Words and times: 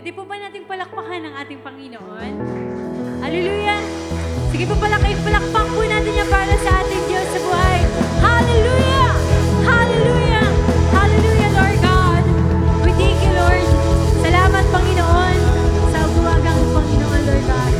Eh, 0.00 0.08
Pwede 0.08 0.16
po 0.16 0.24
ba 0.24 0.32
nating 0.32 0.64
palakpakan 0.64 1.28
ang 1.28 1.34
ating 1.44 1.60
Panginoon? 1.60 2.32
Hallelujah! 3.20 3.84
Sige 4.48 4.64
po 4.64 4.72
pala 4.80 4.96
kayo, 4.96 5.12
palakpak 5.20 5.66
po 5.76 5.84
natin 5.84 6.12
niya 6.16 6.24
para 6.24 6.56
sa 6.64 6.80
ating 6.80 7.04
Diyos 7.04 7.28
sa 7.28 7.40
buhay. 7.44 7.80
Hallelujah! 8.24 9.12
Hallelujah! 9.60 10.46
Hallelujah, 10.96 11.50
Lord 11.52 11.78
God! 11.84 12.24
We 12.80 12.96
thank 12.96 13.20
you, 13.20 13.32
Lord. 13.36 13.66
Salamat, 14.24 14.64
Panginoon, 14.72 15.38
sa 15.92 16.00
buwagang 16.16 16.62
Panginoon, 16.72 17.20
Lord 17.28 17.44
God. 17.44 17.74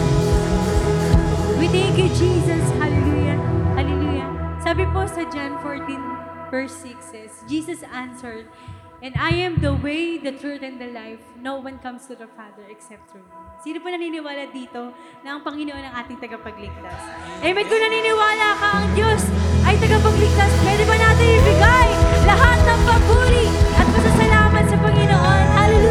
We 1.57 1.73
thank 1.73 1.97
you, 1.97 2.13
Jesus. 2.13 2.65
Hallelujah! 2.77 3.41
Hallelujah! 3.81 4.29
Sabi 4.61 4.85
po 4.93 5.09
sa 5.09 5.25
John 5.33 5.57
14, 5.65 6.53
verse 6.53 6.77
6 6.85 7.01
says, 7.01 7.33
Jesus 7.49 7.81
answered, 7.89 8.45
And 9.01 9.17
I 9.17 9.33
am 9.49 9.65
the 9.65 9.73
way, 9.73 10.21
the 10.21 10.37
truth, 10.37 10.61
and 10.61 10.77
the 10.77 10.93
life. 10.93 11.25
No 11.41 11.57
one 11.57 11.81
comes 11.81 12.05
to 12.13 12.15
the 12.15 12.29
Father 12.37 12.69
except 12.69 13.09
through 13.09 13.25
me. 13.25 13.33
Sino 13.65 13.81
po 13.81 13.89
naniniwala 13.89 14.53
dito 14.53 14.93
na 15.25 15.37
ang 15.37 15.41
Panginoon 15.41 15.81
ang 15.81 16.05
ating 16.05 16.21
tagapagligtas? 16.21 17.01
Amen. 17.41 17.65
Kung 17.65 17.81
naniniwala 17.81 18.47
ka, 18.61 18.69
ang 18.77 18.89
Diyos 18.93 19.25
ay 19.65 19.81
tagapagligtas, 19.81 20.53
pwede 20.69 20.85
ba 20.85 20.97
natin 21.01 21.27
ibigay 21.33 21.89
lahat 22.29 22.59
ng 22.61 22.81
papuri 22.85 23.47
at 23.81 23.87
pasasalamat 23.89 24.65
sa 24.69 24.77
Panginoon? 24.85 25.45
Hallelujah! 25.57 25.90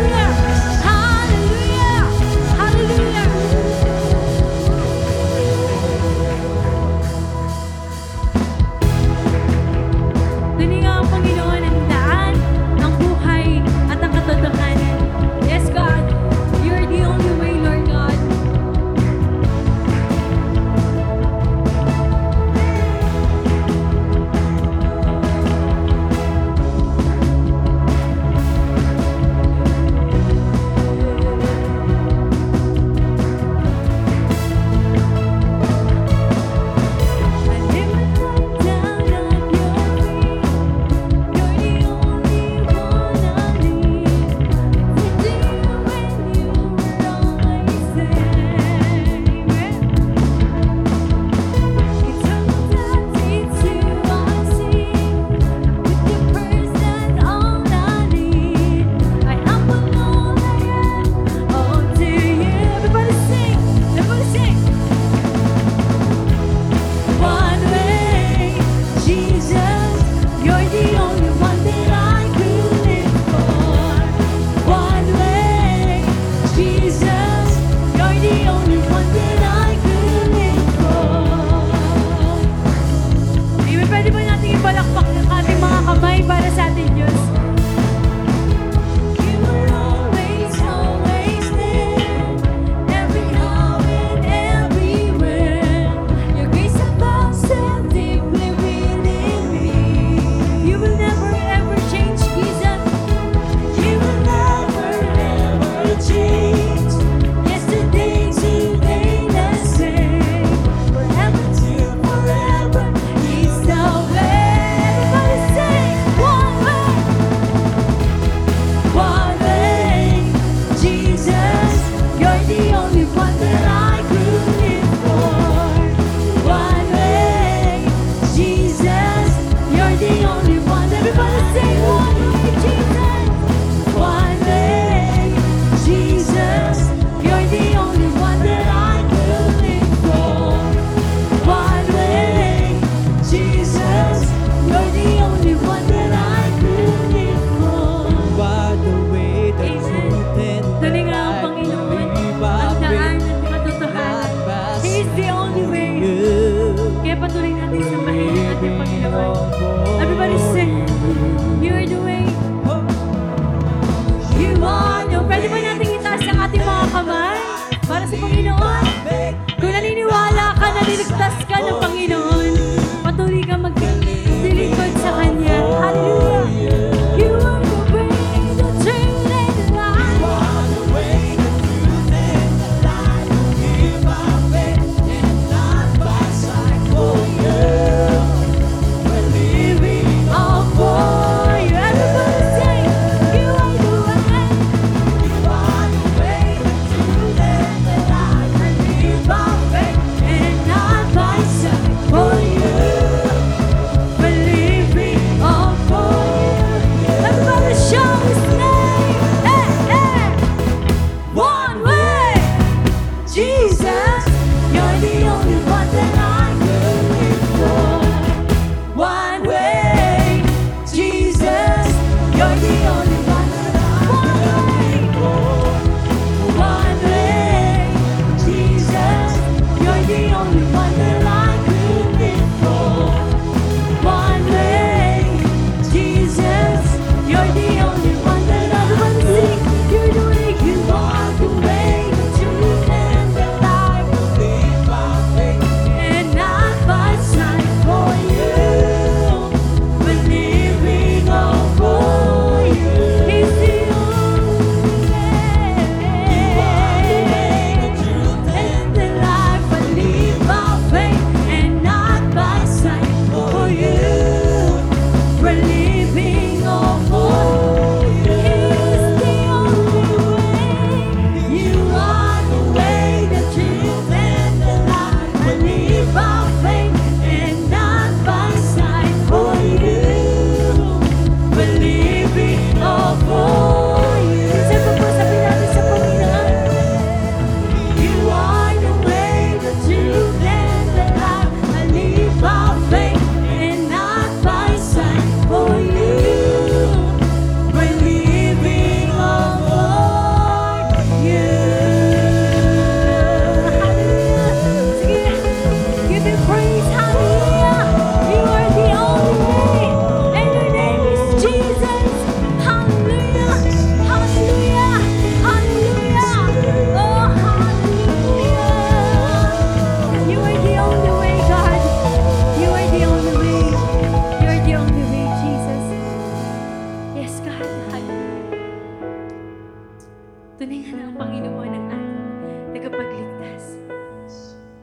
Tunay 330.59 330.91
nga 330.91 331.07
ang 331.07 331.15
Panginoon 331.15 331.71
ang 331.71 331.87
ating 331.87 332.75
tagapagligtas. 332.75 333.79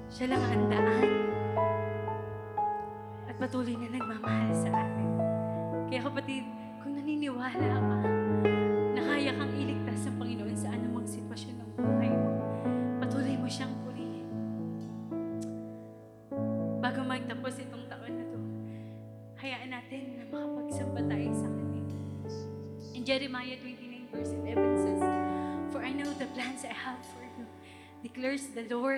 Siya 0.08 0.32
lang 0.32 0.40
ang 0.48 0.72
daan. 0.72 1.12
At 3.28 3.36
patuloy 3.36 3.76
na 3.76 3.92
nagmamahal 3.92 4.56
sa 4.56 4.72
atin. 4.72 5.10
Kaya 5.92 6.00
kapatid, 6.00 6.48
kung 6.80 6.96
naniniwala 6.96 7.60
ka 7.60 8.08
na 8.96 9.00
kaya 9.04 9.36
kang 9.36 9.52
iligtas 9.52 10.08
ng 10.08 10.16
Panginoon 10.16 10.56
sa 10.56 10.72
anumang 10.72 11.04
sitwasyon 11.04 11.55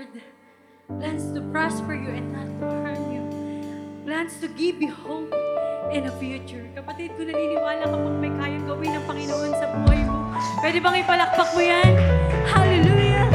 Lord. 0.08 1.00
Plans 1.00 1.32
to 1.34 1.40
prosper 1.52 1.94
you 1.94 2.08
and 2.08 2.32
not 2.32 2.48
to 2.60 2.66
harm 2.80 3.02
you. 3.12 3.22
Plans 4.04 4.40
to 4.40 4.48
give 4.48 4.80
you 4.80 4.92
hope 4.92 5.32
and 5.92 6.08
a 6.08 6.12
future. 6.16 6.64
Kapatid, 6.72 7.12
kung 7.16 7.28
naniniwala 7.28 7.84
ka 7.84 7.96
pag 7.96 8.16
may 8.20 8.32
kayang 8.32 8.64
gawin 8.64 8.96
ng 8.96 9.04
Panginoon 9.04 9.52
sa 9.52 9.66
buhay 9.68 10.00
mo, 10.08 10.32
pwede 10.64 10.78
bang 10.80 10.96
ipalakpak 11.04 11.48
mo 11.52 11.60
yan? 11.60 11.92
Hallelujah! 12.48 13.28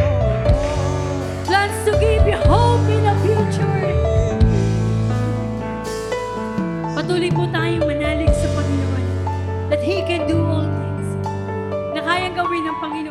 Plans 1.46 1.78
to 1.86 1.94
give 2.02 2.26
you 2.26 2.40
hope 2.50 2.86
in 2.90 3.06
a 3.06 3.16
future. 3.22 3.82
Patuloy 6.94 7.30
po 7.34 7.46
tayong 7.54 7.86
manalig 7.86 8.34
sa 8.34 8.50
Panginoon 8.58 9.06
that 9.70 9.82
He 9.82 10.02
can 10.06 10.26
do 10.26 10.42
all 10.42 10.66
things. 10.66 11.10
Na 11.94 12.02
kayang 12.02 12.34
gawin 12.34 12.66
ng 12.66 12.78
Panginoon 12.82 13.03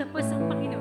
tapos 0.00 0.24
ang 0.32 0.48
Panginoon 0.48 0.79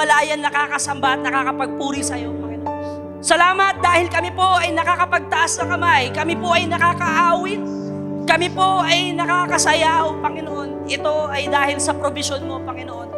kami 0.00 0.08
ay 0.16 0.16
malayan 0.32 0.40
nakakasamba 0.40 1.08
at 1.12 1.20
nakakapagpuri 1.20 2.00
sa 2.00 2.16
iyo, 2.16 2.32
Panginoon. 2.40 3.20
Salamat 3.20 3.84
dahil 3.84 4.08
kami 4.08 4.32
po 4.32 4.56
ay 4.56 4.72
nakakapagtaas 4.72 5.60
ng 5.60 5.68
kamay, 5.76 6.08
kami 6.08 6.40
po 6.40 6.56
ay 6.56 6.64
nakakaawit, 6.64 7.60
kami 8.24 8.48
po 8.48 8.80
ay 8.80 9.12
nakakasayaw, 9.12 10.24
Panginoon. 10.24 10.88
Ito 10.88 11.28
ay 11.28 11.52
dahil 11.52 11.76
sa 11.84 11.92
provision 11.92 12.48
mo, 12.48 12.64
Panginoon. 12.64 13.12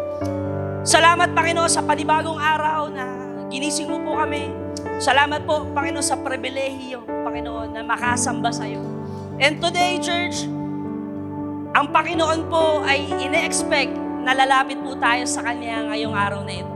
Salamat, 0.82 1.30
Panginoon, 1.30 1.70
sa 1.70 1.86
panibagong 1.86 2.42
araw 2.42 2.90
na 2.90 3.06
ginising 3.46 3.86
mo 3.86 4.02
po 4.02 4.18
kami. 4.18 4.50
Salamat 4.98 5.46
po, 5.46 5.62
Panginoon, 5.70 6.02
sa 6.02 6.18
pribilehiyo, 6.18 7.06
Panginoon, 7.06 7.78
na 7.78 7.86
makasamba 7.86 8.50
sa 8.50 8.66
iyo. 8.66 8.82
And 9.38 9.62
today, 9.62 10.02
church, 10.02 10.50
ang 11.78 11.94
Panginoon 11.94 12.50
po 12.50 12.82
ay 12.82 13.06
ine-expect 13.22 13.94
na 14.26 14.34
lalapit 14.34 14.82
po 14.82 14.98
tayo 14.98 15.22
sa 15.30 15.46
Kanya 15.46 15.86
ngayong 15.94 16.14
araw 16.18 16.42
na 16.42 16.54
ito. 16.58 16.71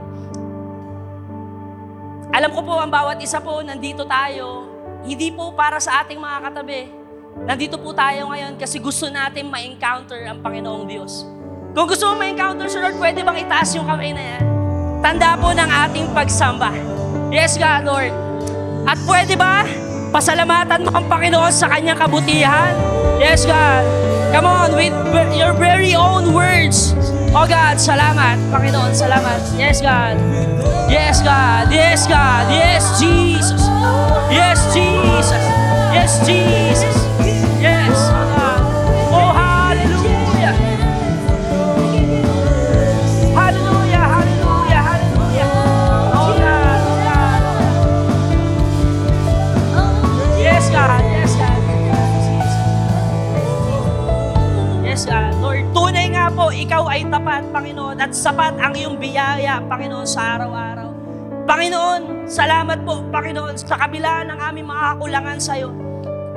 Alam 2.37 2.53
ko 2.53 2.61
po, 2.61 2.77
ang 2.77 2.93
bawat 2.93 3.17
isa 3.17 3.41
po, 3.41 3.65
nandito 3.65 4.05
tayo, 4.05 4.69
hindi 5.01 5.33
po 5.33 5.57
para 5.57 5.81
sa 5.81 6.05
ating 6.05 6.21
mga 6.21 6.37
katabi. 6.45 6.85
Nandito 7.49 7.81
po 7.81 7.97
tayo 7.97 8.29
ngayon 8.29 8.61
kasi 8.61 8.77
gusto 8.77 9.09
natin 9.09 9.49
ma-encounter 9.49 10.21
ang 10.29 10.45
Panginoong 10.45 10.85
Diyos. 10.85 11.25
Kung 11.73 11.89
gusto 11.89 12.13
mo 12.13 12.21
ma-encounter 12.21 12.69
si 12.69 12.77
Lord, 12.77 12.93
pwede 13.01 13.25
bang 13.25 13.41
itaas 13.41 13.73
yung 13.73 13.89
kamay 13.89 14.13
na 14.13 14.37
yan? 14.37 14.43
Tanda 15.01 15.33
po 15.33 15.49
ng 15.49 15.65
ating 15.65 16.13
pagsamba. 16.13 16.69
Yes, 17.33 17.57
God, 17.57 17.89
Lord. 17.89 18.13
At 18.85 19.01
pwede 19.09 19.33
ba 19.33 19.65
pasalamatan 20.13 20.85
mo 20.85 20.93
ang 20.93 21.09
Panginoon 21.09 21.49
sa 21.49 21.65
kanyang 21.73 21.97
kabutihan? 21.97 22.77
Yes, 23.17 23.49
God. 23.49 23.81
Come 24.29 24.45
on, 24.45 24.77
with 24.77 24.93
your 25.33 25.57
very 25.57 25.97
own 25.97 26.37
words. 26.37 26.93
Oh 27.37 27.45
God, 27.45 27.77
salamat. 27.77 28.33
Panginoon, 28.49 28.97
salamat. 28.97 29.37
Yes, 29.61 29.77
God. 29.77 30.17
Yes, 30.89 31.21
God. 31.21 31.69
Yes, 31.69 32.09
God. 32.09 32.49
Yes, 32.49 32.97
Jesus. 32.97 33.61
Yes, 34.33 34.57
Jesus. 34.73 35.43
Yes, 35.93 36.17
Jesus. 36.25 36.97
Yes, 37.21 37.36
Panginoon, 57.57 57.97
at 57.97 58.13
sapat 58.13 58.53
ang 58.61 58.77
iyong 58.77 59.01
biyaya, 59.01 59.57
Panginoon, 59.65 60.05
sa 60.05 60.37
araw-araw. 60.37 60.93
Panginoon, 61.49 62.29
salamat 62.29 62.85
po, 62.85 63.01
Panginoon, 63.09 63.57
sa 63.57 63.81
kabila 63.81 64.21
ng 64.29 64.37
aming 64.37 64.69
mga 64.69 64.83
kakulangan 64.93 65.37
sa 65.41 65.57
iyo. 65.57 65.73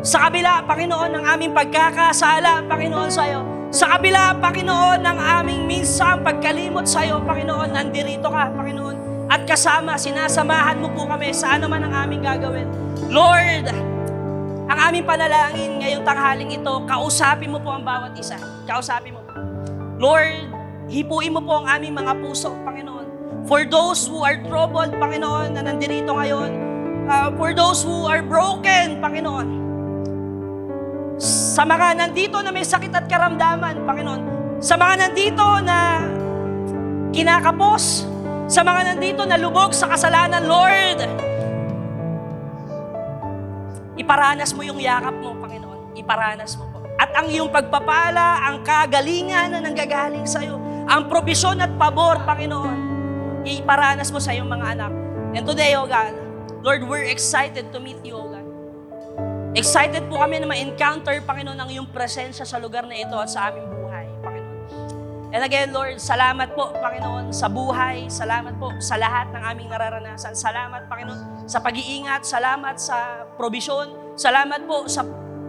Sa 0.00 0.24
kabila, 0.24 0.64
Panginoon, 0.64 1.12
ng 1.20 1.24
aming 1.28 1.52
pagkakasala, 1.52 2.64
Panginoon, 2.64 3.12
sa 3.12 3.28
iyo. 3.28 3.44
Sa 3.68 3.92
kabila, 3.92 4.32
Panginoon, 4.40 5.04
ng 5.04 5.18
aming 5.20 5.68
minsan 5.68 6.24
pagkalimot 6.24 6.88
sa 6.88 7.04
iyo, 7.04 7.20
Panginoon, 7.20 7.68
nandirito 7.68 8.32
ka, 8.32 8.48
Panginoon. 8.56 9.28
At 9.28 9.44
kasama, 9.44 10.00
sinasamahan 10.00 10.80
mo 10.80 10.88
po 10.96 11.04
kami 11.04 11.36
sa 11.36 11.60
ano 11.60 11.68
man 11.68 11.84
ang 11.84 12.08
aming 12.08 12.24
gagawin. 12.24 12.64
Lord, 13.12 13.68
ang 14.72 14.78
aming 14.88 15.04
panalangin 15.04 15.84
ngayong 15.84 16.00
tanghaling 16.00 16.48
ito, 16.56 16.72
kausapin 16.88 17.52
mo 17.52 17.60
po 17.60 17.76
ang 17.76 17.84
bawat 17.84 18.16
isa. 18.16 18.40
Kausapin 18.64 19.12
mo 19.12 19.20
po. 19.20 19.36
Lord, 20.00 20.59
hipuin 20.90 21.30
mo 21.30 21.40
po 21.40 21.62
ang 21.62 21.66
aming 21.78 21.94
mga 21.94 22.12
puso, 22.18 22.50
Panginoon. 22.66 23.06
For 23.46 23.62
those 23.64 24.04
who 24.10 24.26
are 24.26 24.36
troubled, 24.42 24.90
Panginoon, 24.98 25.54
na 25.54 25.62
nandirito 25.62 26.12
ngayon. 26.12 26.50
uh, 27.10 27.28
for 27.34 27.50
those 27.50 27.82
who 27.82 28.06
are 28.06 28.22
broken, 28.22 29.02
Panginoon. 29.02 29.48
Sa 31.20 31.66
mga 31.66 31.98
nandito 31.98 32.38
na 32.40 32.50
may 32.54 32.64
sakit 32.64 32.94
at 32.94 33.06
karamdaman, 33.10 33.82
Panginoon. 33.84 34.22
Sa 34.62 34.78
mga 34.78 35.08
nandito 35.08 35.46
na 35.62 36.04
kinakapos. 37.10 38.06
Sa 38.50 38.66
mga 38.66 38.94
nandito 38.94 39.22
na 39.26 39.38
lubog 39.38 39.70
sa 39.74 39.86
kasalanan, 39.90 40.42
Lord. 40.46 40.98
Iparanas 43.94 44.50
mo 44.56 44.62
yung 44.64 44.80
yakap 44.80 45.14
mo, 45.18 45.36
Panginoon. 45.38 45.94
Iparanas 45.94 46.56
mo 46.56 46.66
po. 46.72 46.78
At 46.96 47.12
ang 47.16 47.28
iyong 47.28 47.52
pagpapala, 47.52 48.48
ang 48.48 48.60
kagalingan 48.64 49.54
na 49.54 49.60
nanggagaling 49.60 50.24
sa 50.24 50.40
iyo, 50.44 50.60
ang 50.86 51.10
probisyon 51.10 51.60
at 51.60 51.72
pabor, 51.76 52.22
Panginoon, 52.24 52.78
iparanas 53.44 54.08
mo 54.08 54.20
sa 54.20 54.32
iyong 54.32 54.48
mga 54.48 54.66
anak. 54.78 54.92
And 55.36 55.44
today, 55.44 55.76
O 55.76 55.84
God, 55.84 56.14
Lord, 56.60 56.84
we're 56.84 57.08
excited 57.08 57.72
to 57.72 57.78
meet 57.80 58.00
you, 58.04 58.16
O 58.16 58.28
God. 58.28 58.46
Excited 59.56 60.06
po 60.06 60.22
kami 60.22 60.38
na 60.38 60.46
ma-encounter, 60.46 61.18
Panginoon, 61.26 61.58
ang 61.58 61.68
iyong 61.72 61.90
presensya 61.90 62.46
sa 62.46 62.60
lugar 62.62 62.86
na 62.86 62.94
ito 62.94 63.18
at 63.18 63.26
sa 63.26 63.50
aming 63.50 63.66
buhay, 63.66 64.06
Panginoon. 64.22 64.58
And 65.30 65.42
again, 65.42 65.74
Lord, 65.74 65.98
salamat 65.98 66.54
po, 66.54 66.70
Panginoon, 66.78 67.34
sa 67.34 67.50
buhay. 67.50 68.06
Salamat 68.10 68.54
po 68.58 68.70
sa 68.78 68.94
lahat 68.98 69.30
ng 69.34 69.42
aming 69.42 69.68
nararanasan. 69.70 70.38
Salamat, 70.38 70.86
Panginoon, 70.86 71.50
sa 71.50 71.58
pag-iingat. 71.58 72.22
Salamat 72.22 72.78
sa 72.78 73.26
probisyon. 73.34 74.14
Salamat 74.14 74.66
po 74.66 74.86
sa 74.90 75.02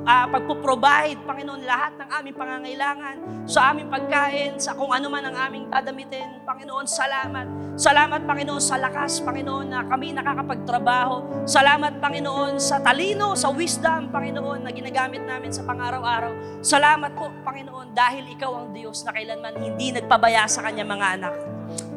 ah, 0.05 0.25
pagpo-provide, 0.29 1.19
Panginoon, 1.25 1.61
lahat 1.61 1.93
ng 1.97 2.09
aming 2.21 2.35
pangangailangan, 2.35 3.15
sa 3.45 3.73
aming 3.73 3.87
pagkain, 3.89 4.57
sa 4.57 4.73
kung 4.73 4.89
ano 4.89 5.07
man 5.09 5.25
ang 5.25 5.37
aming 5.49 5.69
dadamitin. 5.69 6.41
Panginoon, 6.45 6.85
salamat. 6.89 7.45
Salamat, 7.77 8.21
Panginoon, 8.25 8.61
sa 8.61 8.77
lakas, 8.77 9.21
Panginoon, 9.21 9.67
na 9.69 9.85
kami 9.85 10.13
nakakapagtrabaho. 10.13 11.45
Salamat, 11.45 12.01
Panginoon, 12.01 12.57
sa 12.57 12.81
talino, 12.81 13.33
sa 13.37 13.49
wisdom, 13.53 14.09
Panginoon, 14.09 14.65
na 14.65 14.71
ginagamit 14.73 15.21
namin 15.25 15.53
sa 15.53 15.65
pang-araw-araw. 15.65 16.61
Salamat 16.65 17.11
po, 17.13 17.29
Panginoon, 17.45 17.93
dahil 17.93 18.33
Ikaw 18.37 18.51
ang 18.57 18.69
Diyos 18.73 19.05
na 19.05 19.11
kailanman 19.13 19.55
hindi 19.61 19.93
nagpabaya 19.93 20.45
sa 20.49 20.65
Kanyang 20.65 20.89
mga 20.89 21.07
anak. 21.17 21.33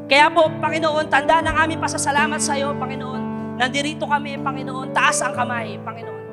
Kaya 0.05 0.29
po, 0.29 0.53
Panginoon, 0.61 1.09
tanda 1.09 1.41
ng 1.41 1.57
aming 1.65 1.81
pasasalamat 1.81 2.41
sa 2.41 2.57
iyo, 2.57 2.77
Panginoon. 2.77 3.57
Nandirito 3.57 4.05
kami, 4.05 4.37
Panginoon, 4.37 4.93
taas 4.93 5.23
ang 5.25 5.33
kamay, 5.33 5.81
Panginoon. 5.81 6.24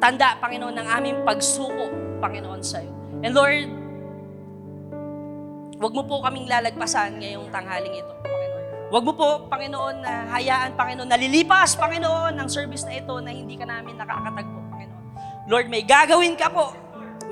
Tanda, 0.00 0.40
Panginoon, 0.40 0.74
ng 0.74 0.88
aming 0.96 1.16
pagsuko, 1.28 1.92
Panginoon, 2.24 2.64
sa 2.64 2.80
iyo. 2.80 2.92
And 3.20 3.36
Lord, 3.36 3.80
Huwag 5.80 5.96
mo 5.96 6.04
po 6.04 6.20
kaming 6.20 6.44
lalagpasan 6.44 7.24
ngayong 7.24 7.48
tanghaling 7.48 8.04
ito, 8.04 8.12
Panginoon. 8.20 8.64
Huwag 8.92 9.00
mo 9.00 9.12
po, 9.16 9.48
Panginoon, 9.48 10.04
na 10.04 10.28
hayaan, 10.36 10.76
Panginoon, 10.76 11.08
nalilipas, 11.08 11.72
Panginoon, 11.72 12.36
ng 12.36 12.48
service 12.52 12.84
na 12.84 13.00
ito 13.00 13.16
na 13.24 13.32
hindi 13.32 13.56
ka 13.56 13.64
namin 13.64 13.96
nakakatagpo, 13.96 14.60
Panginoon. 14.68 15.04
Lord, 15.48 15.72
may 15.72 15.80
gagawin 15.80 16.36
ka 16.36 16.52
po. 16.52 16.76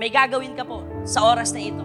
May 0.00 0.08
gagawin 0.08 0.56
ka 0.56 0.64
po 0.64 0.80
sa 1.04 1.28
oras 1.28 1.52
na 1.52 1.60
ito. 1.60 1.84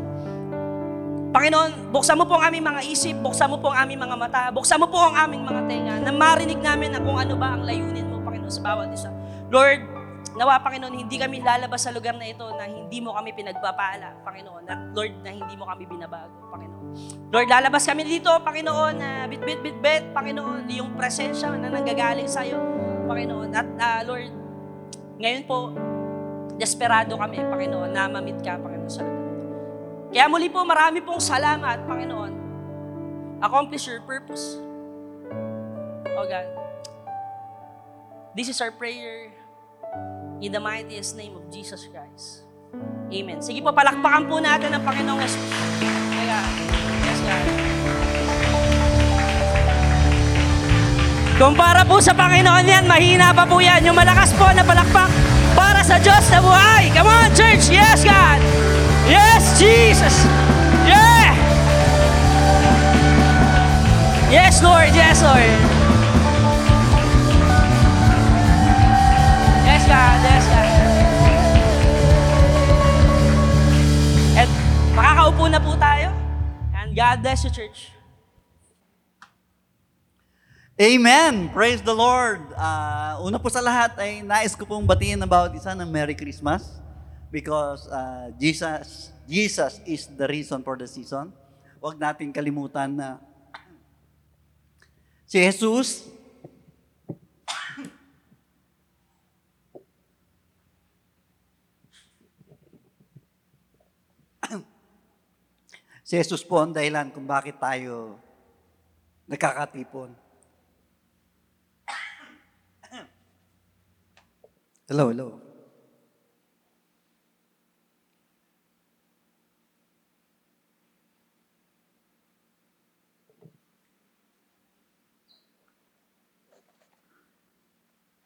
Panginoon, 1.35 1.91
buksan 1.91 2.15
mo 2.15 2.23
po 2.31 2.39
ang 2.39 2.47
aming 2.47 2.63
mga 2.63 2.81
isip, 2.87 3.19
buksan 3.19 3.51
mo 3.51 3.59
po 3.59 3.75
ang 3.75 3.83
aming 3.83 3.99
mga 3.99 4.15
mata, 4.15 4.41
buksan 4.55 4.79
mo 4.79 4.87
po 4.87 5.03
ang 5.03 5.19
aming 5.19 5.43
mga 5.43 5.61
tenga, 5.67 5.95
na 5.99 6.15
marinig 6.15 6.63
namin 6.63 6.95
na 6.95 7.03
kung 7.03 7.19
ano 7.19 7.35
ba 7.35 7.59
ang 7.59 7.67
layunin 7.67 8.07
mo, 8.07 8.23
Panginoon, 8.23 8.53
sa 8.55 8.63
bawat 8.63 8.87
isa. 8.95 9.11
Lord, 9.51 9.83
Nawa, 10.33 10.57
Panginoon, 10.65 11.05
hindi 11.05 11.21
kami 11.21 11.45
lalabas 11.45 11.85
sa 11.85 11.93
lugar 11.93 12.17
na 12.17 12.25
ito 12.25 12.41
na 12.57 12.65
hindi 12.65 12.97
mo 12.97 13.13
kami 13.13 13.37
pinagpapala, 13.37 14.17
Panginoon. 14.25 14.65
At 14.65 14.81
Lord, 14.97 15.13
na 15.21 15.29
hindi 15.29 15.53
mo 15.53 15.69
kami 15.69 15.85
binabago, 15.85 16.49
Panginoon. 16.49 16.85
Lord, 17.29 17.49
lalabas 17.53 17.85
kami 17.85 18.01
dito, 18.01 18.33
Panginoon, 18.41 18.93
na 18.97 19.09
bit, 19.29 19.45
bit, 19.45 19.61
bit, 19.61 19.77
bit, 19.77 20.03
Panginoon, 20.09 20.65
yung 20.73 20.97
presensya 20.97 21.53
na 21.53 21.69
nanggagaling 21.69 22.25
sa 22.25 22.41
iyo, 22.41 22.57
Panginoon. 23.05 23.49
At 23.53 23.69
ah, 23.77 24.01
Lord, 24.01 24.33
ngayon 25.21 25.43
po, 25.45 25.69
desperado 26.57 27.13
kami, 27.13 27.37
Panginoon, 27.37 27.93
na 27.93 28.09
mamit 28.09 28.41
ka, 28.41 28.57
Panginoon, 28.57 28.89
sa 28.89 29.05
lugar 29.05 29.21
ito. 29.21 29.49
Kaya 30.13 30.25
muli 30.29 30.49
po, 30.49 30.65
marami 30.65 31.01
pong 31.01 31.21
salamat, 31.21 31.85
Panginoon. 31.85 32.33
Accomplish 33.41 33.85
your 33.85 34.01
purpose. 34.01 34.57
Oh 36.13 36.25
God. 36.25 36.47
This 38.33 38.49
is 38.49 38.57
our 38.61 38.73
prayer 38.73 39.32
in 40.43 40.51
the 40.51 40.59
mightiest 40.59 41.15
name 41.15 41.31
of 41.39 41.47
Jesus 41.47 41.87
Christ. 41.87 42.43
Amen. 43.07 43.39
Sige 43.39 43.63
po, 43.63 43.71
palakpakan 43.71 44.27
po 44.27 44.43
natin 44.43 44.75
ang 44.75 44.83
Panginoong 44.83 45.23
Jesus. 45.23 45.39
Kaya, 46.11 46.39
yes, 47.07 47.19
God. 47.23 47.45
Kumpara 51.39 51.87
po 51.87 52.03
sa 52.03 52.11
Panginoon 52.11 52.67
yan, 52.67 52.83
mahina 52.83 53.31
pa 53.31 53.47
po 53.47 53.63
yan. 53.63 53.87
Yung 53.87 53.95
malakas 53.95 54.35
po 54.35 54.51
na 54.51 54.67
palakpak 54.67 55.07
para 55.55 55.79
sa 55.79 55.95
Diyos 55.95 56.27
na 56.27 56.43
buhay. 56.43 56.91
Come 56.91 57.07
on, 57.07 57.31
church. 57.31 57.71
Yes, 57.71 58.03
God. 58.03 58.43
Yes, 59.07 59.55
Jesus. 59.55 60.27
Yeah. 60.83 61.31
Yes, 64.27 64.59
Lord. 64.59 64.91
Yes, 64.91 65.23
Lord. 65.23 65.72
Yes, 69.83 69.91
God. 69.91 70.19
Yes, 70.23 70.45
God. 70.47 70.71
At 74.39 74.49
makakaupo 74.95 75.43
na 75.51 75.59
po 75.59 75.75
tayo. 75.75 76.07
And 76.71 76.95
God 76.95 77.19
bless 77.19 77.43
you, 77.43 77.51
church. 77.51 77.91
Amen! 80.79 81.51
Praise 81.51 81.83
the 81.83 81.91
Lord! 81.91 82.39
Uh, 82.55 83.27
una 83.27 83.35
po 83.35 83.51
sa 83.51 83.59
lahat 83.59 83.99
ay 83.99 84.23
nais 84.23 84.55
ko 84.55 84.63
pong 84.63 84.87
batiin 84.87 85.19
ng 85.19 85.27
bawat 85.27 85.51
isa 85.51 85.75
ng 85.75 85.85
Merry 85.91 86.15
Christmas 86.15 86.79
because 87.27 87.83
uh, 87.91 88.31
Jesus, 88.39 89.11
Jesus 89.27 89.83
is 89.83 90.07
the 90.07 90.31
reason 90.31 90.63
for 90.63 90.79
the 90.79 90.87
season. 90.87 91.35
Huwag 91.83 91.99
natin 91.99 92.31
kalimutan 92.31 92.95
na 92.95 93.19
si 95.27 95.43
Jesus 95.43 96.07
si 106.13 106.21
Jesus 106.21 106.45
po 106.45 106.61
ang 106.61 106.69
dahilan 106.69 107.09
kung 107.09 107.25
bakit 107.25 107.57
tayo 107.57 108.21
nagkakatipon. 109.25 110.13
Hello, 114.85 115.09
hello. 115.09 115.41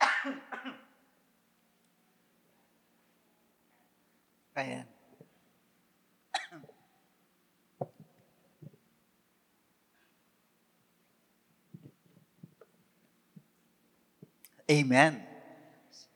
Ayan. 4.60 4.97
Amen. 14.68 15.24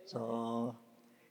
So, 0.03 0.75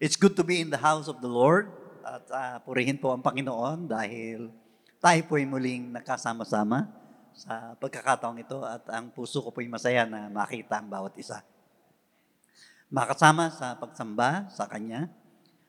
it's 0.01 0.17
good 0.17 0.33
to 0.41 0.45
be 0.45 0.65
in 0.65 0.73
the 0.73 0.81
house 0.81 1.05
of 1.05 1.21
the 1.21 1.29
Lord 1.29 1.69
at 2.01 2.25
ah, 2.33 2.57
purihin 2.65 2.97
po 2.97 3.13
ang 3.13 3.21
Panginoon 3.21 3.85
dahil 3.85 4.49
tayo 4.97 5.21
po 5.29 5.37
ay 5.37 5.45
muling 5.45 5.93
nakasama-sama 5.93 6.89
sa 7.37 7.77
pagkakataong 7.77 8.41
ito 8.41 8.65
at 8.65 8.89
ang 8.89 9.13
puso 9.13 9.45
ko 9.45 9.53
po 9.53 9.61
ay 9.61 9.69
masaya 9.69 10.09
na 10.09 10.33
makita 10.33 10.81
ang 10.81 10.89
bawat 10.89 11.13
isa. 11.21 11.45
Makasama 12.89 13.53
sa 13.53 13.77
pagsamba 13.77 14.49
sa 14.49 14.65
Kanya, 14.65 15.13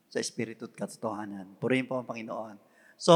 sa 0.08 0.24
Espiritu 0.24 0.72
at 0.72 0.76
katotohanan. 0.80 1.52
Purihin 1.60 1.84
po 1.84 2.00
ang 2.00 2.08
Panginoon. 2.08 2.56
So, 2.96 3.12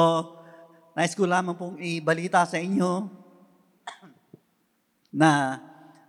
nais 0.92 1.16
ko 1.16 1.24
lamang 1.24 1.56
pong 1.56 1.80
ibalita 1.80 2.44
sa 2.44 2.60
inyo 2.60 3.08
na 5.24 5.56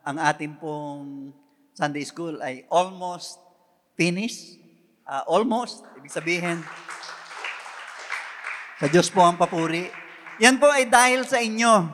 ang 0.02 0.18
ating 0.18 0.58
pong 0.58 1.30
Sunday 1.76 2.08
School 2.08 2.40
ay 2.40 2.64
almost 2.72 3.36
finished. 3.92 4.56
Ah, 5.04 5.28
almost, 5.28 5.84
ibig 6.00 6.10
sabihin, 6.10 6.64
sa 8.80 8.88
Diyos 8.88 9.12
po 9.12 9.20
ang 9.20 9.36
papuri. 9.36 9.92
Yan 10.40 10.56
po 10.56 10.72
ay 10.72 10.88
dahil 10.88 11.28
sa 11.28 11.38
inyo. 11.38 11.86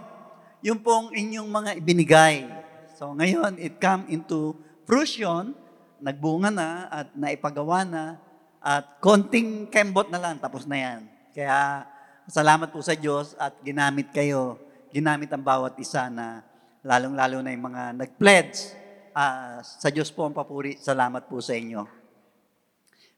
Yung 0.62 0.78
pong 0.78 1.10
inyong 1.10 1.50
mga 1.50 1.70
ibinigay. 1.82 2.46
So 2.94 3.10
ngayon, 3.10 3.58
it 3.58 3.82
come 3.82 4.06
into 4.06 4.54
fruition, 4.86 5.58
nagbunga 5.98 6.54
na 6.54 6.86
at 6.86 7.10
naipagawa 7.18 7.82
na 7.82 8.22
at 8.62 9.02
konting 9.02 9.66
kembot 9.66 10.06
na 10.06 10.22
lang, 10.22 10.38
tapos 10.38 10.62
na 10.64 10.78
yan. 10.78 11.00
Kaya 11.34 11.86
salamat 12.30 12.70
po 12.70 12.78
sa 12.78 12.94
Diyos 12.94 13.34
at 13.34 13.58
ginamit 13.66 14.14
kayo, 14.14 14.58
ginamit 14.94 15.26
ang 15.34 15.42
bawat 15.42 15.74
isa 15.82 16.06
na 16.06 16.46
lalong-lalo 16.86 17.42
na 17.42 17.50
yung 17.50 17.66
mga 17.66 17.82
nag-pledge. 17.98 18.81
Ah, 19.12 19.60
sa 19.60 19.92
Diyos 19.92 20.08
po 20.08 20.24
ang 20.24 20.32
papuri, 20.32 20.80
salamat 20.80 21.28
po 21.28 21.36
sa 21.44 21.52
inyo. 21.52 21.84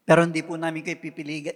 Pero 0.03 0.27
hindi 0.27 0.43
po 0.43 0.59
namin 0.59 0.83
kayo 0.83 0.99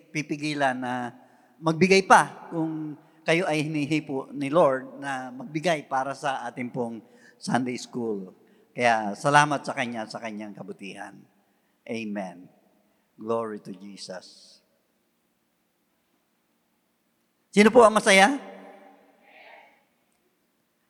pipigilan 0.09 0.79
na 0.79 1.11
magbigay 1.59 2.07
pa 2.07 2.47
kung 2.47 2.95
kayo 3.27 3.43
ay 3.45 3.67
hinihipo 3.67 4.31
ni 4.31 4.47
Lord 4.47 4.97
na 4.97 5.29
magbigay 5.29 5.85
para 5.91 6.15
sa 6.15 6.47
ating 6.47 6.71
pong 6.71 7.03
Sunday 7.35 7.75
School. 7.75 8.31
Kaya 8.71 9.11
salamat 9.13 9.59
sa 9.67 9.75
Kanya, 9.75 10.07
sa 10.07 10.23
Kanyang 10.23 10.55
kabutihan. 10.55 11.13
Amen. 11.83 12.47
Glory 13.19 13.59
to 13.59 13.75
Jesus. 13.75 14.57
Sino 17.51 17.69
po 17.75 17.83
ang 17.83 17.91
masaya? 17.91 18.39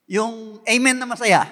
Yung 0.05 0.61
amen 0.69 0.97
na 1.01 1.09
masaya? 1.09 1.49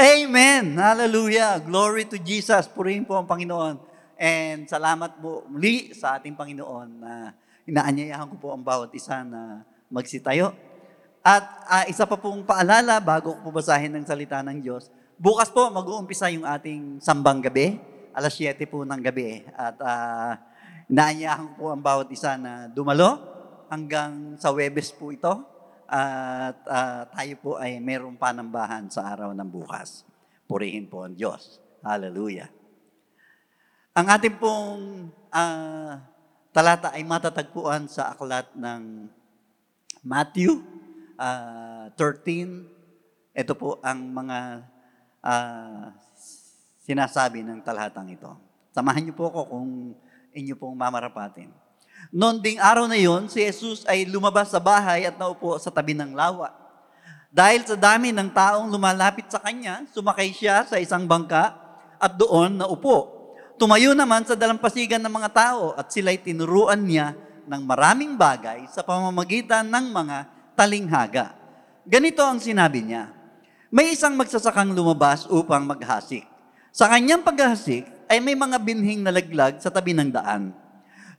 Amen! 0.00 0.80
Hallelujah! 0.80 1.60
Glory 1.60 2.08
to 2.08 2.16
Jesus! 2.16 2.64
Purihin 2.64 3.04
po 3.04 3.20
ang 3.20 3.28
Panginoon. 3.28 3.76
And 4.16 4.64
salamat 4.64 5.20
po 5.20 5.44
muli 5.44 5.92
sa 5.92 6.16
ating 6.16 6.40
Panginoon 6.40 6.88
na 7.04 7.36
inaanyayahan 7.68 8.24
ko 8.32 8.40
po 8.40 8.48
ang 8.56 8.64
bawat 8.64 8.96
isa 8.96 9.20
na 9.20 9.60
magsitayo. 9.92 10.56
At 11.20 11.44
ah, 11.68 11.84
isa 11.84 12.08
pa 12.08 12.16
pong 12.16 12.48
paalala 12.48 12.96
bago 12.96 13.44
ko 13.44 13.52
basahin 13.52 13.92
ng 13.92 14.08
salita 14.08 14.40
ng 14.40 14.64
Diyos. 14.64 14.88
Bukas 15.20 15.52
po 15.52 15.68
mag-uumpisa 15.68 16.32
yung 16.32 16.48
ating 16.48 17.04
sambang 17.04 17.44
gabi. 17.44 17.76
Alas 18.16 18.32
7 18.40 18.56
po 18.72 18.88
ng 18.88 19.04
gabi. 19.04 19.44
At 19.52 19.76
uh, 19.84 20.32
inaanyayahan 20.88 21.44
ko 21.44 21.52
po 21.60 21.66
ang 21.76 21.84
bawat 21.84 22.08
isa 22.08 22.40
na 22.40 22.72
dumalo 22.72 23.20
hanggang 23.68 24.40
sa 24.40 24.48
Webes 24.48 24.96
po 24.96 25.12
ito. 25.12 25.49
At 25.90 26.62
ah, 26.70 27.02
tayo 27.10 27.34
po 27.42 27.50
ay 27.58 27.82
mayroong 27.82 28.14
panambahan 28.14 28.86
sa 28.86 29.10
araw 29.10 29.34
ng 29.34 29.50
bukas. 29.50 30.06
Purihin 30.46 30.86
po 30.86 31.02
ang 31.02 31.18
Diyos. 31.18 31.58
Hallelujah. 31.82 32.46
Ang 33.98 34.06
ating 34.06 34.38
pong 34.38 35.10
ah, 35.34 35.98
talata 36.54 36.94
ay 36.94 37.02
matatagpuan 37.02 37.90
sa 37.90 38.14
aklat 38.14 38.46
ng 38.54 39.10
Matthew 40.06 40.62
ah, 41.18 41.90
13. 41.98 43.34
Ito 43.34 43.58
po 43.58 43.82
ang 43.82 44.14
mga 44.14 44.38
ah, 45.26 45.90
sinasabi 46.86 47.42
ng 47.42 47.66
talatang 47.66 48.14
ito. 48.14 48.30
Samahan 48.70 49.10
niyo 49.10 49.18
po 49.18 49.26
ako 49.26 49.58
kung 49.58 49.70
inyo 50.38 50.54
pong 50.54 50.78
mamarapatin. 50.78 51.50
Noon 52.08 52.40
ding 52.40 52.56
araw 52.56 52.88
na 52.88 52.96
yon, 52.96 53.28
si 53.28 53.44
Jesus 53.44 53.84
ay 53.84 54.08
lumabas 54.08 54.48
sa 54.48 54.56
bahay 54.56 55.04
at 55.04 55.20
naupo 55.20 55.60
sa 55.60 55.68
tabi 55.68 55.92
ng 55.92 56.16
lawa. 56.16 56.56
Dahil 57.30 57.62
sa 57.62 57.76
dami 57.76 58.10
ng 58.10 58.32
taong 58.32 58.66
lumalapit 58.66 59.28
sa 59.28 59.38
kanya, 59.38 59.86
sumakay 59.94 60.34
siya 60.34 60.66
sa 60.66 60.80
isang 60.80 61.06
bangka 61.06 61.54
at 62.00 62.16
doon 62.16 62.58
naupo. 62.58 63.20
Tumayo 63.60 63.92
naman 63.92 64.24
sa 64.24 64.34
dalampasigan 64.34 64.98
ng 65.04 65.12
mga 65.12 65.30
tao 65.30 65.76
at 65.76 65.92
sila'y 65.92 66.18
tinuruan 66.18 66.80
niya 66.80 67.14
ng 67.44 67.62
maraming 67.62 68.16
bagay 68.16 68.66
sa 68.72 68.80
pamamagitan 68.80 69.68
ng 69.68 69.86
mga 69.92 70.16
talinghaga. 70.56 71.36
Ganito 71.86 72.24
ang 72.24 72.40
sinabi 72.40 72.82
niya, 72.82 73.12
may 73.70 73.94
isang 73.94 74.18
magsasakang 74.18 74.74
lumabas 74.74 75.30
upang 75.30 75.62
maghasik. 75.62 76.26
Sa 76.74 76.90
kanyang 76.90 77.22
paghasik 77.22 77.86
ay 78.10 78.18
may 78.18 78.34
mga 78.34 78.58
binhing 78.58 79.06
nalaglag 79.06 79.62
sa 79.62 79.70
tabi 79.70 79.94
ng 79.94 80.10
daan. 80.10 80.50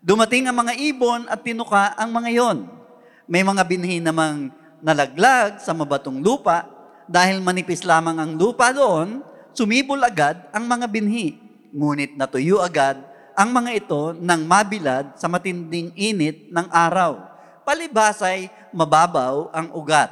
Dumating 0.02 0.50
ang 0.50 0.58
mga 0.58 0.74
ibon 0.82 1.30
at 1.30 1.46
tinuka 1.46 1.94
ang 1.94 2.10
mga 2.10 2.34
yon. 2.34 2.66
May 3.30 3.46
mga 3.46 3.62
binhi 3.70 4.02
namang 4.02 4.50
nalaglag 4.82 5.62
sa 5.62 5.78
mabatong 5.78 6.26
lupa 6.26 6.66
dahil 7.06 7.38
manipis 7.38 7.86
lamang 7.86 8.18
ang 8.18 8.34
lupa 8.34 8.74
doon, 8.74 9.22
sumibol 9.54 10.02
agad 10.02 10.42
ang 10.50 10.66
mga 10.66 10.90
binhi. 10.90 11.38
Ngunit 11.70 12.18
natuyo 12.18 12.66
agad 12.66 12.98
ang 13.38 13.54
mga 13.54 13.78
ito 13.78 14.18
nang 14.18 14.42
mabilad 14.42 15.14
sa 15.22 15.30
matinding 15.30 15.94
init 15.94 16.50
ng 16.50 16.66
araw. 16.74 17.22
Palibasay, 17.62 18.50
mababaw 18.74 19.54
ang 19.54 19.70
ugat. 19.78 20.10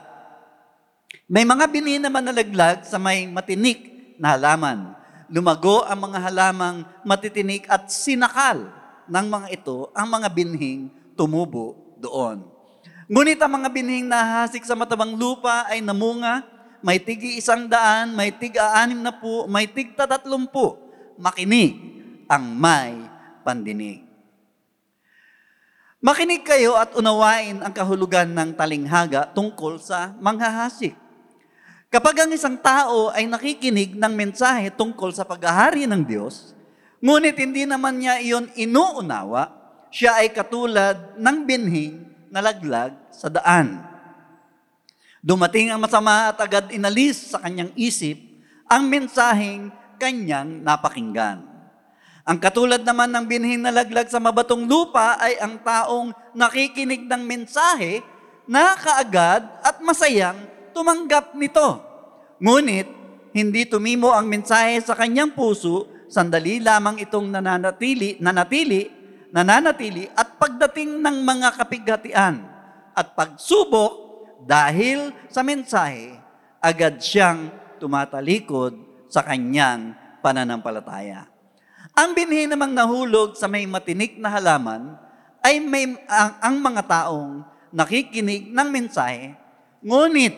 May 1.26 1.50
mga 1.50 1.66
binhi 1.66 1.98
naman 1.98 2.30
nalaglag 2.30 2.86
sa 2.86 3.02
may 3.02 3.26
matinik 3.26 3.90
na 4.22 4.38
halaman. 4.38 4.94
Lumago 5.34 5.82
ang 5.82 5.98
mga 5.98 6.30
halamang 6.30 6.86
matitinik 7.02 7.66
at 7.66 7.90
sinakal 7.90 8.79
ng 9.10 9.28
mga 9.28 9.48
ito 9.52 9.90
ang 9.92 10.08
mga 10.08 10.30
binhing 10.30 10.94
tumubo 11.18 11.76
doon. 12.00 12.46
Ngunit 13.10 13.42
ang 13.42 13.52
mga 13.60 13.70
binhing 13.74 14.06
nahasik 14.06 14.62
sa 14.64 14.78
matabang 14.78 15.18
lupa 15.18 15.66
ay 15.66 15.82
namunga, 15.82 16.46
may 16.80 17.02
tigi 17.02 17.42
isang 17.42 17.68
daan, 17.68 18.14
may 18.14 18.30
tig 18.32 18.56
aanim 18.56 19.02
na 19.02 19.12
po, 19.12 19.50
may 19.50 19.66
tig 19.68 19.98
tatatlumpu. 19.98 20.78
Makinig 21.20 21.76
ang 22.30 22.54
may 22.56 22.96
pandinig. 23.44 24.06
Makinig 26.00 26.48
kayo 26.48 26.80
at 26.80 26.96
unawain 26.96 27.60
ang 27.60 27.74
kahulugan 27.76 28.32
ng 28.32 28.56
talinghaga 28.56 29.28
tungkol 29.36 29.76
sa 29.84 30.16
manghahasik. 30.24 30.96
Kapag 31.90 32.24
ang 32.24 32.32
isang 32.32 32.56
tao 32.56 33.12
ay 33.12 33.26
nakikinig 33.26 33.98
ng 33.98 34.14
mensahe 34.14 34.70
tungkol 34.72 35.12
sa 35.12 35.26
paghahari 35.26 35.90
ng 35.90 36.06
Diyos, 36.06 36.54
ngunit 37.00 37.36
hindi 37.40 37.64
naman 37.68 38.00
niya 38.00 38.20
iyon 38.20 38.52
inuunawa, 38.56 39.52
siya 39.90 40.22
ay 40.22 40.32
katulad 40.32 41.18
ng 41.18 41.38
binhing 41.44 41.96
nalaglag 42.30 42.94
sa 43.10 43.28
daan. 43.28 43.82
Dumating 45.20 45.74
ang 45.74 45.84
masama 45.84 46.32
at 46.32 46.40
agad 46.40 46.72
inalis 46.72 47.36
sa 47.36 47.44
kanyang 47.44 47.76
isip 47.76 48.16
ang 48.70 48.88
mensaheng 48.88 49.68
kanyang 50.00 50.64
napakinggan. 50.64 51.44
Ang 52.24 52.38
katulad 52.38 52.86
naman 52.86 53.10
ng 53.10 53.26
binhing 53.26 53.60
nalaglag 53.60 54.08
sa 54.08 54.22
mabatong 54.22 54.70
lupa 54.70 55.18
ay 55.18 55.42
ang 55.42 55.58
taong 55.60 56.14
nakikinig 56.38 57.10
ng 57.10 57.26
mensahe 57.26 58.06
na 58.46 58.78
kaagad 58.78 59.44
at 59.66 59.82
masayang 59.82 60.38
tumanggap 60.72 61.34
nito. 61.34 61.82
Ngunit, 62.38 62.88
hindi 63.34 63.66
tumimo 63.66 64.14
ang 64.14 64.30
mensahe 64.30 64.78
sa 64.80 64.94
kanyang 64.94 65.34
puso, 65.34 65.90
sandali 66.10 66.58
lamang 66.60 66.98
itong 67.06 67.30
nananatili, 67.30 68.18
nanatili, 68.18 68.90
nananatili 69.30 70.10
at 70.18 70.42
pagdating 70.42 71.00
ng 71.00 71.18
mga 71.22 71.50
kapighatian 71.56 72.36
at 72.98 73.14
pagsubok 73.14 74.10
dahil 74.44 75.14
sa 75.30 75.46
mensahe, 75.46 76.18
agad 76.60 77.00
siyang 77.00 77.54
tumatalikod 77.78 78.76
sa 79.08 79.24
kanyang 79.24 79.94
pananampalataya. 80.20 81.30
Ang 81.96 82.18
binhi 82.18 82.50
namang 82.50 82.74
nahulog 82.74 83.38
sa 83.38 83.48
may 83.48 83.70
matinik 83.70 84.18
na 84.18 84.34
halaman 84.34 84.98
ay 85.46 85.62
may 85.64 85.96
ang, 86.10 86.32
ang 86.42 86.56
mga 86.60 86.82
taong 86.90 87.44
nakikinig 87.72 88.52
ng 88.52 88.70
mensahe, 88.74 89.38
ngunit 89.80 90.36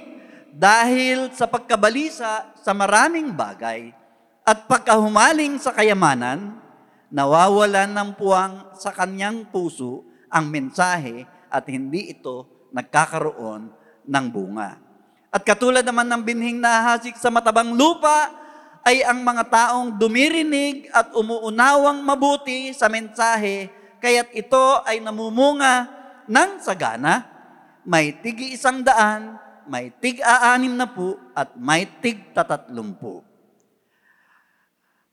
dahil 0.51 1.31
sa 1.31 1.47
pagkabalisa 1.47 2.53
sa 2.60 2.71
maraming 2.75 3.31
bagay 3.31 4.00
at 4.41 4.65
pagkahumaling 4.65 5.62
sa 5.62 5.69
kayamanan, 5.71 6.58
nawawalan 7.13 7.91
ng 7.91 8.10
puwang 8.17 8.73
sa 8.73 8.89
kanyang 8.89 9.45
puso 9.51 10.01
ang 10.32 10.49
mensahe 10.49 11.27
at 11.51 11.67
hindi 11.67 12.10
ito 12.10 12.67
nagkakaroon 12.71 13.69
ng 14.08 14.25
bunga. 14.32 14.80
At 15.32 15.43
katulad 15.45 15.86
naman 15.86 16.08
ng 16.10 16.23
binhing 16.23 16.60
nahasik 16.60 17.15
sa 17.19 17.30
matabang 17.32 17.75
lupa, 17.75 18.32
ay 18.82 19.06
ang 19.06 19.21
mga 19.21 19.45
taong 19.45 19.93
dumirinig 19.93 20.89
at 20.89 21.13
umuunawang 21.13 22.01
mabuti 22.01 22.73
sa 22.73 22.89
mensahe, 22.89 23.69
kaya't 24.01 24.34
ito 24.34 24.82
ay 24.82 24.97
namumunga 24.97 25.86
ng 26.25 26.58
sagana, 26.58 27.30
may 27.86 28.10
tig 28.25 28.41
isang 28.58 28.82
daan, 28.82 29.38
may 29.69 29.93
tig 30.01 30.17
aanim 30.25 30.73
na 30.73 30.89
po, 30.89 31.13
at 31.38 31.54
may 31.54 31.86
tig 32.01 32.34
tatatlumpu. 32.34 33.30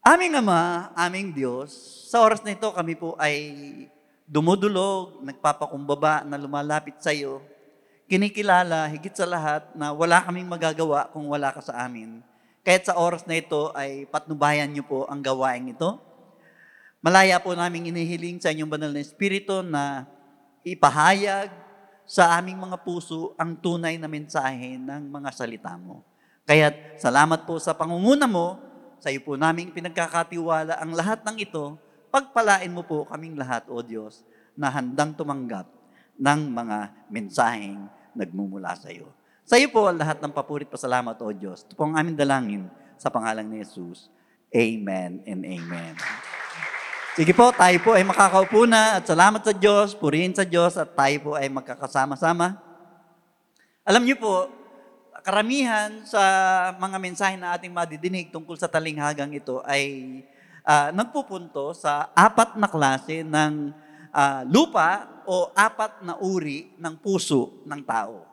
Aming 0.08 0.40
Ama, 0.40 0.88
aming 0.96 1.36
Diyos, 1.36 1.68
sa 2.08 2.24
oras 2.24 2.40
na 2.40 2.56
ito 2.56 2.64
kami 2.72 2.96
po 2.96 3.12
ay 3.20 3.36
dumudulog, 4.24 5.20
nagpapakumbaba 5.20 6.24
na 6.24 6.40
lumalapit 6.40 6.96
sa 6.96 7.12
iyo. 7.12 7.44
Kinikilala 8.08 8.88
higit 8.88 9.12
sa 9.12 9.28
lahat 9.28 9.68
na 9.76 9.92
wala 9.92 10.24
kaming 10.24 10.48
magagawa 10.48 11.12
kung 11.12 11.28
wala 11.28 11.52
ka 11.52 11.60
sa 11.60 11.84
amin. 11.84 12.24
Kahit 12.64 12.88
sa 12.88 12.96
oras 12.96 13.28
na 13.28 13.36
ito 13.36 13.68
ay 13.76 14.08
patnubayan 14.08 14.72
niyo 14.72 14.88
po 14.88 15.04
ang 15.12 15.20
gawain 15.20 15.76
ito. 15.76 16.00
Malaya 17.04 17.36
po 17.36 17.52
namin 17.52 17.92
inihiling 17.92 18.40
sa 18.40 18.48
inyong 18.48 18.72
banal 18.80 18.88
na 18.88 19.04
Espiritu 19.04 19.60
na 19.60 20.08
ipahayag 20.64 21.52
sa 22.08 22.32
aming 22.40 22.56
mga 22.56 22.80
puso 22.80 23.36
ang 23.36 23.60
tunay 23.60 24.00
na 24.00 24.08
mensahe 24.08 24.80
ng 24.80 25.04
mga 25.04 25.36
salita 25.36 25.76
mo. 25.76 26.00
Kaya't 26.48 26.96
salamat 26.96 27.44
po 27.44 27.60
sa 27.60 27.76
pangunguna 27.76 28.24
mo, 28.24 28.67
sa 28.98 29.08
iyo 29.10 29.22
po 29.22 29.38
naming 29.38 29.70
pinagkakatiwala 29.70 30.78
ang 30.78 30.94
lahat 30.94 31.22
ng 31.22 31.36
ito, 31.38 31.78
pagpalain 32.10 32.70
mo 32.70 32.82
po 32.82 33.06
kaming 33.06 33.38
lahat, 33.38 33.66
O 33.70 33.78
Diyos, 33.82 34.26
na 34.58 34.70
handang 34.70 35.14
tumanggap 35.14 35.70
ng 36.18 36.40
mga 36.50 36.78
mensaheng 37.06 37.86
nagmumula 38.16 38.74
sa 38.74 38.90
iyo. 38.90 39.06
Sa 39.46 39.54
iyo 39.54 39.70
po 39.70 39.86
ang 39.86 39.96
lahat 39.96 40.18
ng 40.18 40.34
papurit 40.34 40.66
pasalamat, 40.66 41.14
O 41.22 41.30
Diyos. 41.30 41.62
Ito 41.64 41.78
po 41.78 41.86
ang 41.86 41.94
aming 41.94 42.18
dalangin 42.18 42.66
sa 42.98 43.08
pangalan 43.08 43.46
ni 43.46 43.62
Jesus. 43.62 44.10
Amen 44.50 45.22
and 45.24 45.46
amen. 45.46 45.94
Sige 47.18 47.34
po, 47.34 47.50
tayo 47.50 47.78
po 47.82 47.98
ay 47.98 48.06
makakaupo 48.06 48.62
na 48.66 48.98
at 48.98 49.04
salamat 49.06 49.42
sa 49.42 49.50
Diyos, 49.50 49.94
purihin 49.94 50.34
sa 50.34 50.46
Diyos 50.46 50.78
at 50.78 50.94
tayo 50.94 51.16
po 51.18 51.30
ay 51.34 51.50
magkakasama-sama. 51.50 52.58
Alam 53.82 54.06
niyo 54.06 54.22
po, 54.22 54.46
karamihan 55.28 55.92
sa 56.08 56.24
mga 56.80 56.96
mensahe 56.96 57.36
na 57.36 57.52
ating 57.52 57.68
madidinig 57.68 58.32
tungkol 58.32 58.56
sa 58.56 58.64
talinghagang 58.64 59.28
ito 59.36 59.60
ay 59.68 60.24
ah, 60.64 60.88
nagpupunto 60.88 61.76
sa 61.76 62.08
apat 62.16 62.56
na 62.56 62.64
klase 62.64 63.20
ng 63.20 63.68
ah, 64.08 64.40
lupa 64.48 65.20
o 65.28 65.52
apat 65.52 66.00
na 66.00 66.16
uri 66.16 66.72
ng 66.80 66.96
puso 66.96 67.60
ng 67.68 67.84
tao. 67.84 68.24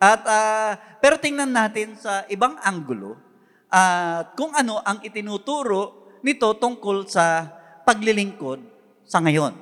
At 0.00 0.24
ah, 0.24 0.72
pero 1.04 1.20
tingnan 1.20 1.52
natin 1.52 2.00
sa 2.00 2.24
ibang 2.32 2.56
anggulo 2.64 3.20
at 3.68 4.32
kung 4.32 4.56
ano 4.56 4.80
ang 4.88 5.04
itinuturo 5.04 6.16
nito 6.24 6.48
tungkol 6.56 7.12
sa 7.12 7.44
paglilingkod 7.84 8.56
sa 9.04 9.20
ngayon. 9.20 9.52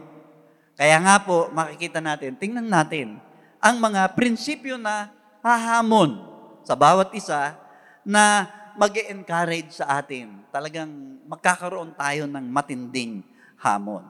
Kaya 0.78 1.02
nga 1.02 1.18
po, 1.18 1.50
makikita 1.50 1.98
natin, 1.98 2.38
tingnan 2.38 2.70
natin 2.70 3.18
ang 3.59 3.83
mga 3.83 4.14
prinsipyo 4.14 4.78
na 4.78 5.11
hahamon 5.42 6.29
sa 6.64 6.74
bawat 6.76 7.12
isa 7.16 7.56
na 8.04 8.48
mag 8.76 8.94
encourage 8.96 9.76
sa 9.76 10.00
atin. 10.00 10.40
Talagang 10.48 10.90
magkakaroon 11.26 11.92
tayo 11.94 12.24
ng 12.26 12.46
matinding 12.48 13.22
hamon. 13.60 14.06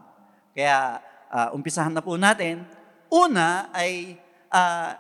Kaya 0.55 1.01
ah, 1.31 1.49
umpisahan 1.55 1.95
na 1.95 2.03
po 2.03 2.15
natin. 2.19 2.67
Una 3.11 3.71
ay, 3.75 4.19
ah, 4.51 4.95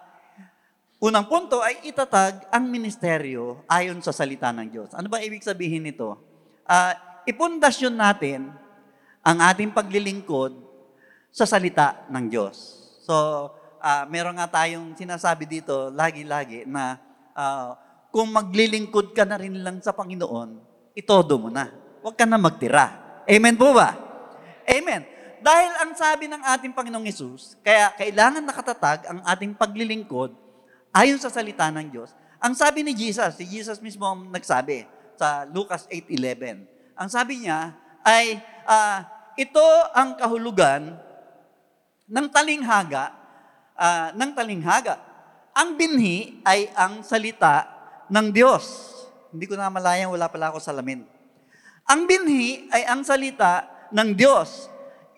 unang 0.98 1.26
punto 1.26 1.62
ay 1.62 1.86
itatag 1.86 2.50
ang 2.50 2.66
ministeryo 2.66 3.62
ayon 3.70 4.02
sa 4.02 4.10
salita 4.10 4.50
ng 4.50 4.68
Diyos. 4.70 4.90
Ano 4.94 5.06
ba 5.06 5.22
ibig 5.22 5.46
sabihin 5.46 5.86
nito? 5.86 6.18
Ah, 6.66 7.22
ipundasyon 7.26 7.94
natin 7.94 8.50
ang 9.20 9.38
ating 9.38 9.70
paglilingkod 9.70 10.56
sa 11.30 11.46
salita 11.46 12.06
ng 12.10 12.26
Diyos. 12.26 12.56
So, 13.06 13.14
ah, 13.78 14.06
meron 14.06 14.38
nga 14.38 14.50
tayong 14.50 14.98
sinasabi 14.98 15.46
dito 15.46 15.90
lagi-lagi 15.94 16.66
na 16.66 16.98
ah, 17.34 17.78
kung 18.10 18.30
maglilingkod 18.34 19.14
ka 19.14 19.22
na 19.22 19.38
rin 19.38 19.62
lang 19.62 19.78
sa 19.78 19.94
Panginoon, 19.94 20.58
itodo 20.98 21.38
mo 21.38 21.48
na. 21.48 21.70
Huwag 22.02 22.18
ka 22.18 22.26
na 22.26 22.40
magtira. 22.40 22.98
Amen 23.28 23.54
po 23.54 23.70
ba? 23.70 23.94
Amen. 24.66 25.06
Dahil 25.40 25.72
ang 25.80 25.92
sabi 25.96 26.28
ng 26.28 26.42
ating 26.42 26.76
Panginoong 26.76 27.06
Yesus, 27.08 27.56
kaya 27.64 27.94
kailangan 27.96 28.44
nakatatag 28.44 29.08
ang 29.08 29.20
ating 29.24 29.56
paglilingkod 29.56 30.36
ayon 30.92 31.16
sa 31.16 31.32
salita 31.32 31.70
ng 31.72 31.88
Diyos. 31.88 32.12
Ang 32.40 32.52
sabi 32.56 32.84
ni 32.84 32.92
Jesus, 32.92 33.36
si 33.36 33.44
Jesus 33.48 33.80
mismo 33.80 34.04
ang 34.04 34.28
nagsabi 34.28 34.84
sa 35.16 35.44
Lucas 35.48 35.84
8.11. 35.88 36.64
Ang 36.96 37.08
sabi 37.08 37.44
niya 37.44 37.76
ay, 38.04 38.40
ah, 38.64 39.04
ito 39.36 39.64
ang 39.96 40.16
kahulugan 40.16 40.96
ng 42.08 42.26
talinghaga, 42.32 43.12
ah, 43.76 44.08
ng 44.16 44.30
talinghaga. 44.32 45.09
Ang 45.56 45.74
binhi 45.74 46.38
ay 46.46 46.70
ang 46.78 47.02
salita 47.02 47.66
ng 48.06 48.30
Diyos. 48.30 48.90
Hindi 49.30 49.46
ko 49.50 49.54
na 49.58 49.70
malayang, 49.70 50.10
wala 50.14 50.30
pala 50.30 50.50
ako 50.50 50.62
salamin. 50.62 51.06
Ang 51.90 52.06
binhi 52.06 52.70
ay 52.70 52.86
ang 52.86 53.02
salita 53.02 53.66
ng 53.90 54.14
Diyos. 54.14 54.70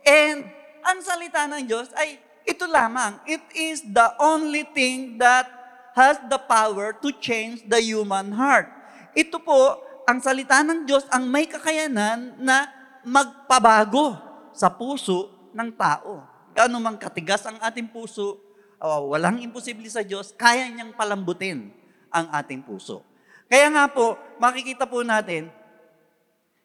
And 0.04 0.48
ang 0.82 0.98
salita 1.04 1.44
ng 1.48 1.68
Diyos 1.68 1.92
ay 1.96 2.16
ito 2.48 2.64
lamang. 2.64 3.20
It 3.28 3.44
is 3.54 3.84
the 3.84 4.12
only 4.18 4.66
thing 4.72 5.20
that 5.20 5.46
has 5.92 6.16
the 6.26 6.40
power 6.40 6.96
to 6.96 7.08
change 7.20 7.62
the 7.68 7.78
human 7.78 8.32
heart. 8.32 8.72
Ito 9.12 9.36
po, 9.38 9.78
ang 10.08 10.18
salita 10.18 10.64
ng 10.64 10.88
Diyos 10.88 11.04
ang 11.12 11.28
may 11.28 11.46
kakayanan 11.46 12.40
na 12.40 12.66
magpabago 13.04 14.16
sa 14.56 14.72
puso 14.72 15.30
ng 15.52 15.70
tao. 15.76 16.24
Gaano 16.52 16.76
mang 16.80 16.96
katigas 16.96 17.44
ang 17.44 17.60
ating 17.60 17.88
puso, 17.88 18.40
uh, 18.82 19.02
walang 19.06 19.38
imposible 19.38 19.86
sa 19.86 20.02
Diyos, 20.02 20.34
kaya 20.34 20.66
niyang 20.66 20.92
palambutin 20.98 21.70
ang 22.10 22.26
ating 22.34 22.66
puso. 22.66 23.06
Kaya 23.46 23.70
nga 23.70 23.86
po, 23.86 24.18
makikita 24.42 24.84
po 24.84 25.06
natin, 25.06 25.48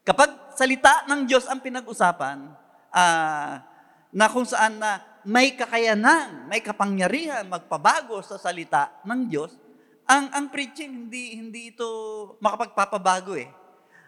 kapag 0.02 0.34
salita 0.58 1.06
ng 1.06 1.30
Diyos 1.30 1.46
ang 1.46 1.62
pinag-usapan, 1.62 2.48
ah, 2.92 3.62
na 4.10 4.26
kung 4.32 4.48
saan 4.48 4.80
na 4.82 5.04
may 5.28 5.54
kakayanan, 5.54 6.48
may 6.48 6.64
kapangyarihan 6.64 7.44
magpabago 7.46 8.24
sa 8.24 8.40
salita 8.40 8.90
ng 9.04 9.28
Diyos, 9.28 9.52
ang 10.08 10.32
ang 10.32 10.48
preaching 10.48 11.06
hindi 11.06 11.36
hindi 11.36 11.76
ito 11.76 11.86
makapagpapabago 12.40 13.36
eh. 13.36 13.52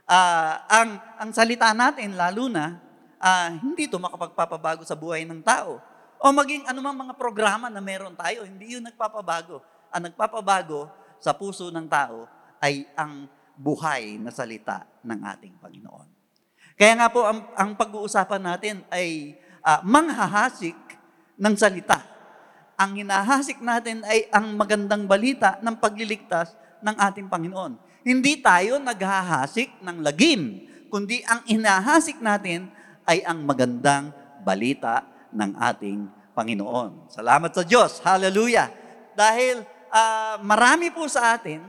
Ah, 0.07 0.63
ang 0.71 0.95
ang 1.19 1.29
salita 1.35 1.75
natin 1.75 2.15
lalo 2.15 2.47
na 2.47 2.79
ah, 3.19 3.51
hindi 3.59 3.91
ito 3.91 3.99
makapagpapabago 3.99 4.87
sa 4.87 4.95
buhay 4.95 5.27
ng 5.27 5.43
tao. 5.43 5.83
O 6.19 6.35
maging 6.35 6.67
anumang 6.67 7.07
mga 7.07 7.15
programa 7.15 7.71
na 7.71 7.79
meron 7.79 8.11
tayo, 8.11 8.43
hindi 8.43 8.75
yun 8.75 8.83
nagpapabago. 8.83 9.63
Ang 9.87 10.11
nagpapabago 10.11 10.91
sa 11.15 11.31
puso 11.31 11.71
ng 11.71 11.87
tao 11.87 12.27
ay 12.59 12.83
ang 12.91 13.23
buhay 13.55 14.19
na 14.19 14.27
salita 14.27 14.83
ng 14.99 15.15
ating 15.15 15.55
Panginoon. 15.63 16.07
Kaya 16.75 16.93
nga 16.99 17.07
po, 17.07 17.23
ang, 17.23 17.47
ang 17.55 17.71
pag-uusapan 17.71 18.43
natin 18.43 18.83
ay 18.91 19.39
ah, 19.63 19.79
manghahasik 19.79 20.75
ng 21.39 21.55
salita. 21.55 22.03
ang 22.79 22.95
hinahasik 22.95 23.59
natin 23.59 24.07
ay 24.07 24.31
ang 24.31 24.55
magandang 24.55 25.03
balita 25.03 25.59
ng 25.59 25.75
pagliligtas 25.83 26.55
ng 26.79 26.95
ating 26.95 27.27
Panginoon. 27.27 27.75
Hindi 28.07 28.39
tayo 28.39 28.79
naghahasik 28.79 29.83
ng 29.83 29.99
lagim, 29.99 30.63
kundi 30.87 31.19
ang 31.27 31.43
hinahasik 31.43 32.23
natin 32.23 32.71
ay 33.03 33.19
ang 33.27 33.43
magandang 33.43 34.15
balita 34.47 35.03
ng 35.33 35.51
ating 35.57 36.09
Panginoon. 36.33 37.11
Salamat 37.11 37.51
sa 37.51 37.63
Diyos. 37.65 37.99
Hallelujah. 38.01 38.71
Dahil 39.13 39.65
ah, 39.91 40.39
marami 40.41 40.93
po 40.93 41.05
sa 41.09 41.35
atin, 41.35 41.61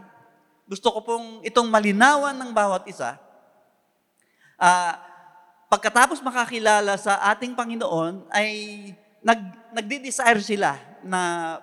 gusto 0.70 0.92
ko 0.94 1.00
pong 1.02 1.26
itong 1.42 1.66
malinawan 1.66 2.36
ng 2.36 2.50
bawat 2.54 2.86
isa, 2.86 3.18
Ah, 4.60 5.00
pagkatapos 5.72 6.20
makakilala 6.20 6.92
sa 7.00 7.16
ating 7.32 7.56
Panginoon 7.56 8.28
ay 8.28 8.52
nag 9.24 9.40
nagde-desire 9.72 10.36
sila 10.44 10.76
na 11.00 11.20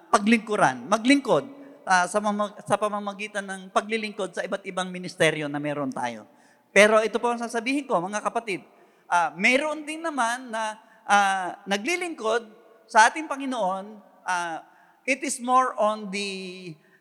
paglingkuran, 0.10 0.90
maglingkod 0.90 1.46
ah, 1.86 2.10
sa 2.10 2.18
mamag- 2.18 2.58
sa 2.66 2.74
pamamagitan 2.74 3.46
ng 3.46 3.62
paglilingkod 3.70 4.34
sa 4.34 4.42
iba't 4.42 4.66
ibang 4.66 4.90
ministeryo 4.90 5.46
na 5.46 5.62
meron 5.62 5.94
tayo. 5.94 6.26
Pero 6.74 6.98
ito 7.06 7.22
po 7.22 7.30
ang 7.30 7.38
sasabihin 7.38 7.86
ko, 7.86 8.02
mga 8.02 8.18
kapatid, 8.26 8.66
ah, 9.06 9.30
meron 9.38 9.86
din 9.86 10.02
naman 10.02 10.50
na 10.50 10.82
ah, 11.08 11.56
naglilingkod 11.64 12.44
sa 12.86 13.08
ating 13.08 13.26
Panginoon, 13.26 13.98
ah, 14.28 14.62
it 15.08 15.24
is 15.24 15.40
more 15.40 15.72
on 15.80 16.12
the 16.12 16.30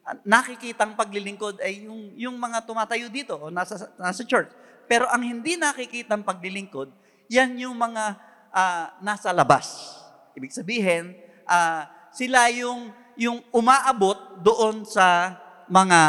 ah, 0.07 0.15
nakikitang 0.23 0.95
paglilingkod 0.95 1.59
ay 1.59 1.85
yung 1.91 2.15
yung 2.15 2.37
mga 2.39 2.63
tumatayo 2.63 3.11
dito 3.11 3.35
o 3.35 3.51
nasa 3.51 3.91
nasa 3.99 4.23
church. 4.23 4.49
Pero 4.87 5.11
ang 5.11 5.27
hindi 5.27 5.59
nakikitang 5.59 6.23
paglilingkod, 6.23 6.95
yan 7.27 7.59
yung 7.59 7.75
mga 7.75 8.15
ah, 8.55 8.95
nasa 9.03 9.35
labas. 9.35 9.99
Ibig 10.39 10.55
sabihin, 10.55 11.19
ah, 11.45 11.91
sila 12.15 12.47
yung 12.55 12.95
yung 13.19 13.43
umaabot 13.51 14.39
doon 14.45 14.87
sa 14.87 15.35
mga 15.67 16.01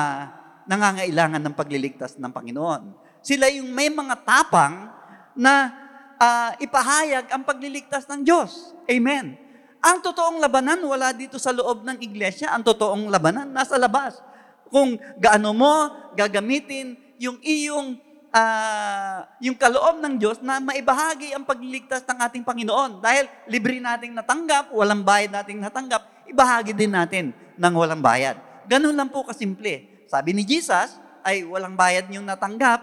nangangailangan 0.68 1.42
ng 1.42 1.56
pagliligtas 1.56 2.20
ng 2.20 2.30
Panginoon. 2.30 2.94
Sila 3.24 3.48
yung 3.50 3.72
may 3.72 3.88
mga 3.88 4.22
tapang 4.28 4.92
na 5.34 5.87
ah, 6.18 6.54
ipahayag 6.62 7.30
ang 7.32 7.46
pagliligtas 7.46 8.06
ng 8.10 8.26
Diyos. 8.26 8.74
Amen. 8.90 9.38
Ang 9.82 9.98
totoong 10.02 10.42
labanan 10.42 10.82
wala 10.82 11.14
dito 11.14 11.38
sa 11.38 11.54
loob 11.54 11.86
ng 11.86 12.02
iglesia. 12.02 12.52
Ang 12.52 12.66
totoong 12.66 13.08
labanan 13.14 13.48
nasa 13.50 13.78
labas. 13.78 14.20
Kung 14.68 15.00
gaano 15.22 15.56
mo 15.56 15.74
gagamitin 16.18 16.98
yung 17.22 17.40
iyong 17.40 17.96
ah, 18.34 19.26
yung 19.40 19.56
kaloob 19.56 20.02
ng 20.02 20.20
Diyos 20.20 20.42
na 20.44 20.60
maibahagi 20.60 21.32
ang 21.32 21.48
pagliligtas 21.48 22.04
ng 22.04 22.18
ating 22.20 22.44
Panginoon. 22.44 23.00
Dahil 23.00 23.30
libre 23.48 23.80
nating 23.80 24.14
natanggap, 24.18 24.74
walang 24.74 25.06
bayad 25.06 25.32
nating 25.32 25.62
natanggap, 25.62 26.04
ibahagi 26.28 26.74
din 26.76 26.92
natin 26.92 27.32
ng 27.56 27.74
walang 27.74 28.02
bayad. 28.04 28.38
Ganun 28.68 28.94
lang 28.94 29.08
po 29.08 29.24
kasimple. 29.24 30.06
Sabi 30.12 30.36
ni 30.36 30.44
Jesus, 30.44 31.00
ay 31.24 31.44
walang 31.44 31.76
bayad 31.76 32.08
niyong 32.08 32.24
natanggap, 32.24 32.80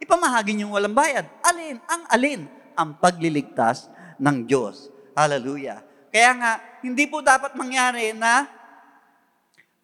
ipamahagi 0.00 0.56
niyong 0.56 0.72
walang 0.72 0.96
bayad. 0.96 1.28
Alin? 1.44 1.76
Ang 1.88 2.02
alin? 2.08 2.40
Ang 2.80 2.96
pagliligtas 2.96 3.92
ng 4.16 4.48
Diyos. 4.48 4.88
Hallelujah. 5.12 5.84
Kaya 6.08 6.32
nga, 6.40 6.52
hindi 6.80 7.04
po 7.04 7.20
dapat 7.20 7.52
mangyari 7.52 8.16
na 8.16 8.48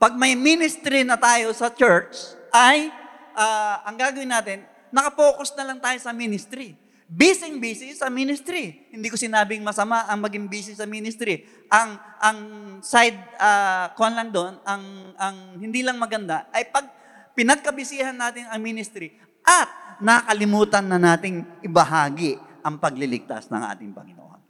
pag 0.01 0.17
may 0.17 0.33
ministry 0.33 1.05
na 1.05 1.21
tayo 1.21 1.53
sa 1.53 1.69
church, 1.69 2.37
ay 2.57 2.89
ah, 3.37 3.85
ang 3.85 4.01
gagawin 4.01 4.33
natin, 4.33 4.65
nakapokus 4.89 5.53
na 5.53 5.69
lang 5.69 5.79
tayo 5.79 6.01
sa 6.01 6.17
ministry. 6.17 6.73
Busy-busy 7.07 7.95
sa 7.95 8.11
ministry. 8.11 8.91
Hindi 8.91 9.07
ko 9.07 9.15
sinabing 9.15 9.63
masama 9.63 10.11
ang 10.11 10.19
maging 10.27 10.51
busy 10.51 10.75
sa 10.75 10.91
ministry. 10.91 11.47
Ang 11.71 11.95
ang 12.19 12.39
side 12.83 13.15
uh, 13.39 13.95
kuan 13.95 14.19
lang 14.19 14.35
doon, 14.35 14.59
ang 14.67 15.15
ang 15.15 15.37
hindi 15.55 15.87
lang 15.87 16.03
maganda 16.03 16.51
ay 16.51 16.67
pag 16.67 16.91
pinagkabisihan 17.39 18.11
natin 18.11 18.51
ang 18.51 18.59
ministry 18.59 19.15
at 19.47 19.71
nakalimutan 20.03 20.83
na 20.83 20.99
nating 20.99 21.47
ibahagi 21.63 22.43
ang 22.67 22.83
pagliligtas 22.83 23.47
ng 23.47 23.63
ating 23.63 23.95
Panginoon. 23.95 24.43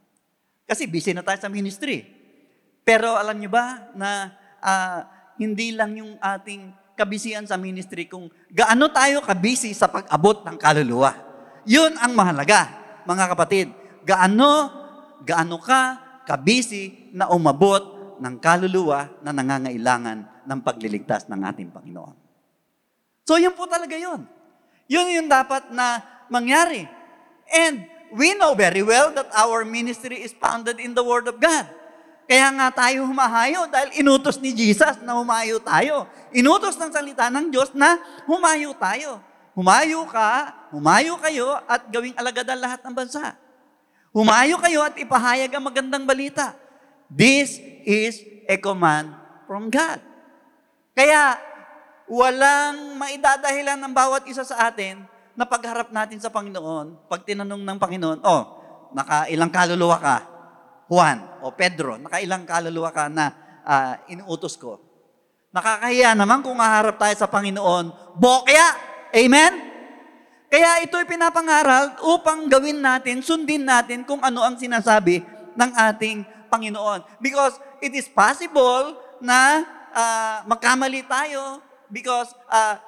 Kasi 0.65 0.89
busy 0.89 1.13
na 1.13 1.21
tayo 1.21 1.37
sa 1.37 1.53
ministry. 1.53 2.01
Pero 2.81 3.13
alam 3.13 3.37
nyo 3.37 3.53
ba 3.53 3.93
na 3.93 4.33
ah, 4.65 5.05
hindi 5.37 5.77
lang 5.77 5.93
yung 6.01 6.17
ating 6.17 6.73
kabisihan 6.97 7.45
sa 7.45 7.61
ministry 7.61 8.09
kung 8.09 8.33
gaano 8.49 8.89
tayo 8.89 9.21
kabisi 9.21 9.77
sa 9.77 9.93
pag-abot 9.93 10.41
ng 10.49 10.57
kaluluwa. 10.57 11.13
Yun 11.69 11.93
ang 12.01 12.17
mahalaga, 12.17 12.73
mga 13.05 13.25
kapatid. 13.37 13.69
Gaano, 14.09 14.73
gaano 15.29 15.61
ka 15.61 15.83
kabisi 16.25 17.13
na 17.13 17.29
umabot 17.31 18.17
ng 18.17 18.35
kaluluwa 18.41 19.13
na 19.21 19.31
nangangailangan 19.31 20.49
ng 20.49 20.61
pagliligtas 20.65 21.29
ng 21.29 21.41
ating 21.53 21.69
Panginoon. 21.71 22.17
So 23.29 23.37
yun 23.37 23.53
po 23.53 23.69
talaga 23.69 23.95
yun. 23.95 24.25
Yun 24.89 25.07
yung 25.23 25.29
dapat 25.29 25.71
na 25.75 26.01
mangyari. 26.33 26.87
And 27.51 27.96
we 28.15 28.37
know 28.39 28.55
very 28.55 28.83
well 28.83 29.11
that 29.15 29.31
our 29.35 29.65
ministry 29.65 30.23
is 30.23 30.35
founded 30.37 30.79
in 30.79 30.95
the 30.95 31.03
Word 31.03 31.27
of 31.27 31.41
God. 31.41 31.67
Kaya 32.27 32.51
nga 32.59 32.69
tayo 32.75 33.07
humahayo 33.07 33.71
dahil 33.71 34.03
inutos 34.03 34.43
ni 34.43 34.51
Jesus 34.51 34.99
na 35.07 35.15
humayo 35.15 35.63
tayo. 35.63 36.11
Inutos 36.35 36.75
ng 36.75 36.91
salita 36.91 37.31
ng 37.31 37.55
Diyos 37.55 37.71
na 37.71 38.03
humayo 38.27 38.75
tayo. 38.75 39.23
Humayo 39.55 40.05
ka, 40.11 40.53
humayo 40.75 41.17
kayo 41.23 41.55
at 41.65 41.87
gawing 41.89 42.19
alagad 42.19 42.45
ang 42.51 42.61
lahat 42.61 42.83
ng 42.83 42.93
bansa. 42.93 43.39
Humayo 44.11 44.59
kayo 44.59 44.83
at 44.83 44.99
ipahayag 44.99 45.55
ang 45.55 45.65
magandang 45.65 46.05
balita. 46.05 46.59
This 47.07 47.63
is 47.87 48.21
a 48.51 48.59
command 48.59 49.15
from 49.47 49.71
God. 49.71 50.03
Kaya 50.99 51.39
walang 52.11 52.99
maidadahilan 52.99 53.79
ng 53.79 53.93
bawat 53.95 54.27
isa 54.27 54.43
sa 54.43 54.67
atin 54.67 55.07
na 55.37 55.45
pagharap 55.45 55.93
natin 55.93 56.17
sa 56.17 56.33
Panginoon, 56.33 57.07
pag 57.13 57.23
tinanong 57.23 57.61
ng 57.61 57.79
Panginoon, 57.79 58.19
oh, 58.25 58.43
nakailang 58.97 59.53
kaluluwa 59.53 60.01
ka? 60.01 60.17
Juan 60.89 61.19
o 61.45 61.53
Pedro, 61.53 62.01
nakailang 62.01 62.49
kaluluwa 62.49 62.91
ka 62.91 63.13
na 63.13 63.31
ah, 63.63 64.01
inuutos 64.09 64.57
ko? 64.57 64.81
Nakakahiya 65.53 66.17
naman 66.17 66.41
kung 66.41 66.57
haharap 66.57 66.97
tayo 66.97 67.15
sa 67.15 67.29
Panginoon, 67.29 68.17
bokya! 68.17 68.67
Amen? 69.13 69.53
Kaya 70.47 70.85
ito'y 70.89 71.05
pinapangaral 71.05 72.01
upang 72.07 72.49
gawin 72.49 72.81
natin, 72.81 73.21
sundin 73.21 73.67
natin 73.67 74.07
kung 74.09 74.23
ano 74.25 74.41
ang 74.41 74.57
sinasabi 74.57 75.21
ng 75.53 75.71
ating 75.93 76.25
Panginoon. 76.49 77.03
Because 77.21 77.59
it 77.83 77.93
is 77.93 78.09
possible 78.09 78.97
na 79.21 79.65
ah, 79.93 80.37
magkamali 80.49 81.05
tayo 81.05 81.61
because 81.91 82.31
ah, 82.49 82.79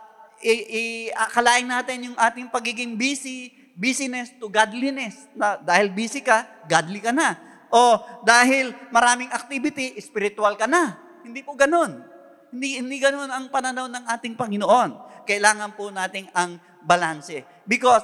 i- 0.42 0.68
i- 0.68 1.10
akalain 1.14 1.66
natin 1.66 2.12
yung 2.12 2.16
ating 2.18 2.50
pagiging 2.50 2.94
busy, 2.94 3.50
busyness 3.78 4.34
to 4.38 4.50
godliness. 4.50 5.30
Na, 5.34 5.58
dahil 5.58 5.90
busy 5.90 6.22
ka, 6.22 6.46
godly 6.66 7.02
ka 7.02 7.14
na. 7.14 7.38
O 7.68 8.00
dahil 8.24 8.72
maraming 8.88 9.28
activity, 9.28 9.94
spiritual 10.00 10.56
ka 10.56 10.64
na. 10.64 10.96
Hindi 11.22 11.44
po 11.44 11.52
ganun. 11.52 12.00
Hindi, 12.48 12.80
hindi 12.80 12.96
ganun 12.96 13.28
ang 13.28 13.52
pananaw 13.52 13.86
ng 13.92 14.04
ating 14.08 14.34
Panginoon. 14.34 15.22
Kailangan 15.28 15.76
po 15.76 15.92
nating 15.92 16.32
ang 16.32 16.56
balanse. 16.80 17.44
Because 17.68 18.00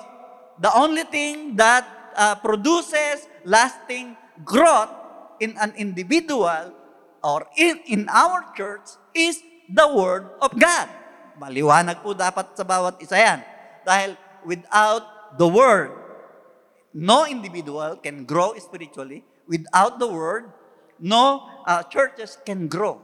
the 0.61 0.69
only 0.77 1.09
thing 1.09 1.57
that 1.57 2.13
uh, 2.13 2.37
produces 2.37 3.25
lasting 3.49 4.13
growth 4.45 4.93
in 5.41 5.57
an 5.57 5.73
individual 5.81 6.77
or 7.25 7.49
in, 7.57 7.81
in 7.89 8.03
our 8.13 8.53
church 8.53 8.85
is 9.17 9.41
the 9.65 9.87
Word 9.89 10.29
of 10.45 10.53
God. 10.61 11.04
Maliwanag 11.35 12.01
po 12.01 12.15
dapat 12.15 12.55
sa 12.55 12.63
bawat 12.63 13.03
isa 13.03 13.19
yan. 13.19 13.43
Dahil 13.83 14.15
without 14.47 15.35
the 15.35 15.49
Word, 15.49 15.91
no 16.95 17.27
individual 17.27 17.99
can 17.99 18.23
grow 18.23 18.55
spiritually. 18.57 19.27
Without 19.51 19.99
the 19.99 20.07
Word, 20.07 20.49
no 21.03 21.43
uh, 21.67 21.83
churches 21.91 22.39
can 22.47 22.71
grow 22.71 23.03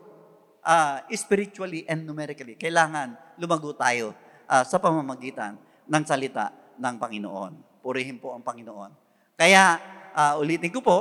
uh, 0.62 1.02
spiritually 1.10 1.82
and 1.90 2.06
numerically. 2.06 2.54
Kailangan 2.54 3.18
lumago 3.36 3.74
tayo 3.74 4.14
uh, 4.46 4.62
sa 4.62 4.78
pamamagitan 4.78 5.58
ng 5.90 6.02
salita 6.06 6.54
ng 6.78 6.94
Panginoon. 6.96 7.82
Purihin 7.82 8.22
po 8.22 8.32
ang 8.32 8.46
Panginoon. 8.46 8.94
Kaya 9.34 9.80
uh, 10.14 10.38
ulitin 10.38 10.70
ko 10.70 10.80
po 10.80 10.98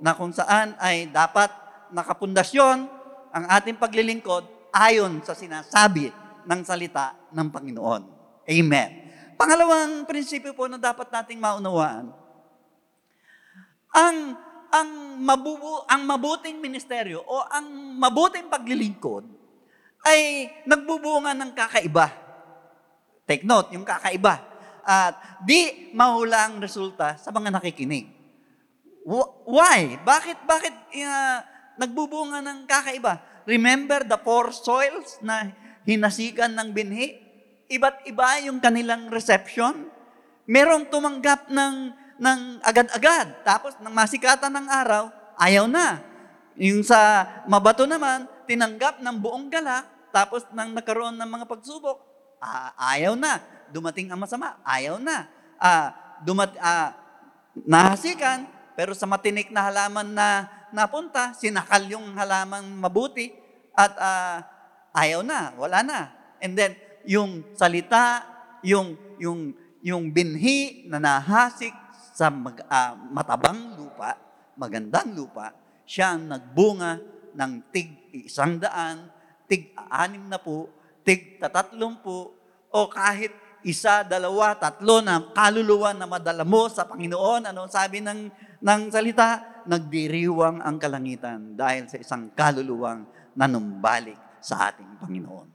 na 0.00 0.16
kung 0.16 0.32
saan 0.32 0.72
ay 0.80 1.12
dapat 1.12 1.52
nakapundasyon 1.92 2.88
ang 3.30 3.44
ating 3.52 3.76
paglilingkod 3.76 4.48
ayon 4.72 5.20
sa 5.26 5.34
sinasabi 5.36 6.08
ng 6.46 6.60
salita 6.64 7.16
ng 7.32 7.48
Panginoon. 7.48 8.02
Amen. 8.44 8.90
Pangalawang 9.40 10.04
prinsipyo 10.04 10.52
po 10.52 10.68
na 10.68 10.76
dapat 10.76 11.08
nating 11.08 11.40
maunawaan, 11.40 12.12
ang 13.90 14.36
ang 14.70 14.90
mabubu 15.18 15.82
ang 15.90 16.06
mabuting 16.06 16.62
ministeryo 16.62 17.24
o 17.26 17.42
ang 17.50 17.66
mabuting 17.98 18.46
paglilingkod 18.46 19.26
ay 20.06 20.46
nagbubunga 20.68 21.34
ng 21.34 21.50
kakaiba. 21.56 22.06
Take 23.26 23.44
note, 23.44 23.74
yung 23.74 23.84
kakaiba. 23.84 24.40
At 24.86 25.44
di 25.44 25.92
mahula 25.92 26.48
ang 26.48 26.62
resulta 26.62 27.18
sa 27.20 27.28
mga 27.34 27.52
nakikinig. 27.58 28.08
Wh- 29.04 29.30
Why? 29.44 30.00
Bakit 30.00 30.38
bakit 30.48 30.74
uh, 30.74 31.38
nagbubunga 31.80 32.44
ng 32.44 32.68
kakaiba. 32.68 33.24
Remember 33.48 34.04
the 34.04 34.20
four 34.20 34.52
soils 34.52 35.16
na 35.24 35.48
hinasikan 35.84 36.52
ng 36.56 36.68
binhi? 36.74 37.16
Iba't 37.70 38.04
iba 38.08 38.42
yung 38.44 38.58
kanilang 38.58 39.08
reception. 39.08 39.86
Merong 40.50 40.90
tumanggap 40.90 41.46
ng, 41.46 41.74
ng 42.18 42.40
agad-agad. 42.66 43.46
Tapos, 43.46 43.78
nang 43.78 43.94
masikatan 43.94 44.50
ng 44.50 44.66
araw, 44.66 45.12
ayaw 45.38 45.70
na. 45.70 46.02
Yung 46.58 46.82
sa 46.82 47.24
mabato 47.46 47.86
naman, 47.86 48.26
tinanggap 48.50 48.98
ng 48.98 49.16
buong 49.22 49.46
galak. 49.46 49.86
Tapos, 50.10 50.42
nang 50.50 50.74
nagkaroon 50.74 51.14
ng 51.14 51.30
mga 51.30 51.46
pagsubok, 51.46 52.02
ah, 52.42 52.74
ayaw 52.96 53.14
na. 53.14 53.38
Dumating 53.70 54.10
ang 54.10 54.18
masama, 54.18 54.58
ayaw 54.66 54.98
na. 54.98 55.30
Ah, 55.54 56.18
dumat, 56.26 56.50
ah, 56.58 56.98
nahasikan, 57.54 58.50
pero 58.74 58.94
sa 58.94 59.06
matinik 59.06 59.54
na 59.54 59.70
halaman 59.70 60.10
na 60.10 60.50
napunta, 60.74 61.34
sinakal 61.34 61.82
yung 61.86 62.14
halaman 62.14 62.66
mabuti 62.78 63.34
at 63.74 63.92
ah, 63.98 64.36
ayaw 64.94 65.20
na, 65.22 65.54
wala 65.54 65.82
na. 65.82 66.00
And 66.40 66.56
then 66.56 66.74
yung 67.06 67.44
salita, 67.54 68.24
yung 68.64 68.96
yung 69.20 69.54
yung 69.80 70.12
binhi 70.12 70.84
na 70.88 71.00
nahasik 71.00 71.72
sa 72.12 72.28
mag- 72.28 72.66
ah, 72.68 72.92
matabang 72.96 73.76
lupa, 73.80 74.16
magandang 74.56 75.16
lupa, 75.16 75.56
siya 75.88 76.16
ang 76.16 76.28
nagbunga 76.28 77.00
ng 77.32 77.52
tig 77.72 78.12
isang 78.12 78.60
daan, 78.60 79.08
tig 79.48 79.72
anim 79.88 80.28
na 80.28 80.36
po, 80.36 80.68
tig 81.00 81.40
tatatlong 81.40 81.96
po, 82.04 82.36
o 82.68 82.78
kahit 82.92 83.32
isa, 83.60 84.00
dalawa, 84.04 84.56
tatlo 84.56 85.04
na 85.04 85.20
kaluluwa 85.36 85.92
na 85.92 86.08
madala 86.08 86.48
mo 86.48 86.64
sa 86.72 86.88
Panginoon. 86.88 87.52
Ano 87.52 87.68
sabi 87.68 88.00
ng, 88.00 88.32
ng 88.56 88.82
salita? 88.88 89.60
Nagdiriwang 89.68 90.64
ang 90.64 90.80
kalangitan 90.80 91.52
dahil 91.52 91.84
sa 91.84 92.00
isang 92.00 92.32
kaluluwang 92.32 93.04
nanumbalik 93.36 94.29
sa 94.40 94.72
ating 94.72 95.00
Panginoon. 95.00 95.46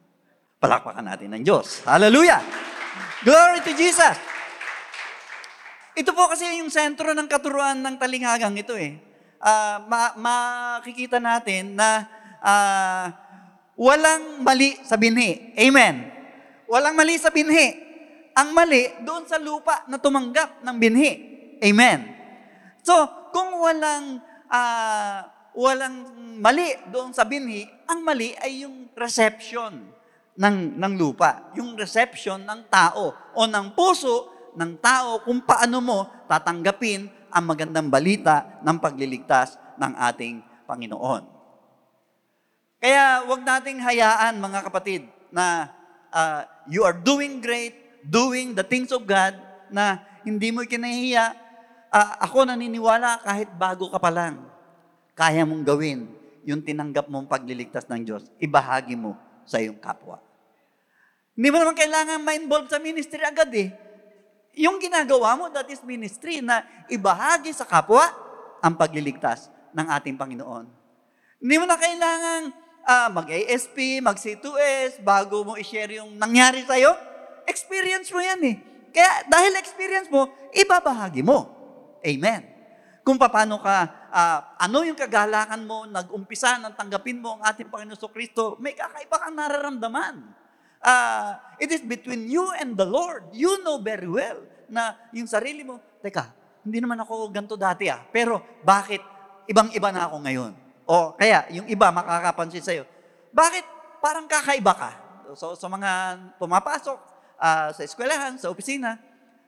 Palakpakan 0.62 1.06
natin 1.06 1.30
ng 1.36 1.44
Diyos. 1.44 1.84
Hallelujah! 1.86 2.42
Glory 3.22 3.60
to 3.66 3.74
Jesus! 3.74 4.18
Ito 5.96 6.12
po 6.12 6.28
kasi 6.28 6.60
yung 6.60 6.68
sentro 6.68 7.16
ng 7.16 7.28
katuruan 7.32 7.80
ng 7.80 7.96
talinghagang 7.96 8.60
ito 8.60 8.76
eh. 8.76 9.00
Ah, 9.40 9.80
ma- 9.88 10.16
makikita 10.20 11.24
natin 11.24 11.80
na 11.80 12.04
ah, 12.44 13.16
walang 13.80 14.44
mali 14.44 14.76
sa 14.84 15.00
binhi. 15.00 15.56
Amen. 15.56 16.12
Walang 16.68 17.00
mali 17.00 17.16
sa 17.16 17.32
binhi. 17.32 17.80
Ang 18.36 18.52
mali 18.52 18.92
doon 19.08 19.24
sa 19.24 19.40
lupa 19.40 19.88
na 19.88 19.96
tumanggap 19.96 20.60
ng 20.68 20.76
binhi. 20.76 21.12
Amen. 21.64 22.12
So, 22.84 23.08
kung 23.32 23.56
walang 23.56 24.20
ah, 24.52 25.32
walang 25.56 26.12
mali 26.38 26.76
doon 26.92 27.16
sa 27.16 27.24
binhi, 27.24 27.64
ang 27.88 28.04
mali 28.04 28.36
ay 28.44 28.68
yung 28.68 28.92
reception 28.94 29.88
ng, 30.36 30.58
ng 30.76 30.94
lupa. 31.00 31.52
Yung 31.56 31.74
reception 31.80 32.44
ng 32.44 32.68
tao 32.68 33.16
o 33.16 33.40
ng 33.48 33.72
puso 33.72 34.32
ng 34.56 34.80
tao 34.80 35.24
kung 35.24 35.44
paano 35.44 35.80
mo 35.80 36.00
tatanggapin 36.28 37.08
ang 37.32 37.44
magandang 37.44 37.92
balita 37.92 38.60
ng 38.64 38.78
pagliligtas 38.80 39.60
ng 39.76 39.92
ating 40.12 40.40
Panginoon. 40.68 41.24
Kaya 42.80 43.26
wag 43.28 43.42
nating 43.44 43.80
hayaan 43.84 44.40
mga 44.40 44.60
kapatid 44.72 45.02
na 45.32 45.72
ah, 46.12 46.48
you 46.68 46.84
are 46.88 46.96
doing 46.96 47.44
great, 47.44 47.76
doing 48.08 48.56
the 48.56 48.64
things 48.64 48.92
of 48.92 49.04
God 49.04 49.36
na 49.72 50.00
hindi 50.24 50.52
mo 50.52 50.64
kinahiya. 50.64 51.36
Ah, 51.92 52.24
ako 52.24 52.48
naniniwala 52.48 53.24
kahit 53.24 53.52
bago 53.56 53.88
ka 53.92 54.00
pa 54.00 54.12
lang, 54.12 54.40
kaya 55.16 55.48
mong 55.48 55.64
gawin 55.64 56.12
yung 56.44 56.62
tinanggap 56.62 57.08
mong 57.08 57.26
pagliligtas 57.26 57.88
ng 57.88 58.04
Diyos, 58.04 58.28
ibahagi 58.38 59.00
mo 59.00 59.16
sa 59.48 59.58
iyong 59.58 59.80
kapwa. 59.80 60.20
Hindi 61.34 61.48
mo 61.50 61.58
naman 61.58 61.76
kailangan 61.76 62.20
ma-involve 62.22 62.68
sa 62.68 62.78
ministry 62.78 63.24
agad 63.24 63.50
eh. 63.56 63.72
Yung 64.56 64.80
ginagawa 64.80 65.36
mo, 65.36 65.52
that 65.52 65.68
is 65.68 65.84
ministry, 65.84 66.40
na 66.40 66.64
ibahagi 66.88 67.52
sa 67.52 67.68
kapwa 67.68 68.08
ang 68.64 68.76
pagliligtas 68.76 69.52
ng 69.76 69.88
ating 70.00 70.16
Panginoon. 70.16 70.68
Hindi 71.40 71.56
mo 71.60 71.66
na 71.68 71.76
kailangan 71.76 72.42
ah, 72.88 73.10
mag-ASP, 73.12 74.00
mag-C2S, 74.00 75.04
bago 75.04 75.44
mo 75.44 75.60
i-share 75.60 76.00
yung 76.00 76.16
nangyari 76.16 76.64
sa'yo. 76.64 76.96
Experience 77.50 78.14
mo 78.16 78.24
yan 78.24 78.40
eh. 78.46 78.56
Kaya 78.96 79.28
dahil 79.28 79.60
experience 79.60 80.08
mo, 80.08 80.32
ibabahagi 80.56 81.20
mo. 81.20 81.52
Amen. 82.00 82.48
Kung 83.04 83.20
paano 83.20 83.60
ka, 83.60 84.05
ah, 84.16 84.56
ano 84.56 84.88
yung 84.88 84.96
kagalakan 84.96 85.68
mo, 85.68 85.84
nag-umpisa 85.84 86.56
nang 86.56 86.72
tanggapin 86.72 87.20
mo 87.20 87.36
ang 87.36 87.44
ating 87.52 87.68
Panginoon 87.68 88.00
so 88.00 88.08
Kristo, 88.08 88.56
may 88.64 88.72
kakaiba 88.72 89.20
kang 89.20 89.36
nararamdaman. 89.36 90.24
Ah, 90.80 91.44
it 91.60 91.68
is 91.68 91.84
between 91.84 92.32
you 92.32 92.48
and 92.56 92.80
the 92.80 92.88
Lord. 92.88 93.28
You 93.36 93.60
know 93.60 93.76
very 93.84 94.08
well 94.08 94.40
na 94.72 94.96
yung 95.12 95.28
sarili 95.28 95.68
mo, 95.68 95.84
teka, 96.00 96.32
hindi 96.64 96.80
naman 96.80 96.96
ako 97.04 97.28
ganito 97.28 97.60
dati 97.60 97.92
ah. 97.92 98.00
Pero 98.08 98.40
bakit 98.64 99.04
ibang-iba 99.52 99.92
na 99.92 100.08
ako 100.08 100.24
ngayon? 100.24 100.52
O 100.88 101.14
kaya, 101.20 101.50
yung 101.52 101.68
iba 101.68 101.92
makakapansin 101.92 102.64
sa'yo, 102.64 102.88
bakit 103.36 103.68
parang 104.00 104.32
kakaiba 104.32 104.74
ka? 104.74 104.92
So, 105.36 105.58
sa 105.60 105.68
mga 105.68 106.22
pumapasok 106.40 107.00
ah, 107.36 107.76
sa 107.76 107.82
eskwelahan, 107.84 108.40
sa 108.40 108.48
opisina, 108.48 108.96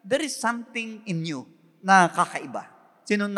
there 0.03 0.21
is 0.25 0.35
something 0.35 0.99
in 1.07 1.23
you 1.23 1.47
na 1.79 2.11
kakaiba. 2.11 2.67
Sino 3.07 3.31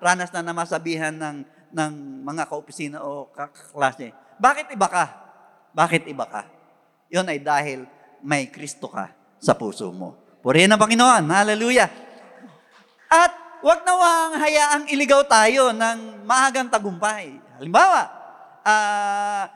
nakaranas 0.00 0.32
na 0.32 0.40
namasabihan 0.40 1.12
ng, 1.12 1.44
ng 1.76 1.92
mga 2.24 2.48
kaopisina 2.48 3.04
o 3.04 3.28
kaklase? 3.36 4.16
Bakit 4.40 4.72
iba 4.72 4.88
ka? 4.88 5.04
Bakit 5.76 6.08
iba 6.08 6.24
ka? 6.24 6.48
Yun 7.12 7.28
ay 7.28 7.36
dahil 7.36 7.84
may 8.24 8.48
Kristo 8.48 8.88
ka 8.88 9.12
sa 9.36 9.52
puso 9.52 9.92
mo. 9.92 10.16
Purihin 10.40 10.72
ang 10.72 10.80
Panginoon. 10.80 11.28
Hallelujah. 11.28 11.92
At 13.12 13.60
wag 13.60 13.84
nawang 13.84 14.40
hayaang 14.40 14.88
iligaw 14.88 15.20
tayo 15.28 15.68
ng 15.76 16.24
maagang 16.24 16.72
tagumpay. 16.72 17.36
Halimbawa, 17.60 18.08
ah, 18.64 19.52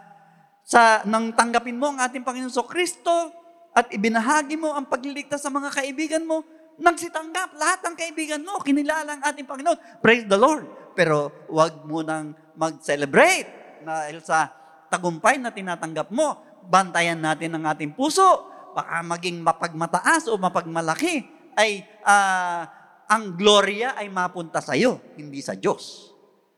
sa 0.61 1.01
nang 1.09 1.32
tanggapin 1.32 1.80
mo 1.80 1.88
ang 1.88 2.05
ating 2.05 2.20
Panginoon 2.20 2.53
so 2.53 2.68
Kristo 2.68 3.32
at 3.72 3.88
ibinahagi 3.97 4.61
mo 4.61 4.76
ang 4.76 4.84
pagliligtas 4.84 5.40
sa 5.40 5.49
mga 5.49 5.72
kaibigan 5.72 6.28
mo, 6.28 6.45
nagsitanggap 6.78 7.54
lahat 7.54 7.80
ng 7.86 7.94
kaibigan 7.94 8.42
mo, 8.42 8.58
kinilala 8.62 9.18
ang 9.18 9.22
ating 9.22 9.46
Panginoon. 9.46 10.02
Praise 10.02 10.26
the 10.26 10.38
Lord. 10.38 10.66
Pero 10.94 11.46
wag 11.50 11.82
mo 11.86 12.02
nang 12.02 12.34
mag-celebrate 12.54 13.46
dahil 13.82 14.22
sa 14.22 14.50
tagumpay 14.88 15.42
na 15.42 15.50
tinatanggap 15.50 16.08
mo. 16.14 16.38
Bantayan 16.64 17.18
natin 17.20 17.58
ang 17.58 17.64
ating 17.68 17.92
puso. 17.92 18.48
Baka 18.74 19.02
maging 19.02 19.42
mapagmataas 19.42 20.30
o 20.30 20.38
mapagmalaki 20.38 21.26
ay 21.54 21.86
ah, 22.02 22.66
ang 23.06 23.36
gloria 23.36 23.94
ay 23.94 24.10
mapunta 24.10 24.58
sa 24.58 24.74
iyo, 24.74 24.98
hindi 25.14 25.38
sa 25.44 25.54
Diyos. 25.54 26.10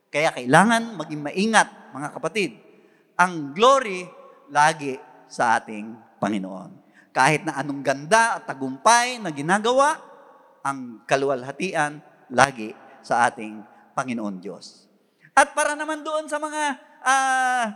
Kaya 0.08 0.32
kailangan 0.32 0.96
maging 0.96 1.20
maingat, 1.20 1.92
mga 1.92 2.08
kapatid. 2.16 2.50
Ang 3.18 3.52
glory 3.52 4.06
lagi 4.48 4.96
sa 5.26 5.58
ating 5.58 5.92
Panginoon. 6.22 6.85
Kahit 7.16 7.48
na 7.48 7.56
anong 7.56 7.80
ganda 7.80 8.36
at 8.36 8.44
tagumpay 8.44 9.16
na 9.16 9.32
ginagawa, 9.32 9.96
ang 10.60 11.00
kaluwalhatian 11.08 12.04
lagi 12.28 12.76
sa 13.00 13.24
ating 13.24 13.64
Panginoon 13.96 14.36
Diyos. 14.36 14.84
At 15.32 15.56
para 15.56 15.72
naman 15.72 16.04
doon 16.04 16.28
sa 16.28 16.36
mga 16.36 16.76
ah, 17.00 17.72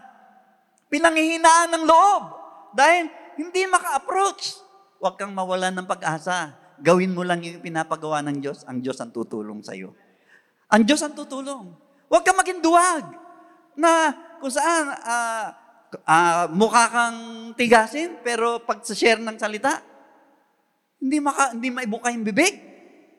pinanghihinaan 0.93 1.72
ng 1.72 1.84
loob, 1.88 2.22
dahil 2.76 3.09
hindi 3.41 3.64
maka-approach, 3.64 4.61
huwag 5.01 5.16
kang 5.16 5.32
mawalan 5.32 5.72
ng 5.72 5.88
pag-asa. 5.88 6.53
Gawin 6.80 7.16
mo 7.16 7.24
lang 7.24 7.41
yung 7.41 7.64
pinapagawa 7.64 8.20
ng 8.20 8.45
Diyos, 8.45 8.68
ang 8.68 8.84
Diyos 8.84 9.01
ang 9.01 9.09
tutulong 9.09 9.64
sa 9.64 9.72
iyo. 9.72 9.97
Ang 10.68 10.84
Diyos 10.84 11.01
ang 11.01 11.16
tutulong. 11.16 11.72
Huwag 12.12 12.22
kang 12.28 12.36
maging 12.36 12.61
duwag 12.61 13.09
na 13.72 14.12
kung 14.36 14.53
saan 14.53 14.93
ah, 15.01 15.57
ah, 16.07 16.47
mukha 16.51 16.86
kang 16.91 17.18
tigasin, 17.59 18.20
pero 18.22 18.62
pag 18.62 18.82
sa 18.86 18.95
share 18.95 19.18
ng 19.18 19.36
salita, 19.38 19.82
hindi, 21.01 21.16
maka, 21.18 21.57
hindi 21.57 21.72
maibuka 21.72 22.12
yung 22.12 22.22
bibig. 22.22 22.68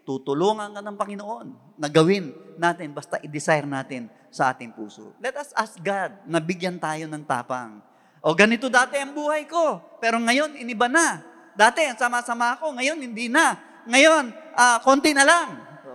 Tutulungan 0.05 0.74
ka 0.74 0.82
ng 0.82 0.97
Panginoon 0.97 1.47
na 1.78 1.88
gawin 1.89 2.34
natin 2.57 2.93
basta 2.93 3.17
i-desire 3.22 3.65
natin 3.65 4.09
sa 4.30 4.53
ating 4.53 4.74
puso. 4.74 5.13
Let 5.22 5.38
us 5.38 5.49
ask 5.57 5.78
God 5.82 6.26
na 6.30 6.38
bigyan 6.38 6.78
tayo 6.78 7.05
ng 7.09 7.24
tapang. 7.26 7.82
O 8.22 8.38
ganito 8.38 8.69
dati 8.69 9.01
ang 9.01 9.17
buhay 9.17 9.49
ko, 9.49 9.82
pero 9.97 10.22
ngayon 10.22 10.61
iniba 10.61 10.86
na. 10.86 11.26
Dati 11.57 11.84
sama-sama 11.97 12.57
ako, 12.57 12.78
ngayon 12.78 12.97
hindi 13.01 13.28
na. 13.28 13.57
Ngayon, 13.89 14.30
ah, 14.53 14.78
konti 14.82 15.11
na 15.11 15.26
lang. 15.26 15.49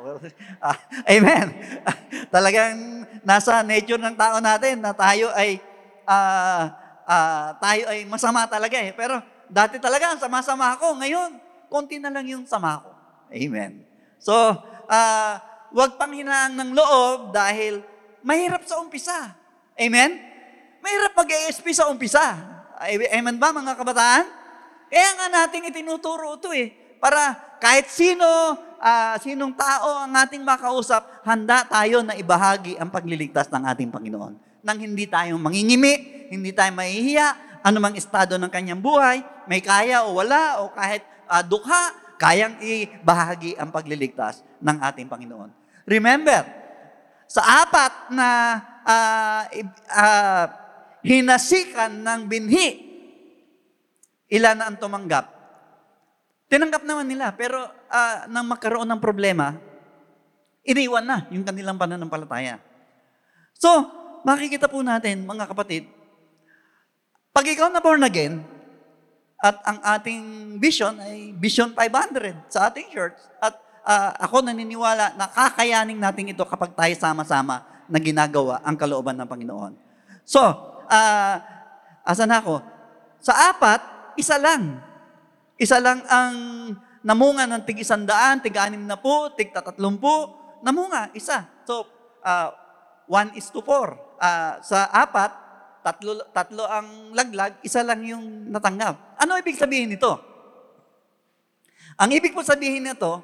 Ah, 0.62 0.78
amen. 1.10 1.50
Talagang 2.34 3.02
nasa 3.26 3.66
nature 3.66 3.98
ng 3.98 4.14
tao 4.14 4.38
natin 4.38 4.78
na 4.78 4.94
tayo 4.94 5.34
ay 5.34 5.58
ah, 6.06 6.72
ah, 7.04 7.46
tayo 7.60 7.82
ay 7.90 8.06
masama 8.06 8.46
talaga 8.46 8.78
eh. 8.78 8.94
Pero 8.94 9.18
dati 9.50 9.76
talaga 9.82 10.14
ang 10.14 10.20
sama-sama 10.22 10.78
ako, 10.78 11.02
ngayon 11.02 11.30
konti 11.66 11.98
na 11.98 12.10
lang 12.10 12.26
yung 12.26 12.46
sama 12.46 12.80
ko. 12.80 12.90
Amen. 13.30 13.82
So, 14.22 14.32
ah, 14.86 15.42
wag 15.74 15.98
pang 15.98 16.14
hinaan 16.14 16.54
ng 16.54 16.70
loob 16.72 17.34
dahil 17.34 17.82
mahirap 18.22 18.62
sa 18.64 18.78
umpisa. 18.80 19.34
Amen? 19.76 20.18
Mahirap 20.80 21.12
mag-ASP 21.18 21.66
sa 21.74 21.90
umpisa. 21.90 22.38
Amen 22.80 23.36
ba 23.36 23.50
mga 23.50 23.74
kabataan? 23.74 24.24
Kaya 24.86 25.10
nga 25.18 25.26
natin 25.42 25.66
itinuturo 25.66 26.38
ito 26.38 26.54
eh. 26.54 26.70
Para 27.02 27.34
kahit 27.58 27.90
sino, 27.90 28.24
ah, 28.78 29.18
sinong 29.18 29.52
tao 29.58 30.06
ang 30.06 30.12
ating 30.14 30.46
makausap, 30.46 31.02
handa 31.26 31.66
tayo 31.66 32.00
na 32.06 32.14
ibahagi 32.14 32.78
ang 32.78 32.88
pagliligtas 32.88 33.50
ng 33.50 33.66
ating 33.66 33.90
Panginoon. 33.90 34.45
Nang 34.66 34.82
hindi 34.82 35.06
tayo 35.06 35.38
mangingimi, 35.38 36.26
hindi 36.34 36.50
tayo 36.50 36.74
mahihiya, 36.74 37.62
anumang 37.62 37.94
estado 37.94 38.34
ng 38.34 38.50
kanyang 38.50 38.82
buhay, 38.82 39.22
may 39.46 39.62
kaya 39.62 40.02
o 40.02 40.18
wala, 40.18 40.66
o 40.66 40.74
kahit 40.74 41.06
ah, 41.30 41.46
dukha, 41.46 41.94
kayang 42.18 42.58
ibahagi 42.58 43.54
ang 43.54 43.70
pagliligtas 43.70 44.42
ng 44.58 44.76
ating 44.82 45.06
Panginoon. 45.06 45.54
Remember, 45.86 46.42
sa 47.30 47.62
apat 47.62 48.10
na 48.10 48.28
ib- 49.54 49.86
ah, 49.94 50.50
hinasikan 51.06 52.02
ng 52.02 52.20
binhi, 52.26 52.68
ilan 54.34 54.58
ang 54.66 54.74
tumanggap? 54.82 55.30
Tinanggap 56.50 56.82
naman 56.82 57.06
nila, 57.06 57.34
pero 57.38 57.62
ah, 57.90 58.26
nang 58.26 58.50
magkaroon 58.50 58.90
ng 58.90 58.98
problema, 59.02 59.54
iniwan 60.66 61.06
na 61.06 61.18
yung 61.30 61.46
kanilang 61.46 61.78
pananampalataya. 61.78 62.58
So, 63.54 64.05
makikita 64.26 64.66
po 64.66 64.82
natin, 64.82 65.22
mga 65.22 65.46
kapatid, 65.46 65.86
pag 67.30 67.46
ikaw 67.46 67.70
na 67.70 67.78
born 67.78 68.02
again, 68.02 68.42
at 69.38 69.60
ang 69.62 69.78
ating 69.84 70.56
vision 70.58 70.96
ay 70.98 71.36
Vision 71.36 71.70
500 71.70 72.50
sa 72.50 72.66
ating 72.66 72.90
church, 72.90 73.14
at 73.38 73.54
ah, 73.86 74.18
ako 74.18 74.42
naniniwala 74.42 75.14
na 75.14 75.30
kakayanin 75.30 76.00
natin 76.00 76.34
ito 76.34 76.42
kapag 76.42 76.74
tayo 76.74 76.94
sama-sama 76.98 77.62
na 77.86 78.02
ginagawa 78.02 78.58
ang 78.66 78.74
kalooban 78.74 79.14
ng 79.14 79.28
Panginoon. 79.30 79.78
So, 80.26 80.42
ah, 80.90 81.38
asan 82.02 82.34
ako? 82.34 82.58
Sa 83.22 83.30
apat, 83.54 83.78
isa 84.18 84.40
lang. 84.42 84.82
Isa 85.54 85.78
lang 85.78 86.02
ang 86.10 86.34
namunga 87.06 87.46
ng 87.46 87.62
tig 87.62 87.86
isandaan, 87.86 88.42
tig 88.42 88.58
anim 88.58 88.82
na 88.82 88.98
po, 88.98 89.30
tig 89.38 89.54
tatatlumpu, 89.54 90.34
namunga, 90.66 91.14
isa. 91.14 91.46
So, 91.62 91.86
ah, 92.26 92.50
one 93.06 93.30
is 93.38 93.46
to 93.54 93.62
four. 93.62 94.05
Ah, 94.16 94.58
sa 94.64 94.88
apat, 94.90 95.32
tatlo, 95.84 96.18
tatlo 96.34 96.64
ang 96.66 97.14
laglag, 97.14 97.60
isa 97.62 97.84
lang 97.86 98.02
yung 98.02 98.50
natanggap. 98.50 99.18
Ano 99.20 99.38
ibig 99.38 99.60
sabihin 99.60 99.92
nito? 99.92 100.18
Ang 101.96 102.12
ibig 102.12 102.36
po 102.36 102.44
sabihin 102.44 102.84
nito 102.84 103.22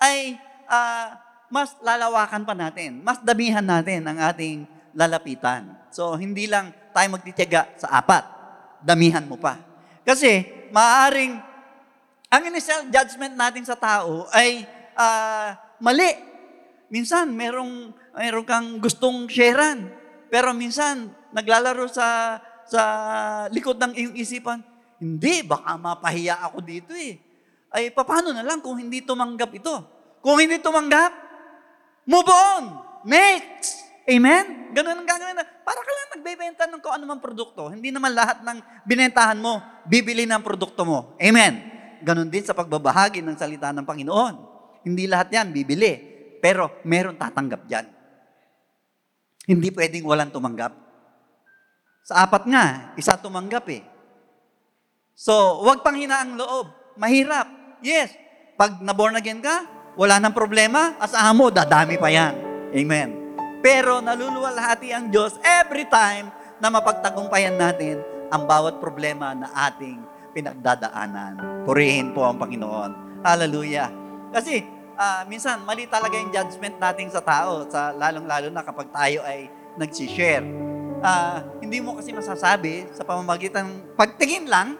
ay 0.00 0.38
ah, 0.68 1.18
mas 1.52 1.76
lalawakan 1.84 2.42
pa 2.42 2.54
natin, 2.56 3.04
mas 3.04 3.20
damihan 3.20 3.64
natin 3.64 4.04
ang 4.04 4.18
ating 4.32 4.64
lalapitan. 4.96 5.74
So, 5.94 6.14
hindi 6.18 6.50
lang 6.50 6.74
tayo 6.94 7.14
magtitiyaga 7.14 7.78
sa 7.78 7.98
apat, 8.00 8.24
damihan 8.82 9.22
mo 9.22 9.38
pa. 9.38 9.58
Kasi, 10.02 10.46
maaaring, 10.74 11.38
ang 12.30 12.42
initial 12.50 12.90
judgment 12.90 13.38
natin 13.38 13.62
sa 13.62 13.78
tao 13.78 14.26
ay 14.34 14.66
ah, 14.98 15.54
mali. 15.78 16.34
Minsan, 16.90 17.30
merong, 17.34 17.90
merong 18.14 18.46
kang 18.46 18.68
gustong 18.78 19.26
sharean. 19.26 19.90
Pero 20.28 20.52
minsan, 20.56 21.10
naglalaro 21.32 21.88
sa, 21.88 22.38
sa 22.68 22.82
likod 23.50 23.80
ng 23.80 23.92
iyong 23.96 24.16
isipan, 24.18 24.60
hindi, 25.00 25.44
baka 25.44 25.76
mapahiya 25.76 26.44
ako 26.48 26.58
dito 26.64 26.92
eh. 26.96 27.20
Ay, 27.74 27.90
paano 27.90 28.30
na 28.30 28.46
lang 28.46 28.62
kung 28.62 28.78
hindi 28.78 29.02
tumanggap 29.02 29.50
ito? 29.50 29.74
Kung 30.22 30.38
hindi 30.38 30.62
tumanggap, 30.62 31.12
move 32.06 32.30
on! 32.30 32.64
Next! 33.04 33.84
Amen? 34.04 34.72
Ganun 34.76 35.00
ang 35.00 35.08
gagawin. 35.08 35.40
Para 35.64 35.80
ka 35.80 35.90
lang 35.92 36.08
nagbebenta 36.16 36.62
ng 36.68 36.80
kung 36.84 36.92
anumang 36.92 37.24
produkto. 37.24 37.72
Hindi 37.72 37.88
naman 37.88 38.12
lahat 38.12 38.44
ng 38.44 38.84
binentahan 38.84 39.40
mo, 39.40 39.64
bibili 39.88 40.28
ng 40.28 40.44
produkto 40.44 40.84
mo. 40.84 41.16
Amen? 41.16 41.72
Ganun 42.04 42.28
din 42.28 42.44
sa 42.44 42.52
pagbabahagi 42.52 43.24
ng 43.24 43.36
salita 43.40 43.72
ng 43.72 43.88
Panginoon. 43.88 44.34
Hindi 44.84 45.08
lahat 45.08 45.32
yan 45.32 45.56
bibili. 45.56 45.96
Pero 46.44 46.84
meron 46.84 47.16
tatanggap 47.16 47.64
dyan. 47.64 47.88
Hindi 49.44 49.68
pwedeng 49.72 50.08
walang 50.08 50.32
tumanggap. 50.32 50.72
Sa 52.04 52.24
apat 52.24 52.44
nga, 52.48 52.96
isa 52.96 53.16
tumanggap 53.16 53.64
eh. 53.72 53.84
So, 55.16 55.64
wag 55.64 55.84
pang 55.84 55.96
hinaang 55.96 56.36
loob. 56.36 56.68
Mahirap. 56.96 57.78
Yes. 57.84 58.12
Pag 58.56 58.80
na-born 58.80 59.16
again 59.16 59.44
ka, 59.44 59.64
wala 59.94 60.18
nang 60.18 60.34
problema, 60.34 60.96
asahan 60.98 61.36
mo, 61.36 61.52
dadami 61.52 62.00
pa 62.00 62.10
yan. 62.10 62.34
Amen. 62.74 63.08
Pero 63.64 64.02
naluluwalhati 64.02 64.92
ang 64.92 65.08
Diyos 65.08 65.38
every 65.40 65.86
time 65.88 66.28
na 66.58 66.68
mapagtagumpayan 66.68 67.56
natin 67.56 68.02
ang 68.28 68.44
bawat 68.44 68.82
problema 68.82 69.32
na 69.32 69.48
ating 69.70 70.02
pinagdadaanan. 70.34 71.64
Purihin 71.64 72.10
po 72.10 72.26
ang 72.26 72.36
Panginoon. 72.36 73.22
Hallelujah. 73.22 73.88
Kasi 74.34 74.66
ah, 74.98 75.22
minsan 75.26 75.62
mali 75.62 75.86
talaga 75.86 76.14
yung 76.18 76.30
judgment 76.30 76.76
natin 76.78 77.10
sa 77.10 77.22
tao, 77.22 77.66
sa 77.70 77.94
lalong-lalo 77.94 78.50
na 78.50 78.62
kapag 78.62 78.90
tayo 78.90 79.22
ay 79.26 79.50
nagsishare. 79.78 80.46
Ah, 81.04 81.44
hindi 81.60 81.82
mo 81.84 81.98
kasi 81.98 82.14
masasabi 82.14 82.88
sa 82.94 83.04
pamamagitan 83.04 83.68
ng 83.68 83.94
pagtingin 83.98 84.48
lang 84.48 84.78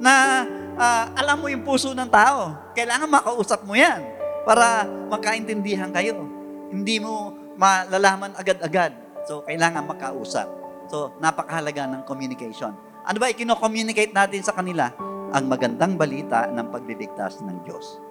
na 0.00 0.46
ah, 0.80 1.04
alam 1.14 1.42
mo 1.42 1.46
yung 1.52 1.62
puso 1.66 1.92
ng 1.92 2.08
tao. 2.08 2.56
Kailangan 2.72 3.10
makausap 3.10 3.66
mo 3.66 3.76
yan 3.76 4.00
para 4.48 4.88
magkaintindihan 5.12 5.92
kayo. 5.92 6.24
Hindi 6.72 7.02
mo 7.02 7.34
malalaman 7.60 8.32
agad-agad. 8.38 8.96
So, 9.28 9.44
kailangan 9.44 9.84
makausap. 9.84 10.48
So, 10.88 11.12
napakahalaga 11.20 11.86
ng 11.86 12.02
communication. 12.08 12.72
Ano 13.04 13.16
ba 13.20 13.28
ikino-communicate 13.28 14.16
natin 14.16 14.40
sa 14.40 14.56
kanila? 14.56 14.90
Ang 15.30 15.46
magandang 15.46 15.94
balita 15.94 16.50
ng 16.50 16.66
pagliligtas 16.72 17.38
ng 17.44 17.62
Diyos. 17.62 18.09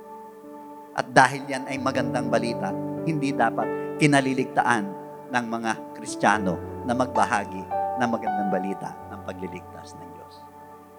At 0.97 1.11
dahil 1.13 1.45
yan 1.45 1.69
ay 1.69 1.77
magandang 1.77 2.27
balita, 2.27 2.73
hindi 3.05 3.33
dapat 3.33 3.97
kinaliligtaan 3.99 4.85
ng 5.29 5.45
mga 5.45 5.71
Kristiyano 5.95 6.83
na 6.87 6.93
magbahagi 6.97 7.63
ng 7.99 8.09
magandang 8.09 8.49
balita 8.49 8.89
ng 9.11 9.19
pagliligtas 9.27 9.93
ng 9.99 10.09
Diyos. 10.15 10.33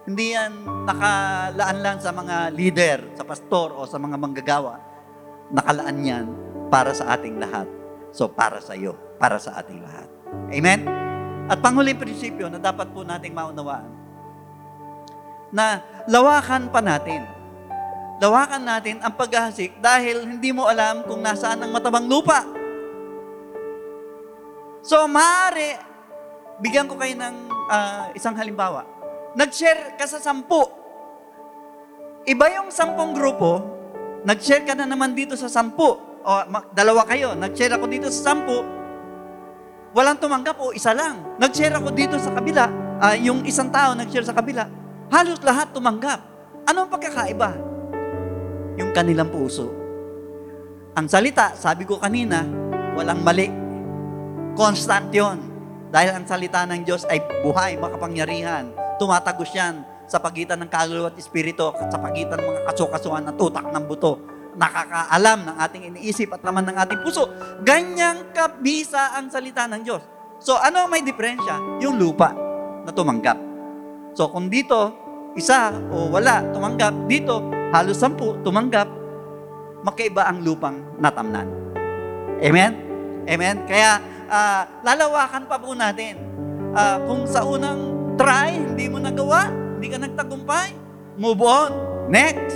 Hindi 0.07 0.25
yan 0.33 0.53
nakalaan 0.85 1.77
lang 1.81 1.97
sa 1.99 2.13
mga 2.13 2.53
leader, 2.53 2.99
sa 3.17 3.23
pastor 3.25 3.75
o 3.75 3.85
sa 3.89 3.97
mga 3.97 4.15
manggagawa. 4.17 4.79
Nakalaan 5.51 5.97
yan 6.01 6.25
para 6.71 6.95
sa 6.95 7.17
ating 7.17 7.37
lahat. 7.41 7.67
So, 8.15 8.31
para 8.31 8.63
sa 8.63 8.75
iyo, 8.75 8.95
para 9.19 9.35
sa 9.39 9.59
ating 9.59 9.83
lahat. 9.83 10.07
Amen? 10.51 10.87
At 11.51 11.59
panghuling 11.59 11.99
prinsipyo 11.99 12.47
na 12.47 12.59
dapat 12.59 12.91
po 12.95 13.03
nating 13.03 13.35
maunawaan, 13.35 13.91
na 15.51 15.83
lawakan 16.07 16.71
pa 16.71 16.79
natin. 16.79 17.27
Lawakan 18.21 18.61
natin 18.61 19.01
ang 19.01 19.17
paghahasik 19.17 19.81
dahil 19.81 20.29
hindi 20.29 20.53
mo 20.53 20.69
alam 20.69 21.01
kung 21.09 21.25
nasaan 21.25 21.65
ang 21.65 21.73
matabang 21.73 22.05
lupa. 22.05 22.45
So, 24.85 25.09
maaari, 25.09 25.81
bigyan 26.61 26.85
ko 26.85 27.01
kayo 27.01 27.17
ng 27.17 27.35
ah, 27.65 28.13
isang 28.13 28.37
halimbawa. 28.37 28.85
Nag-share 29.33 29.97
ka 29.97 30.05
sa 30.05 30.21
sampu. 30.21 30.61
Iba 32.29 32.45
yung 32.61 32.69
sampung 32.69 33.17
grupo, 33.17 33.57
nag-share 34.21 34.69
ka 34.69 34.77
na 34.77 34.85
naman 34.85 35.17
dito 35.17 35.33
sa 35.33 35.49
sampu. 35.49 35.97
O, 36.21 36.31
dalawa 36.77 37.09
kayo, 37.09 37.33
nag-share 37.33 37.73
ako 37.73 37.89
dito 37.89 38.05
sa 38.13 38.37
sampu. 38.37 38.61
Walang 39.97 40.21
tumanggap 40.21 40.61
o 40.61 40.69
isa 40.77 40.93
lang. 40.93 41.41
Nag-share 41.41 41.73
ako 41.73 41.89
dito 41.89 42.21
sa 42.21 42.29
kabila. 42.37 42.69
ah, 43.01 43.17
yung 43.17 43.41
isang 43.49 43.73
tao 43.73 43.97
nag-share 43.97 44.29
sa 44.29 44.37
kabila. 44.37 44.69
Halos 45.09 45.41
lahat 45.41 45.73
tumanggap. 45.73 46.21
Ano 46.69 46.85
ang 46.85 46.89
pagkakaiba? 46.93 47.70
Yung 48.81 48.91
kanilang 48.97 49.29
puso. 49.29 49.69
Ang 50.97 51.05
salita, 51.05 51.53
sabi 51.53 51.85
ko 51.85 52.01
kanina, 52.01 52.41
walang 52.97 53.21
mali. 53.21 53.47
Constant 54.57 55.13
yon. 55.13 55.37
Dahil 55.93 56.17
ang 56.17 56.25
salita 56.25 56.65
ng 56.65 56.81
Diyos 56.81 57.05
ay 57.05 57.21
buhay, 57.45 57.77
makapangyarihan. 57.77 58.73
Tumatagos 58.97 59.53
yan 59.53 59.85
sa 60.09 60.19
pagitan 60.19 60.59
ng 60.59 60.67
kaluluwa 60.67 61.13
at 61.13 61.15
espiritu, 61.15 61.71
sa 61.77 61.95
pagitan 61.95 62.41
ng 62.41 62.47
mga 62.47 62.61
kasukasuan 62.73 63.23
at 63.29 63.37
utak 63.37 63.63
ng 63.69 63.83
buto. 63.87 64.19
Nakakaalam 64.51 65.39
ng 65.47 65.55
ating 65.63 65.83
iniisip 65.95 66.35
at 66.35 66.43
laman 66.43 66.67
ng 66.67 66.77
ating 66.81 66.99
puso. 67.05 67.31
Ganyang 67.63 68.35
kabisa 68.35 69.15
ang 69.15 69.31
salita 69.31 69.63
ng 69.69 69.81
Diyos. 69.85 70.03
So 70.43 70.59
ano 70.59 70.89
may 70.91 71.05
diferensya? 71.05 71.79
Yung 71.79 71.95
lupa 71.95 72.35
na 72.83 72.91
tumanggap. 72.91 73.39
So 74.11 74.27
kung 74.27 74.51
dito, 74.51 74.91
isa 75.39 75.71
o 75.91 76.11
wala, 76.11 76.43
tumanggap. 76.51 77.07
Dito, 77.07 77.60
halos 77.71 77.97
sampu, 77.97 78.35
tumanggap. 78.43 78.87
Magkaiba 79.81 80.29
ang 80.29 80.45
lupang 80.45 80.77
natamnan. 81.01 81.47
Amen? 82.43 82.71
Amen? 83.25 83.55
Kaya, 83.65 83.97
ah, 84.29 84.67
lalawakan 84.85 85.49
pa 85.49 85.57
po 85.57 85.73
natin. 85.73 86.21
Ah, 86.77 87.01
kung 87.01 87.25
sa 87.25 87.41
unang 87.41 88.13
try, 88.19 88.53
hindi 88.53 88.85
mo 88.91 89.01
nagawa, 89.01 89.49
hindi 89.79 89.87
ka 89.89 89.97
nagtagumpay, 89.97 90.77
move 91.17 91.41
on. 91.41 91.71
Next, 92.11 92.53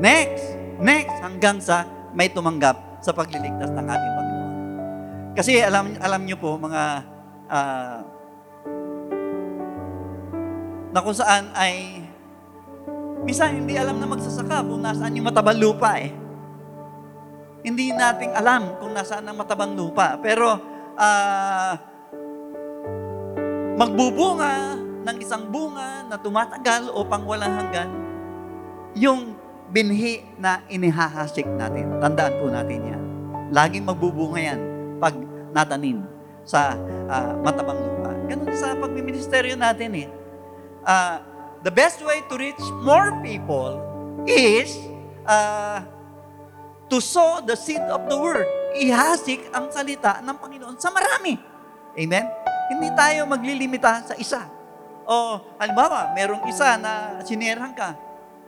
next, 0.00 0.56
next, 0.80 1.16
hanggang 1.20 1.60
sa 1.60 1.84
may 2.16 2.32
tumanggap 2.32 3.04
sa 3.04 3.12
pagliligtas 3.12 3.68
ng 3.74 3.86
ating 3.86 4.12
Panginoon. 4.16 4.52
Kasi 5.36 5.60
alam, 5.60 5.92
alam 6.00 6.22
niyo 6.24 6.40
po, 6.40 6.56
mga 6.56 6.82
ah, 7.52 7.98
na 10.92 11.00
kung 11.00 11.16
saan 11.16 11.48
ay 11.56 12.01
minsan 13.22 13.54
hindi 13.54 13.78
alam 13.78 13.98
na 13.98 14.06
magsasaka 14.06 14.66
kung 14.66 14.82
nasaan 14.82 15.16
yung 15.16 15.26
matabang 15.26 15.58
lupa 15.58 15.98
eh. 15.98 16.10
Hindi 17.62 17.94
nating 17.94 18.34
alam 18.34 18.74
kung 18.82 18.90
nasaan 18.90 19.30
ang 19.30 19.38
matabang 19.38 19.78
lupa. 19.78 20.18
Pero 20.18 20.58
ah, 20.98 21.78
magbubunga 23.78 24.78
ng 25.02 25.16
isang 25.22 25.50
bunga 25.50 26.06
na 26.06 26.18
tumatagal 26.18 26.90
o 26.90 27.06
pang 27.06 27.22
walang 27.26 27.54
hanggan 27.58 27.90
yung 28.98 29.34
binhi 29.72 30.26
na 30.36 30.60
inihahasik 30.68 31.46
natin. 31.48 31.96
Tandaan 32.02 32.34
po 32.42 32.50
natin 32.50 32.80
yan. 32.82 33.02
Laging 33.54 33.88
magbubunga 33.88 34.40
yan 34.42 34.60
pag 34.98 35.14
natanim 35.54 36.04
sa 36.42 36.74
ah, 37.06 37.32
matabang 37.40 37.78
lupa. 37.78 38.10
Ganun 38.26 38.52
sa 38.58 38.74
pagmiministeryo 38.74 39.54
natin 39.54 39.90
eh. 40.02 40.08
Ah, 40.82 41.31
the 41.62 41.70
best 41.70 42.02
way 42.02 42.22
to 42.26 42.34
reach 42.34 42.60
more 42.82 43.14
people 43.22 43.78
is 44.26 44.78
ah, 45.26 45.86
to 46.90 46.98
sow 46.98 47.40
the 47.42 47.54
seed 47.54 47.82
of 47.90 48.06
the 48.10 48.18
word. 48.18 48.46
Ihasik 48.76 49.50
ang 49.54 49.70
salita 49.70 50.18
ng 50.20 50.36
Panginoon 50.36 50.76
sa 50.76 50.90
marami. 50.90 51.38
Amen? 51.94 52.26
Hindi 52.72 52.88
tayo 52.98 53.24
maglilimita 53.30 54.12
sa 54.12 54.14
isa. 54.18 54.48
O 55.06 55.38
halimbawa, 55.58 56.14
merong 56.14 56.46
isa 56.50 56.78
na 56.78 57.22
sinerhan 57.22 57.72
ka. 57.74 57.94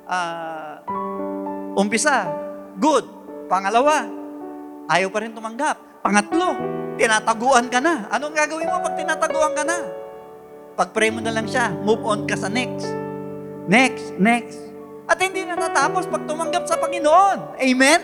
Ah, 0.05 0.83
umpisa, 1.79 2.27
good. 2.77 3.07
Pangalawa, 3.47 4.09
ayaw 4.91 5.09
pa 5.13 5.19
rin 5.23 5.33
tumanggap. 5.37 5.77
Pangatlo, 6.05 6.57
tinataguan 6.97 7.69
ka 7.69 7.79
na. 7.81 8.09
Anong 8.13 8.35
gagawin 8.35 8.69
mo 8.69 8.81
pag 8.81 8.97
tinataguan 8.97 9.53
ka 9.57 9.65
na? 9.65 9.79
Pag-pray 10.75 11.13
mo 11.13 11.23
na 11.23 11.31
lang 11.31 11.47
siya, 11.47 11.71
move 11.71 12.03
on 12.03 12.27
ka 12.27 12.35
sa 12.35 12.51
next. 12.51 13.04
Next, 13.65 14.13
next. 14.21 14.61
At 15.05 15.21
hindi 15.21 15.45
na 15.45 15.57
natapos 15.57 16.09
pag 16.09 16.25
tumanggap 16.25 16.65
sa 16.69 16.77
Panginoon. 16.81 17.61
Amen? 17.61 18.01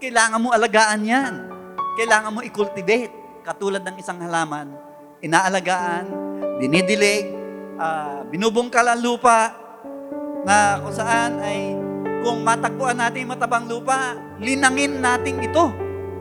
Kailangan 0.00 0.40
mo 0.40 0.52
alagaan 0.52 1.00
yan. 1.04 1.32
Kailangan 1.96 2.32
mo 2.32 2.40
i-cultivate. 2.44 3.12
Katulad 3.44 3.84
ng 3.84 4.00
isang 4.00 4.16
halaman, 4.24 4.72
inaalagaan, 5.20 6.08
dinidilig, 6.64 7.28
ah, 7.76 8.24
binubungkal 8.24 8.88
ang 8.88 9.04
lupa, 9.04 9.52
na 10.44 10.80
kung 10.80 10.96
saan 10.96 11.40
ay 11.44 11.76
kung 12.24 12.40
matagpuan 12.40 12.96
natin 12.96 13.28
matabang 13.28 13.68
lupa, 13.68 14.16
linangin 14.40 14.96
natin 15.00 15.44
ito. 15.44 15.68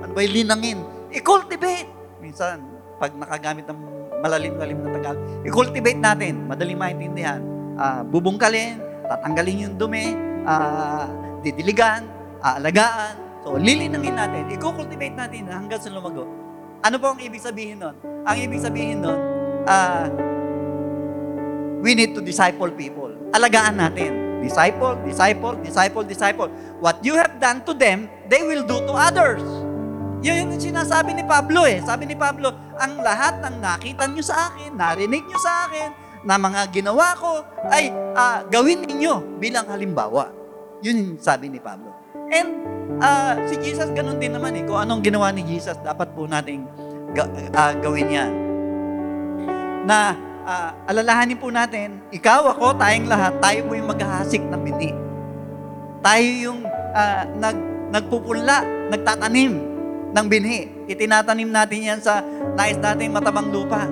Ano 0.03 0.11
ba 0.11 0.19
yung 0.19 0.35
linangin? 0.43 0.83
I-cultivate. 1.15 1.87
Minsan, 2.19 2.59
pag 2.99 3.15
nakagamit 3.15 3.63
ng 3.71 3.79
malalim-lalim 4.19 4.83
na 4.83 4.89
tagal, 4.99 5.15
i-cultivate 5.47 5.99
natin. 5.99 6.43
Madaling 6.43 6.79
maintindihan. 6.79 7.52
Ah, 7.73 8.05
bubungkalin, 8.05 8.77
tatanggalin 9.09 9.65
yung 9.69 9.75
dumi, 9.81 10.13
ah, 10.45 11.09
didiligan, 11.41 12.05
aalagaan. 12.39 13.17
So, 13.43 13.59
lilinangin 13.59 14.15
natin. 14.15 14.47
I-cultivate 14.53 15.15
natin 15.17 15.49
hanggang 15.51 15.81
sa 15.81 15.89
lumago. 15.91 16.23
Ano 16.83 16.95
po 16.99 17.15
ang 17.15 17.19
ibig 17.19 17.41
sabihin 17.43 17.79
nun? 17.79 17.95
Ang 18.23 18.37
ibig 18.39 18.61
sabihin 18.61 19.03
nun, 19.03 19.19
ah, 19.67 20.07
we 21.83 21.97
need 21.97 22.15
to 22.15 22.21
disciple 22.23 22.71
people. 22.71 23.11
Alagaan 23.35 23.79
natin. 23.79 24.39
Disciple, 24.43 24.99
disciple, 25.07 25.55
disciple, 25.63 26.03
disciple. 26.03 26.49
What 26.83 26.99
you 27.03 27.15
have 27.15 27.39
done 27.39 27.63
to 27.63 27.71
them, 27.71 28.11
they 28.27 28.43
will 28.43 28.67
do 28.67 28.79
to 28.83 28.93
others. 28.95 29.43
Yun 30.23 30.55
yung 30.55 30.59
sinasabi 30.59 31.15
ni 31.15 31.23
Pablo 31.23 31.67
eh. 31.67 31.83
Sabi 31.83 32.07
ni 32.07 32.15
Pablo, 32.15 32.51
ang 32.79 32.99
lahat 33.03 33.43
ng 33.43 33.59
nakita 33.59 34.07
nyo 34.07 34.23
sa 34.23 34.51
akin, 34.51 34.75
narinig 34.75 35.23
nyo 35.27 35.39
sa 35.39 35.67
akin, 35.67 36.02
na 36.23 36.39
mga 36.39 36.61
ginawa 36.71 37.15
ko, 37.19 37.43
ay 37.71 37.91
ah, 38.15 38.43
gawin 38.47 38.83
ninyo 38.87 39.39
bilang 39.39 39.67
halimbawa. 39.67 40.31
Yun 40.83 40.95
yung 40.99 41.11
sabi 41.19 41.47
ni 41.51 41.59
Pablo. 41.59 41.91
And 42.31 42.49
ah, 43.03 43.35
si 43.47 43.59
Jesus 43.59 43.91
ganun 43.91 44.19
din 44.19 44.35
naman 44.35 44.55
eh. 44.55 44.63
Kung 44.63 44.79
anong 44.79 45.03
ginawa 45.03 45.31
ni 45.31 45.43
Jesus, 45.43 45.75
dapat 45.83 46.11
po 46.15 46.27
nating 46.27 46.63
ga- 47.15 47.31
ah, 47.53 47.75
gawin 47.77 48.09
yan 48.09 48.31
na 49.83 50.15
ah, 50.47 50.71
alalahanin 50.87 51.37
po 51.39 51.51
natin, 51.51 51.99
ikaw, 52.09 52.47
ako, 52.55 52.75
tayong 52.79 53.07
lahat, 53.07 53.35
tayo 53.43 53.59
po 53.67 53.71
yung 53.75 53.89
maghahasik 53.91 54.43
ng 54.43 54.61
binhi. 54.63 54.91
Tayo 56.03 56.29
yung 56.39 56.59
ah, 56.95 57.23
nag, 57.27 57.57
nagpupunla, 57.91 58.89
nagtatanim 58.91 59.53
ng 60.11 60.25
binhi. 60.27 60.71
Itinatanim 60.87 61.51
natin 61.51 61.79
yan 61.79 61.99
sa 61.99 62.23
nais 62.55 62.79
nating 62.79 63.11
matabang 63.11 63.51
lupa. 63.51 63.87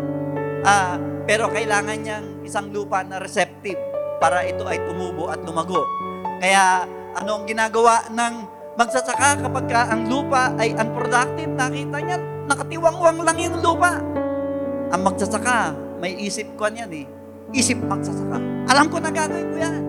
Ah, 0.63 0.95
pero 1.32 1.47
kailangan 1.47 1.95
niyang 2.03 2.27
isang 2.43 2.75
lupa 2.75 3.07
na 3.07 3.15
receptive 3.15 3.79
para 4.19 4.43
ito 4.43 4.67
ay 4.67 4.84
tumubo 4.84 5.32
at 5.32 5.39
lumago. 5.47 5.79
Kaya 6.43 6.84
ano 7.15 7.39
ang 7.39 7.47
ginagawa 7.47 8.03
ng 8.11 8.34
magsasaka 8.75 9.39
kapag 9.39 9.65
ka 9.71 9.95
ang 9.95 10.11
lupa 10.11 10.51
ay 10.59 10.75
unproductive? 10.75 11.55
Nakita 11.55 11.97
niya, 12.03 12.19
nakatiwangwang 12.51 13.23
lang 13.23 13.39
yung 13.39 13.63
lupa. 13.63 14.03
Ang 14.91 15.01
magsasaka, 15.07 15.71
may 16.03 16.19
isip 16.19 16.51
ko 16.59 16.67
yan 16.67 16.91
eh. 16.91 17.07
Isip 17.55 17.79
magsasaka. 17.79 18.67
Alam 18.67 18.91
ko 18.91 18.99
na 18.99 19.07
gagawin 19.07 19.47
ko 19.55 19.57
yan. 19.63 19.82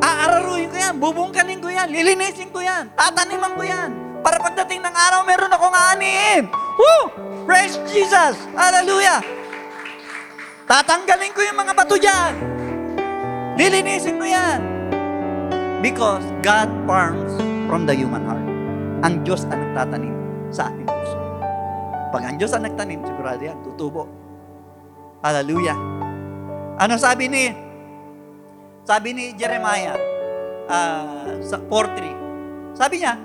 Aararuhin 0.00 0.72
ko 0.72 0.76
yan, 0.80 0.94
bubungkanin 0.96 1.60
ko 1.60 1.68
yan, 1.68 1.92
lilinisin 1.92 2.48
ko 2.48 2.64
yan, 2.64 2.88
tataniman 2.96 3.52
ko 3.52 3.68
yan. 3.68 3.92
Para 4.24 4.40
pagdating 4.40 4.80
ng 4.80 4.96
araw, 4.96 5.28
meron 5.28 5.52
akong 5.52 5.76
aanihin. 5.76 6.48
Woo! 6.80 7.12
Praise 7.44 7.76
Jesus! 7.92 8.40
Hallelujah! 8.56 9.41
Tatanggalin 10.72 11.36
ko 11.36 11.44
yung 11.44 11.58
mga 11.60 11.76
bato 11.76 12.00
dyan. 12.00 12.32
Lilinisin 13.60 14.16
ko 14.16 14.24
yan. 14.24 14.60
Because 15.84 16.24
God 16.40 16.72
farms 16.88 17.36
from 17.68 17.84
the 17.84 17.92
human 17.92 18.24
heart. 18.24 18.48
Ang 19.04 19.20
Diyos 19.20 19.44
ang 19.52 19.60
nagtatanim 19.68 20.16
sa 20.48 20.72
ating 20.72 20.88
puso. 20.88 21.20
Pag 22.08 22.24
ang 22.24 22.36
Diyos 22.40 22.56
ang 22.56 22.64
nagtanim, 22.64 23.04
sigurado 23.04 23.44
yan, 23.44 23.60
tutubo. 23.60 24.08
Hallelujah. 25.20 25.76
Ano 26.80 26.96
sabi 26.96 27.28
ni 27.28 27.52
sabi 28.88 29.12
ni 29.12 29.36
Jeremiah 29.36 30.00
ah, 30.72 31.36
sa 31.44 31.60
4.3, 31.68 32.80
sabi 32.80 33.04
niya, 33.04 33.20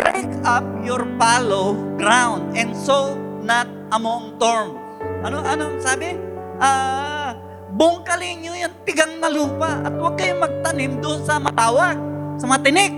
break 0.00 0.32
up 0.48 0.64
your 0.80 1.04
fallow 1.20 1.76
ground 2.00 2.56
and 2.56 2.72
sow 2.72 3.12
not 3.44 3.68
among 3.92 4.40
thorns. 4.40 4.80
Ano, 5.20 5.44
ano 5.44 5.76
sabi? 5.76 6.29
Ah, 6.60 7.32
bungkalin 7.72 8.44
nyo 8.44 8.52
yung 8.52 8.74
tigang 8.84 9.16
na 9.16 9.32
lupa 9.32 9.80
at 9.80 9.96
huwag 9.96 10.20
kayong 10.20 10.44
magtanim 10.44 10.92
doon 11.00 11.24
sa 11.24 11.40
matawag, 11.40 11.96
sa 12.36 12.44
matinik. 12.44 12.92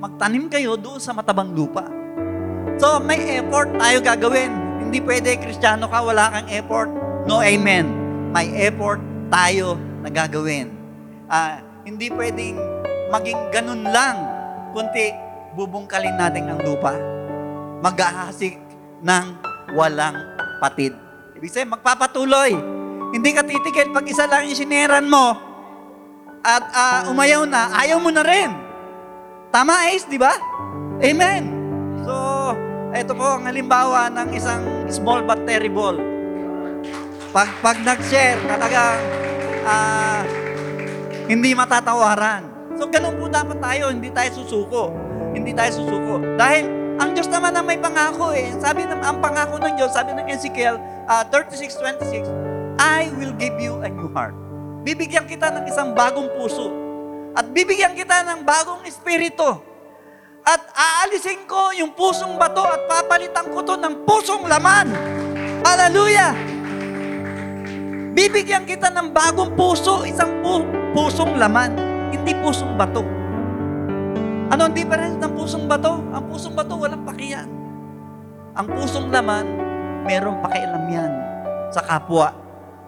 Magtanim 0.00 0.48
kayo 0.48 0.80
doon 0.80 0.96
sa 0.96 1.12
matabang 1.12 1.52
lupa. 1.52 1.84
So, 2.80 2.96
may 3.04 3.20
effort 3.38 3.76
tayo 3.76 4.00
gagawin. 4.00 4.52
Hindi 4.80 5.04
pwede, 5.04 5.36
kristyano 5.36 5.84
ka, 5.92 6.00
wala 6.00 6.32
kang 6.32 6.48
effort. 6.48 6.88
No, 7.28 7.44
amen. 7.44 7.92
May 8.32 8.48
effort 8.72 9.04
tayo 9.28 9.76
na 10.00 10.08
gagawin. 10.08 10.72
Ah, 11.28 11.60
hindi 11.84 12.08
pwedeng 12.08 12.56
maging 13.12 13.52
ganun 13.52 13.84
lang, 13.84 14.16
kundi 14.72 15.12
bubungkalin 15.52 16.16
natin 16.16 16.48
ang 16.48 16.60
lupa. 16.64 16.96
Maghahasik 17.84 18.56
ng 19.04 19.26
walang 19.76 20.16
patid. 20.56 20.96
Ibig 21.36 21.52
sabihin, 21.52 21.76
magpapatuloy. 21.76 22.73
Hindi 23.14 23.30
ka 23.30 23.46
titigil 23.46 23.94
pag 23.94 24.02
isa 24.10 24.26
lang 24.26 24.50
yung 24.50 24.58
sineran 24.58 25.06
mo 25.06 25.38
at 26.42 26.64
ah, 26.74 27.00
umayaw 27.08 27.46
na, 27.46 27.70
ayaw 27.78 28.02
mo 28.02 28.10
na 28.10 28.26
rin. 28.26 28.50
Tama, 29.54 29.86
Ace, 29.94 30.10
di 30.10 30.18
ba? 30.18 30.34
Amen. 30.98 31.42
So, 32.02 32.12
ito 32.90 33.14
po 33.14 33.38
ang 33.38 33.46
halimbawa 33.46 34.10
ng 34.10 34.34
isang 34.34 34.90
small 34.90 35.22
but 35.22 35.46
terrible. 35.46 35.94
Pag, 37.30 37.54
pag 37.62 37.78
nag-share, 37.86 38.42
talagang 38.50 38.98
ah, 39.62 40.26
hindi 41.30 41.54
matatawaran. 41.54 42.44
So, 42.74 42.90
ganun 42.90 43.14
po 43.16 43.30
dapat 43.30 43.62
tayo, 43.62 43.94
hindi 43.94 44.10
tayo 44.10 44.42
susuko. 44.42 44.90
Hindi 45.30 45.54
tayo 45.54 45.70
susuko. 45.70 46.18
Dahil, 46.34 46.66
ang 46.98 47.14
Diyos 47.14 47.30
naman 47.30 47.54
ang 47.54 47.62
may 47.62 47.78
pangako 47.78 48.34
eh. 48.34 48.50
Sabi 48.58 48.84
ng, 48.84 49.00
ang 49.00 49.22
pangako 49.22 49.62
ng 49.62 49.78
Diyos, 49.78 49.94
sabi 49.94 50.18
ng 50.18 50.26
Ezekiel 50.28 50.82
ah, 51.06 51.22
36.26, 51.30 52.53
I 52.78 53.06
will 53.14 53.34
give 53.38 53.54
you 53.62 53.78
a 53.86 53.88
new 53.90 54.10
heart. 54.10 54.34
Bibigyan 54.82 55.30
kita 55.30 55.48
ng 55.54 55.64
isang 55.70 55.94
bagong 55.94 56.26
puso. 56.34 56.70
At 57.34 57.50
bibigyan 57.50 57.94
kita 57.94 58.26
ng 58.26 58.42
bagong 58.42 58.82
espiritu. 58.86 59.62
At 60.44 60.60
aalisin 60.74 61.48
ko 61.48 61.72
yung 61.72 61.96
pusong 61.96 62.36
bato 62.36 62.60
at 62.66 62.84
papalitan 62.84 63.48
ko 63.48 63.64
to 63.64 63.78
ng 63.80 64.04
pusong 64.04 64.44
laman. 64.44 64.92
Hallelujah! 65.64 66.36
Bibigyan 68.14 68.68
kita 68.68 68.92
ng 68.92 69.10
bagong 69.10 69.56
puso, 69.56 70.04
isang 70.04 70.44
pu- 70.44 70.68
pusong 70.92 71.34
laman, 71.40 71.74
hindi 72.12 72.36
pusong 72.38 72.76
bato. 72.76 73.02
Ano 74.52 74.68
ang 74.68 74.74
difference 74.76 75.18
ng 75.18 75.32
pusong 75.32 75.64
bato? 75.66 75.98
Ang 76.12 76.22
pusong 76.28 76.54
bato, 76.54 76.76
walang 76.76 77.02
pakiyan. 77.02 77.48
Ang 78.54 78.66
pusong 78.70 79.08
laman, 79.10 79.48
merong 80.06 80.38
pakialam 80.44 80.84
yan 80.92 81.12
sa 81.72 81.82
kapwa 81.82 82.43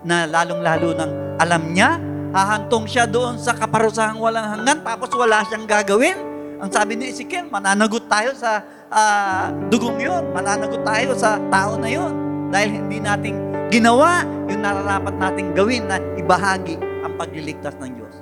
na 0.07 0.25
lalong-lalo 0.31 0.95
ng 0.95 1.11
alam 1.43 1.75
niya, 1.75 1.99
hahantong 2.31 2.87
siya 2.87 3.05
doon 3.05 3.37
sa 3.37 3.53
kaparusahang 3.59 4.23
walang 4.23 4.55
hanggan, 4.55 4.81
tapos 4.87 5.11
wala 5.19 5.43
siyang 5.45 5.67
gagawin. 5.67 6.17
Ang 6.57 6.71
sabi 6.73 6.97
ni 6.97 7.13
Ezekiel, 7.13 7.51
mananagot 7.51 8.09
tayo 8.09 8.33
sa 8.33 8.65
ah, 8.89 9.53
dugong 9.69 9.99
yun, 10.01 10.31
mananagot 10.33 10.81
tayo 10.87 11.13
sa 11.19 11.37
tao 11.51 11.77
na 11.77 11.91
yun. 11.91 12.15
Dahil 12.49 12.81
hindi 12.81 13.03
nating 13.03 13.37
ginawa 13.69 14.23
yung 14.47 14.63
nararapat 14.63 15.15
nating 15.19 15.53
gawin 15.53 15.91
na 15.91 15.99
ibahagi 16.15 16.79
ang 17.03 17.13
pagliligtas 17.19 17.75
ng 17.83 17.91
Diyos. 17.99 18.15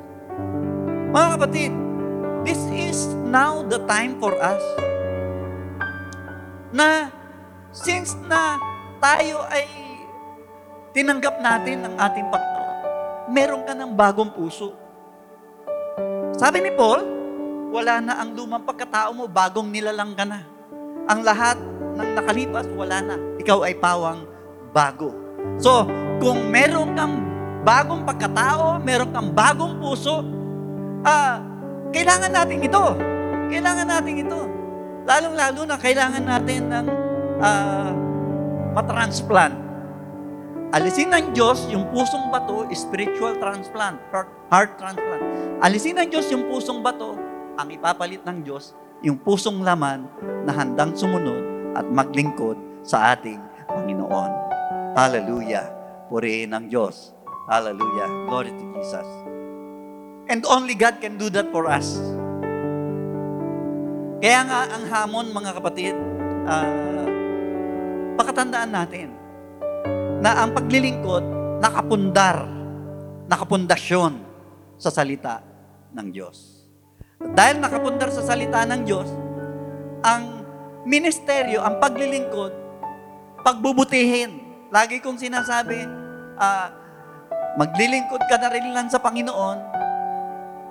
Mga 1.14 1.28
kapatid, 1.38 1.72
this 2.42 2.58
is 2.72 3.12
now 3.28 3.62
the 3.68 3.78
time 3.86 4.16
for 4.18 4.34
us 4.40 4.64
na 6.74 7.12
since 7.70 8.18
na 8.26 8.58
tayo 8.98 9.46
ay 9.46 9.83
tinanggap 10.94 11.42
natin 11.42 11.82
ng 11.82 11.94
ating 11.98 12.26
Panginoon, 12.30 12.78
meron 13.34 13.66
ka 13.66 13.74
ng 13.74 13.90
bagong 13.98 14.30
puso. 14.30 14.70
Sabi 16.38 16.62
ni 16.62 16.70
Paul, 16.78 17.02
wala 17.74 17.98
na 17.98 18.22
ang 18.22 18.30
lumang 18.30 18.62
pagkatao 18.62 19.10
mo, 19.10 19.26
bagong 19.26 19.66
nilalang 19.66 20.14
ka 20.14 20.22
na. 20.22 20.46
Ang 21.10 21.26
lahat 21.26 21.58
ng 21.98 22.10
nakalipas, 22.14 22.70
wala 22.78 23.02
na. 23.02 23.18
Ikaw 23.42 23.58
ay 23.66 23.74
pawang 23.82 24.22
bago. 24.70 25.10
So, 25.58 25.82
kung 26.22 26.46
meron 26.54 26.94
kang 26.94 27.18
bagong 27.66 28.06
pagkatao, 28.06 28.78
meron 28.78 29.10
kang 29.10 29.34
bagong 29.34 29.82
puso, 29.82 30.22
ah, 31.02 31.42
kailangan 31.90 32.30
natin 32.30 32.58
ito. 32.62 32.84
Kailangan 33.50 33.86
natin 33.90 34.14
ito. 34.22 34.40
Lalong-lalo 35.04 35.60
na 35.66 35.76
kailangan 35.76 36.22
natin 36.22 36.60
ng 36.70 36.86
ah, 37.42 37.90
matransplant. 38.78 39.63
Alisin 40.74 41.06
ng 41.06 41.30
Diyos 41.30 41.70
yung 41.70 41.86
pusong 41.94 42.34
bato, 42.34 42.66
spiritual 42.74 43.38
transplant, 43.38 43.94
heart, 44.10 44.74
transplant. 44.74 45.22
Alisin 45.62 45.94
ng 46.02 46.10
Diyos 46.10 46.26
yung 46.34 46.50
pusong 46.50 46.82
bato, 46.82 47.14
ang 47.54 47.70
ipapalit 47.70 48.26
ng 48.26 48.42
Diyos, 48.42 48.74
yung 48.98 49.14
pusong 49.22 49.62
laman 49.62 50.10
na 50.42 50.50
handang 50.50 50.90
sumunod 50.98 51.78
at 51.78 51.86
maglingkod 51.86 52.58
sa 52.82 53.14
ating 53.14 53.38
Panginoon. 53.70 54.30
Hallelujah. 54.98 55.70
Purihin 56.10 56.50
ng 56.50 56.66
Diyos. 56.66 57.14
Hallelujah. 57.46 58.10
Glory 58.26 58.50
to 58.50 58.64
Jesus. 58.74 59.06
And 60.26 60.42
only 60.42 60.74
God 60.74 60.98
can 60.98 61.14
do 61.14 61.30
that 61.38 61.54
for 61.54 61.70
us. 61.70 62.02
Kaya 64.18 64.42
nga 64.42 64.74
ang 64.74 64.84
hamon, 64.90 65.30
mga 65.30 65.54
kapatid, 65.54 65.94
ah, 66.50 66.66
pakatandaan 68.18 68.74
natin 68.74 69.22
na 70.24 70.40
ang 70.40 70.56
paglilingkod 70.56 71.20
nakapundar, 71.60 72.48
nakapundasyon 73.28 74.24
sa 74.80 74.88
salita 74.88 75.44
ng 75.92 76.08
Diyos. 76.08 76.64
Dahil 77.20 77.60
nakapundar 77.60 78.08
sa 78.08 78.24
salita 78.24 78.64
ng 78.64 78.88
Diyos, 78.88 79.04
ang 80.00 80.48
ministeryo, 80.88 81.60
ang 81.60 81.76
paglilingkod, 81.76 82.52
pagbubutihin. 83.44 84.40
Lagi 84.72 85.04
kong 85.04 85.20
sinasabi, 85.20 85.84
ah, 86.40 86.72
maglilingkod 87.60 88.24
ka 88.24 88.40
na 88.40 88.48
rin 88.48 88.72
lang 88.72 88.88
sa 88.88 89.04
Panginoon, 89.04 89.58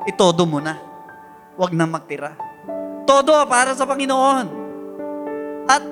itodo 0.09 0.49
mo 0.49 0.57
na. 0.57 0.81
Huwag 1.53 1.77
na 1.77 1.85
magtira. 1.85 2.33
Todo 3.05 3.37
para 3.45 3.77
sa 3.77 3.85
Panginoon. 3.85 4.45
At 5.69 5.85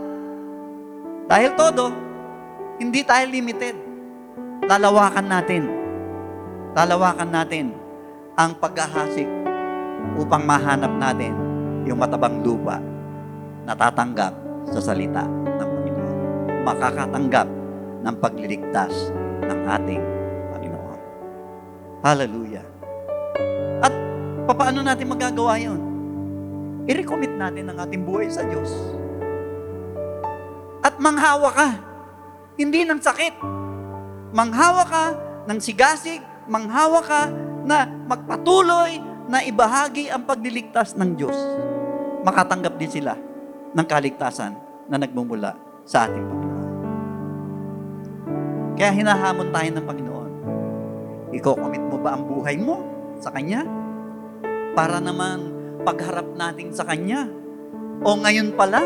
dahil 1.30 1.54
todo, 1.54 2.11
hindi 2.82 3.06
tayo 3.06 3.30
limited. 3.30 3.78
Lalawakan 4.66 5.30
natin. 5.30 5.70
Lalawakan 6.74 7.30
natin 7.30 7.78
ang 8.34 8.58
paghahasik 8.58 9.30
upang 10.18 10.42
mahanap 10.42 10.90
natin 10.98 11.38
yung 11.86 12.02
matabang 12.02 12.42
lupa 12.42 12.82
na 13.70 13.78
tatanggap 13.78 14.34
sa 14.74 14.82
salita 14.82 15.30
ng 15.30 15.62
Panginoon. 15.62 16.18
Makakatanggap 16.66 17.48
ng 18.02 18.16
pagliligtas 18.18 19.14
ng 19.46 19.60
ating 19.62 20.02
Panginoon. 20.50 21.00
Hallelujah. 22.02 22.66
At 23.86 23.94
paano 24.50 24.82
natin 24.82 25.06
magagawa 25.06 25.54
yun? 25.62 25.82
I-recommit 26.90 27.38
natin 27.38 27.70
ang 27.70 27.78
ating 27.86 28.02
buhay 28.02 28.26
sa 28.26 28.42
Diyos. 28.42 28.74
At 30.82 30.98
manghawa 30.98 31.54
ka. 31.54 31.91
Hindi 32.62 32.86
ng 32.86 33.02
sakit. 33.02 33.42
Manghawa 34.38 34.86
ka 34.86 35.06
ng 35.50 35.58
sigasig. 35.58 36.22
Manghawa 36.46 37.02
ka 37.02 37.22
na 37.66 37.90
magpatuloy 37.90 39.02
na 39.26 39.42
ibahagi 39.42 40.14
ang 40.14 40.30
pagliligtas 40.30 40.94
ng 40.94 41.18
Diyos. 41.18 41.34
Makatanggap 42.22 42.78
din 42.78 43.02
sila 43.02 43.18
ng 43.74 43.86
kaligtasan 43.90 44.54
na 44.86 45.02
nagmumula 45.02 45.58
sa 45.90 46.06
ating 46.06 46.22
Panginoon. 46.22 46.70
Kaya 48.78 48.92
hinahamon 48.94 49.50
tayo 49.50 49.70
ng 49.74 49.86
Panginoon. 49.90 50.32
Iko-commit 51.34 51.82
mo 51.90 51.98
ba 51.98 52.14
ang 52.14 52.30
buhay 52.30 52.62
mo 52.62 52.86
sa 53.18 53.34
Kanya? 53.34 53.66
Para 54.78 55.02
naman 55.02 55.50
pagharap 55.82 56.38
natin 56.38 56.70
sa 56.70 56.86
Kanya. 56.86 57.26
O 58.06 58.22
ngayon 58.22 58.54
pa 58.54 58.70
lang, 58.70 58.86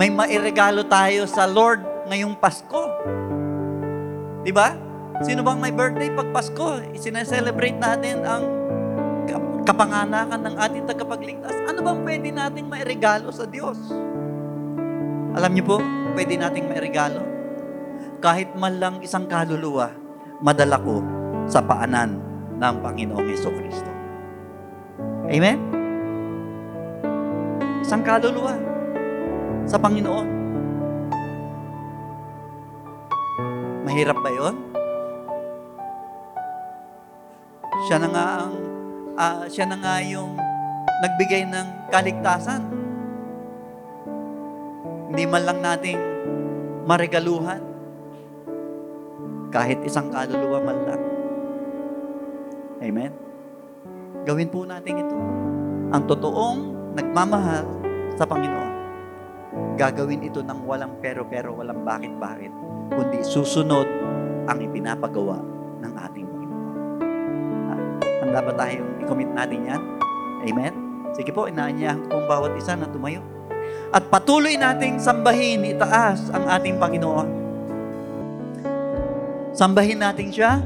may 0.00 0.08
mairegalo 0.08 0.88
tayo 0.88 1.28
sa 1.28 1.44
Lord 1.44 1.95
ngayong 2.06 2.34
Pasko. 2.38 2.82
Di 4.46 4.54
ba? 4.54 4.74
Sino 5.26 5.42
bang 5.42 5.58
may 5.58 5.74
birthday 5.74 6.12
pag 6.12 6.28
Pasko? 6.30 6.78
Isineselebrate 6.94 7.78
natin 7.80 8.22
ang 8.22 8.42
kap- 9.26 9.74
kapanganakan 9.74 10.40
ng 10.46 10.54
ating 10.60 10.84
tagapagligtas. 10.86 11.56
Ano 11.66 11.82
bang 11.82 11.98
pwede 12.06 12.28
nating 12.30 12.66
mairegalo 12.70 13.34
sa 13.34 13.48
Diyos? 13.48 13.78
Alam 15.36 15.50
niyo 15.52 15.64
po, 15.66 15.76
pwede 16.14 16.38
nating 16.38 16.68
mairegalo. 16.70 17.20
Kahit 18.22 18.54
man 18.56 18.80
lang 18.80 18.94
isang 19.04 19.28
kaluluwa, 19.28 19.92
madala 20.40 20.80
ko 20.80 21.02
sa 21.44 21.60
paanan 21.60 22.16
ng 22.56 22.74
Panginoong 22.80 23.28
Yeso 23.28 23.52
Kristo. 23.52 23.90
Amen? 25.28 25.58
Isang 27.82 28.02
kaluluwa 28.06 28.54
sa 29.66 29.76
Panginoon. 29.76 30.35
Mahirap 33.96 34.20
ba 34.20 34.28
yon? 34.28 34.56
Siya 37.88 37.96
na 37.96 38.08
nga 38.12 38.24
ang 38.44 38.52
ah, 39.16 39.48
siya 39.48 39.64
na 39.64 39.80
nga 39.80 40.04
yung 40.04 40.36
nagbigay 41.00 41.48
ng 41.48 41.88
kaligtasan. 41.88 42.60
Hindi 45.08 45.24
man 45.24 45.48
lang 45.48 45.64
nating 45.64 45.96
maregaluhan 46.84 47.64
kahit 49.48 49.80
isang 49.80 50.12
kaluluwa 50.12 50.60
man 50.60 50.78
lang. 50.84 51.02
Amen? 52.84 53.12
Gawin 54.28 54.52
po 54.52 54.68
natin 54.68 55.08
ito. 55.08 55.16
Ang 55.96 56.04
totoong 56.04 56.60
nagmamahal 57.00 57.64
sa 58.12 58.28
Panginoon. 58.28 58.72
Gagawin 59.80 60.20
ito 60.20 60.44
ng 60.44 60.68
walang 60.68 61.00
pero-pero, 61.00 61.56
walang 61.56 61.80
bakit-bakit, 61.80 62.52
kundi 62.92 63.20
susunod 63.26 63.86
ang 64.46 64.58
ipinapagawa 64.62 65.42
ng 65.82 65.92
ating 65.96 66.26
Panginoon. 66.26 66.76
Ah, 67.66 67.80
Handa 68.22 68.40
ba 68.42 68.52
tayong 68.54 68.90
i-commit 69.02 69.30
natin 69.34 69.60
yan? 69.66 69.82
Amen? 70.46 70.74
Sige 71.16 71.32
po, 71.32 71.50
inaanyahan 71.50 72.06
ko 72.06 72.06
pong 72.12 72.26
bawat 72.28 72.52
isa 72.54 72.76
na 72.78 72.86
tumayo. 72.86 73.24
At 73.90 74.06
patuloy 74.12 74.58
nating 74.58 75.00
sambahin, 75.00 75.64
itaas 75.66 76.30
ang 76.30 76.46
ating 76.46 76.76
Panginoon. 76.76 77.28
Sambahin 79.56 80.04
natin 80.04 80.28
siya. 80.28 80.60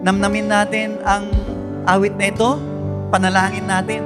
Namnamin 0.00 0.48
natin 0.48 0.96
ang 1.04 1.28
awit 1.84 2.16
na 2.16 2.32
ito. 2.32 2.56
Panalangin 3.12 3.68
natin. 3.68 4.00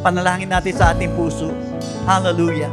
Panalangin 0.00 0.48
natin 0.48 0.72
sa 0.72 0.96
ating 0.96 1.12
puso. 1.12 1.52
Hallelujah. 2.08 2.72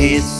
Is 0.00 0.39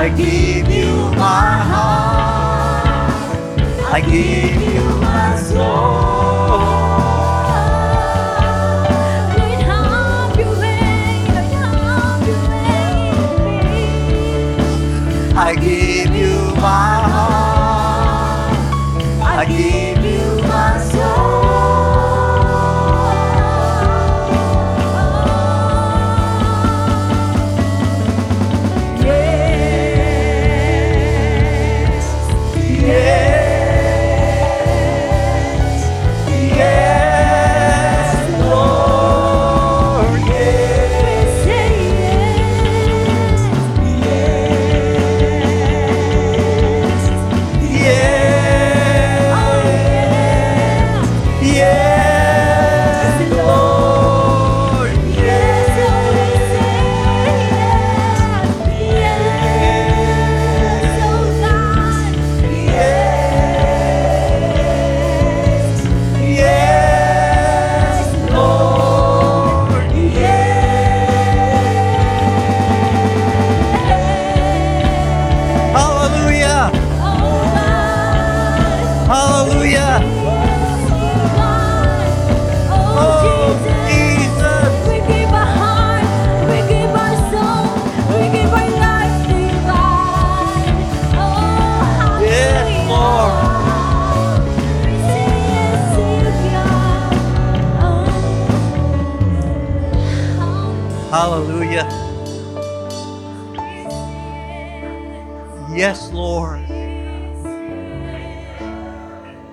I 0.00 0.08
give 0.08 0.70
you 0.70 1.10
my 1.18 1.58
heart. 1.72 3.12
I 3.92 4.00
give 4.00 4.62
you 4.74 4.82
my 4.98 5.36
soul. 5.36 6.39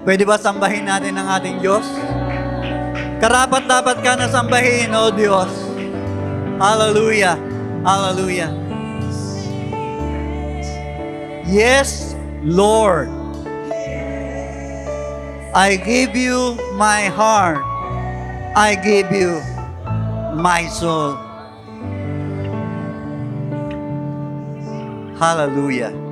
Pwede 0.08 0.24
ba 0.24 0.39
sambahin 0.39 0.88
natin 0.88 1.20
ang 1.20 1.28
ating 1.36 1.60
Diyos? 1.60 1.84
Karapat 3.20 3.68
dapat 3.68 3.99
ka 3.99 4.16
na 4.16 4.32
sambahin, 4.32 4.88
O 4.95 5.12
Diyos. 5.12 5.51
Hallelujah. 6.64 7.36
Hallelujah. 7.84 8.47
Yes, 11.43 12.16
Lord. 12.39 13.12
I 15.51 15.76
give 15.76 16.16
you 16.16 16.55
my 16.80 17.12
heart. 17.12 17.60
I 18.55 18.80
give 18.80 19.12
you 19.12 19.43
my 20.39 20.72
soul. 20.72 21.20
Hallelujah. 25.20 26.07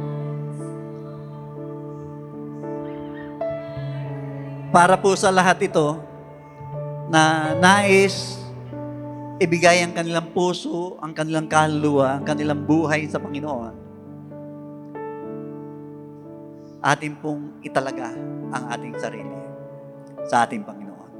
Para 4.75 4.99
po 4.99 5.15
sa 5.15 5.31
lahat 5.31 5.71
ito 5.71 6.03
na 7.07 7.55
nais 7.55 8.35
ibigay 9.39 9.79
ang 9.79 9.95
kanilang 9.95 10.35
puso, 10.35 10.99
ang 10.99 11.15
kanilang 11.15 11.47
kaluluwa, 11.47 12.19
ang 12.19 12.27
kanilang 12.27 12.59
buhay 12.67 13.07
sa 13.07 13.15
Panginoon, 13.15 13.71
atin 16.83 17.15
pong 17.23 17.55
italaga 17.63 18.11
ang 18.51 18.67
ating 18.75 18.99
sarili 18.99 19.39
sa 20.27 20.43
ating 20.43 20.67
Panginoon. 20.67 21.11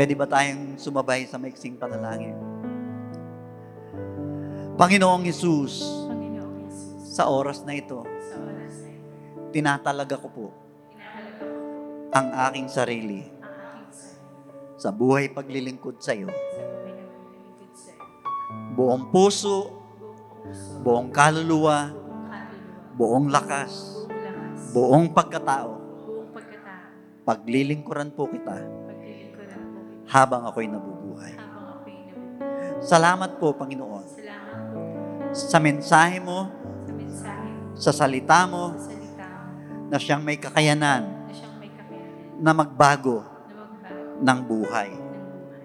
Pwede 0.00 0.16
ba 0.16 0.24
tayong 0.24 0.80
sumabay 0.80 1.28
sa 1.28 1.36
maiksing 1.36 1.76
panalangin? 1.76 2.40
Panginoong 4.80 5.28
Yesus, 5.28 6.08
Panginoong 6.08 6.72
Yesus, 6.72 7.20
sa 7.20 7.28
oras 7.28 7.60
na 7.68 7.76
ito, 7.76 8.00
sa 8.32 8.40
oras 8.40 8.80
na 8.80 8.88
ito, 8.96 9.04
tinatalaga 9.52 10.16
ko 10.16 10.30
po 10.32 10.67
ang 12.14 12.26
aking 12.50 12.68
sarili 12.70 13.26
sa 14.78 14.94
buhay 14.94 15.28
paglilingkod 15.32 15.98
sa 16.00 16.14
iyo. 16.14 16.30
Buong 18.78 19.10
puso, 19.10 19.78
Buong 20.80 21.12
kaluluwa, 21.12 21.92
buong 22.96 23.28
lakas, 23.28 24.06
buong 24.72 25.12
pagkatao. 25.12 25.76
Paglilingkuran 27.28 28.08
po 28.16 28.24
kita 28.24 28.56
habang 30.08 30.48
ako'y 30.48 30.64
nabubuhay. 30.70 31.36
Salamat 32.80 33.36
po, 33.36 33.52
Panginoon, 33.52 34.06
sa 35.36 35.60
mensahe 35.60 36.16
mo, 36.24 36.48
sa 37.76 37.92
salita 37.92 38.48
mo, 38.48 38.72
na 39.92 40.00
siyang 40.00 40.24
may 40.24 40.40
kakayanan 40.40 41.17
na 42.38 42.52
magbago 42.52 43.20
na 43.20 43.54
magbago 43.56 44.18
ng 44.18 44.38
buhay. 44.44 44.90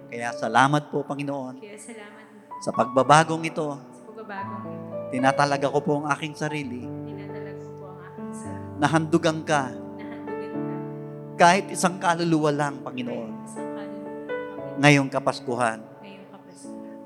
Kaya 0.08 0.30
salamat 0.32 0.90
po, 0.90 1.02
Panginoon, 1.02 1.58
Kaya 1.58 1.78
salamat 1.78 2.26
po 2.28 2.58
sa 2.60 2.70
pagbabagong 2.72 3.44
ito. 3.44 3.68
sa 3.72 4.02
pagbabagong 4.04 4.64
ito. 4.64 4.82
Tinatalaga 5.10 5.68
ko 5.70 5.80
po 5.80 5.92
ang 6.00 6.10
aking 6.10 6.34
sarili 6.34 6.82
Tinatalag 6.86 7.58
ko 7.60 7.70
po 7.76 7.86
ang 7.88 8.00
aking 8.04 8.32
sarili. 8.32 8.66
na 8.76 8.88
handugan 8.88 9.40
ka 9.44 9.62
Nahandugan 9.70 10.52
ka. 10.52 11.36
kahit 11.36 11.66
isang 11.70 11.98
kaluluwa 11.98 12.50
lang, 12.50 12.82
Panginoon, 12.82 13.32
Isang 13.44 13.70
kaluluwa. 13.72 14.80
ngayong 14.80 15.10
Kapaskuhan 15.10 15.80
Ngayong 16.02 16.26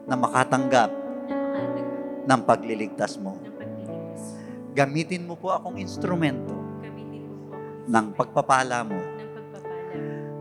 na 0.07 0.15
makatanggap 0.15 0.89
Na 0.89 1.36
makatanggap 1.36 2.26
ng 2.26 2.41
pagliligtas 2.43 3.13
mo. 3.18 3.36
ng 3.36 3.51
pagliligtas. 3.53 4.22
Gamitin 4.74 5.24
mo 5.24 5.36
po 5.36 5.47
akong 5.49 5.76
instrumento 5.76 6.55
Gamitin 6.80 7.24
mo 7.24 7.51
po 7.51 7.55
ng 7.88 8.05
pagpapala 8.13 8.84
mo 8.84 8.99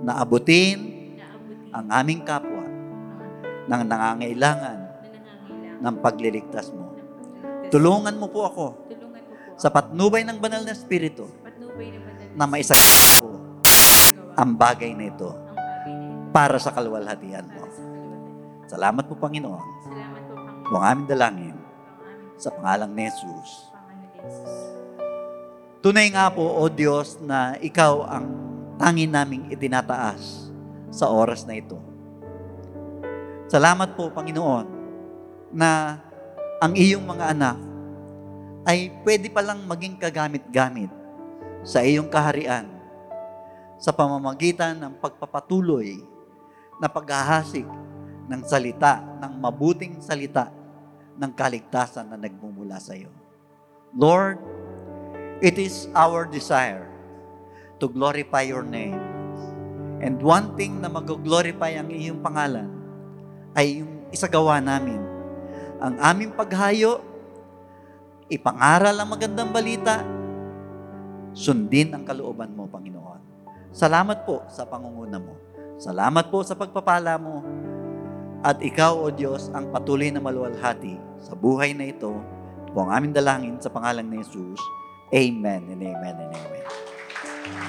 na 0.07 0.23
abutin 0.23 0.79
ang 1.75 1.91
aming 1.91 2.23
kapwa 2.23 2.63
ng 3.67 3.83
nangangailangan 3.83 3.83
na 3.83 3.83
nangangailangan. 3.83 4.79
ng 5.83 5.97
pagliligtas 6.01 6.71
mo. 6.71 6.95
Tulungan 7.69 8.15
mo 8.15 8.31
po 8.31 8.47
ako 8.47 8.67
sa 9.59 9.69
patnubay 9.69 10.23
ng 10.23 10.39
banal 10.39 10.63
na 10.63 10.73
Espiritu 10.73 11.27
na 12.39 12.47
maisagawa 12.47 13.05
ko 13.19 13.29
ang 14.39 14.51
bagay 14.55 14.95
na 14.95 15.11
ito 15.11 15.35
para 16.31 16.61
sa 16.63 16.71
kalwalhatian 16.71 17.49
mo. 17.49 17.67
Salamat 18.71 19.05
po, 19.11 19.19
Panginoon, 19.19 19.67
kung 20.71 20.83
aming 20.85 21.09
dalangin 21.09 21.57
sa 22.39 22.53
pangalang 22.53 22.93
ni 22.93 23.09
Jesus. 23.09 23.75
Tunay 25.81 26.13
nga 26.13 26.29
po, 26.29 26.45
O 26.45 26.69
Diyos, 26.69 27.17
na 27.25 27.57
Ikaw 27.57 27.95
ang 28.05 28.46
tangin 28.77 29.13
naming 29.13 29.49
itinataas 29.53 30.53
sa 30.93 31.09
oras 31.09 31.45
na 31.45 31.57
ito. 31.57 31.77
Salamat 33.49 33.95
po, 33.97 34.09
Panginoon, 34.13 34.67
na 35.53 36.01
ang 36.61 36.73
iyong 36.73 37.05
mga 37.05 37.37
anak 37.37 37.59
ay 38.67 38.91
pwede 39.07 39.31
palang 39.31 39.63
maging 39.65 39.97
kagamit-gamit 40.01 40.91
sa 41.63 41.85
iyong 41.85 42.11
kaharian 42.11 42.67
sa 43.77 43.93
pamamagitan 43.93 44.75
ng 44.81 44.99
pagpapatuloy 44.99 46.01
na 46.81 46.89
paghahasik 46.91 47.69
ng 48.27 48.43
salita, 48.43 49.05
ng 49.23 49.33
mabuting 49.39 50.01
salita 50.03 50.51
ng 51.17 51.31
kaligtasan 51.33 52.11
na 52.11 52.19
nagmumula 52.19 52.81
sa 52.83 52.99
iyo. 52.99 53.13
Lord, 53.95 54.43
It 55.37 55.61
is 55.61 55.85
our 55.93 56.25
desire 56.25 56.89
to 57.79 57.87
glorify 57.89 58.45
your 58.45 58.65
name. 58.65 58.99
And 60.01 60.21
one 60.21 60.57
thing 60.57 60.81
na 60.85 60.93
mag-glorify 60.93 61.81
ang 61.81 61.89
iyong 61.89 62.21
pangalan 62.21 62.69
ay 63.57 63.81
yung 63.81 64.13
isagawa 64.13 64.61
namin. 64.61 65.01
Ang 65.81 65.97
aming 66.01 66.33
paghayo, 66.37 67.01
ipangaral 68.29 68.97
ang 68.97 69.09
magandang 69.09 69.51
balita, 69.53 70.05
sundin 71.37 71.93
ang 71.93 72.05
kalooban 72.05 72.53
mo, 72.53 72.69
Panginoon. 72.69 73.21
Salamat 73.73 74.25
po 74.25 74.45
sa 74.49 74.65
pangunguna 74.65 75.21
mo. 75.21 75.37
Salamat 75.77 76.33
po 76.33 76.41
sa 76.41 76.57
pagpapala 76.57 77.21
mo. 77.21 77.45
At 78.41 78.61
ikaw, 78.65 78.97
O 78.97 79.13
Diyos, 79.13 79.53
ang 79.53 79.69
patuloy 79.69 80.09
na 80.09 80.21
maluwalhati 80.21 80.97
sa 81.21 81.37
buhay 81.37 81.77
na 81.77 81.89
ito. 81.89 82.17
Ito 82.65 82.71
po 82.73 82.89
ang 82.89 82.93
aming 82.93 83.13
dalangin 83.13 83.57
sa 83.61 83.69
pangalan 83.69 84.09
ni 84.09 84.21
Jesus. 84.25 84.61
Amen 85.13 85.69
and 85.73 85.81
amen 85.81 86.17
and 86.17 86.33
amen. 86.33 86.86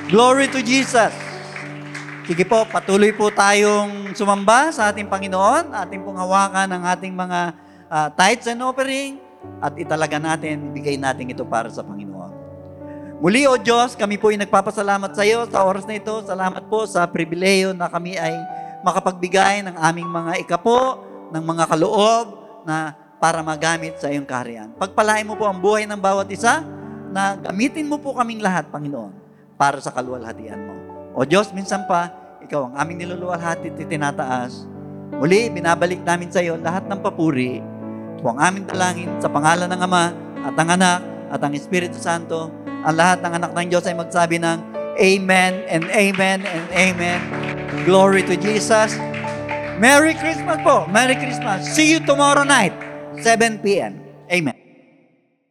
Glory 0.08 0.48
to 0.52 0.64
Jesus! 0.64 1.12
Sige 2.28 2.44
po, 2.44 2.68
patuloy 2.68 3.16
po 3.16 3.32
tayong 3.32 4.12
sumamba 4.12 4.68
sa 4.76 4.92
ating 4.92 5.08
Panginoon, 5.08 5.72
ating 5.72 6.04
pong 6.04 6.20
hawakan 6.20 6.68
ang 6.68 6.84
ating 6.84 7.16
mga 7.16 7.40
ah, 7.88 8.10
tithes 8.12 8.52
and 8.52 8.60
offering, 8.60 9.24
at 9.64 9.74
italaga 9.80 10.20
natin, 10.20 10.76
bigay 10.76 11.00
natin 11.00 11.32
ito 11.32 11.48
para 11.48 11.72
sa 11.72 11.82
Panginoon. 11.82 12.32
Muli, 13.18 13.50
O 13.50 13.58
Diyos, 13.58 13.98
kami 13.98 14.22
po 14.22 14.30
ay 14.30 14.38
nagpapasalamat 14.38 15.18
sa 15.18 15.26
iyo 15.26 15.50
sa 15.50 15.66
oras 15.66 15.90
na 15.90 15.98
ito. 15.98 16.22
Salamat 16.22 16.70
po 16.70 16.86
sa 16.86 17.10
pribileyo 17.10 17.74
na 17.74 17.90
kami 17.90 18.14
ay 18.14 18.38
makapagbigay 18.86 19.66
ng 19.66 19.74
aming 19.74 20.06
mga 20.06 20.32
ikapo, 20.46 21.02
ng 21.34 21.42
mga 21.42 21.66
kaloob 21.66 22.26
na 22.62 22.94
para 23.18 23.42
magamit 23.42 23.98
sa 23.98 24.14
iyong 24.14 24.28
kaharian. 24.30 24.70
Pagpalain 24.78 25.26
mo 25.26 25.34
po 25.34 25.50
ang 25.50 25.58
buhay 25.58 25.90
ng 25.90 25.98
bawat 25.98 26.30
isa 26.30 26.62
na 27.10 27.34
gamitin 27.42 27.90
mo 27.90 27.98
po 27.98 28.14
kaming 28.14 28.38
lahat, 28.38 28.70
Panginoon, 28.70 29.27
para 29.58 29.82
sa 29.82 29.92
kaluwalhatian 29.92 30.62
mo. 30.62 30.76
O 31.18 31.26
Diyos, 31.26 31.50
minsan 31.52 31.90
pa, 31.90 32.14
ikaw 32.46 32.72
ang 32.72 32.76
aming 32.78 33.04
niluluwalhati 33.04 33.74
at 33.74 33.78
tinataas. 33.82 34.70
Muli, 35.18 35.50
binabalik 35.50 36.06
namin 36.06 36.30
sa 36.30 36.46
iyo 36.46 36.56
lahat 36.62 36.86
ng 36.86 37.02
papuri. 37.02 37.60
Ito 38.22 38.26
ang 38.30 38.40
aming 38.40 38.66
dalangin 38.70 39.10
sa 39.18 39.28
pangalan 39.28 39.66
ng 39.68 39.82
Ama 39.82 40.06
at 40.46 40.56
ang 40.56 40.70
Anak 40.78 41.02
at 41.34 41.42
ang 41.42 41.54
Espiritu 41.58 41.98
Santo. 41.98 42.54
Ang 42.86 42.96
lahat 42.96 43.20
ng 43.26 43.34
anak 43.34 43.52
ng 43.58 43.68
Diyos 43.74 43.84
ay 43.90 43.98
magsabi 43.98 44.38
ng 44.38 44.58
Amen 44.98 45.54
and 45.70 45.86
Amen 45.90 46.46
and 46.46 46.66
Amen. 46.74 47.20
Glory 47.84 48.22
to 48.26 48.38
Jesus. 48.38 48.96
Merry 49.78 50.18
Christmas 50.18 50.58
po. 50.66 50.90
Merry 50.90 51.14
Christmas. 51.18 51.66
See 51.70 51.94
you 51.94 52.02
tomorrow 52.02 52.46
night, 52.46 52.74
7 53.22 53.62
p.m. 53.62 54.02
Amen. 54.30 54.67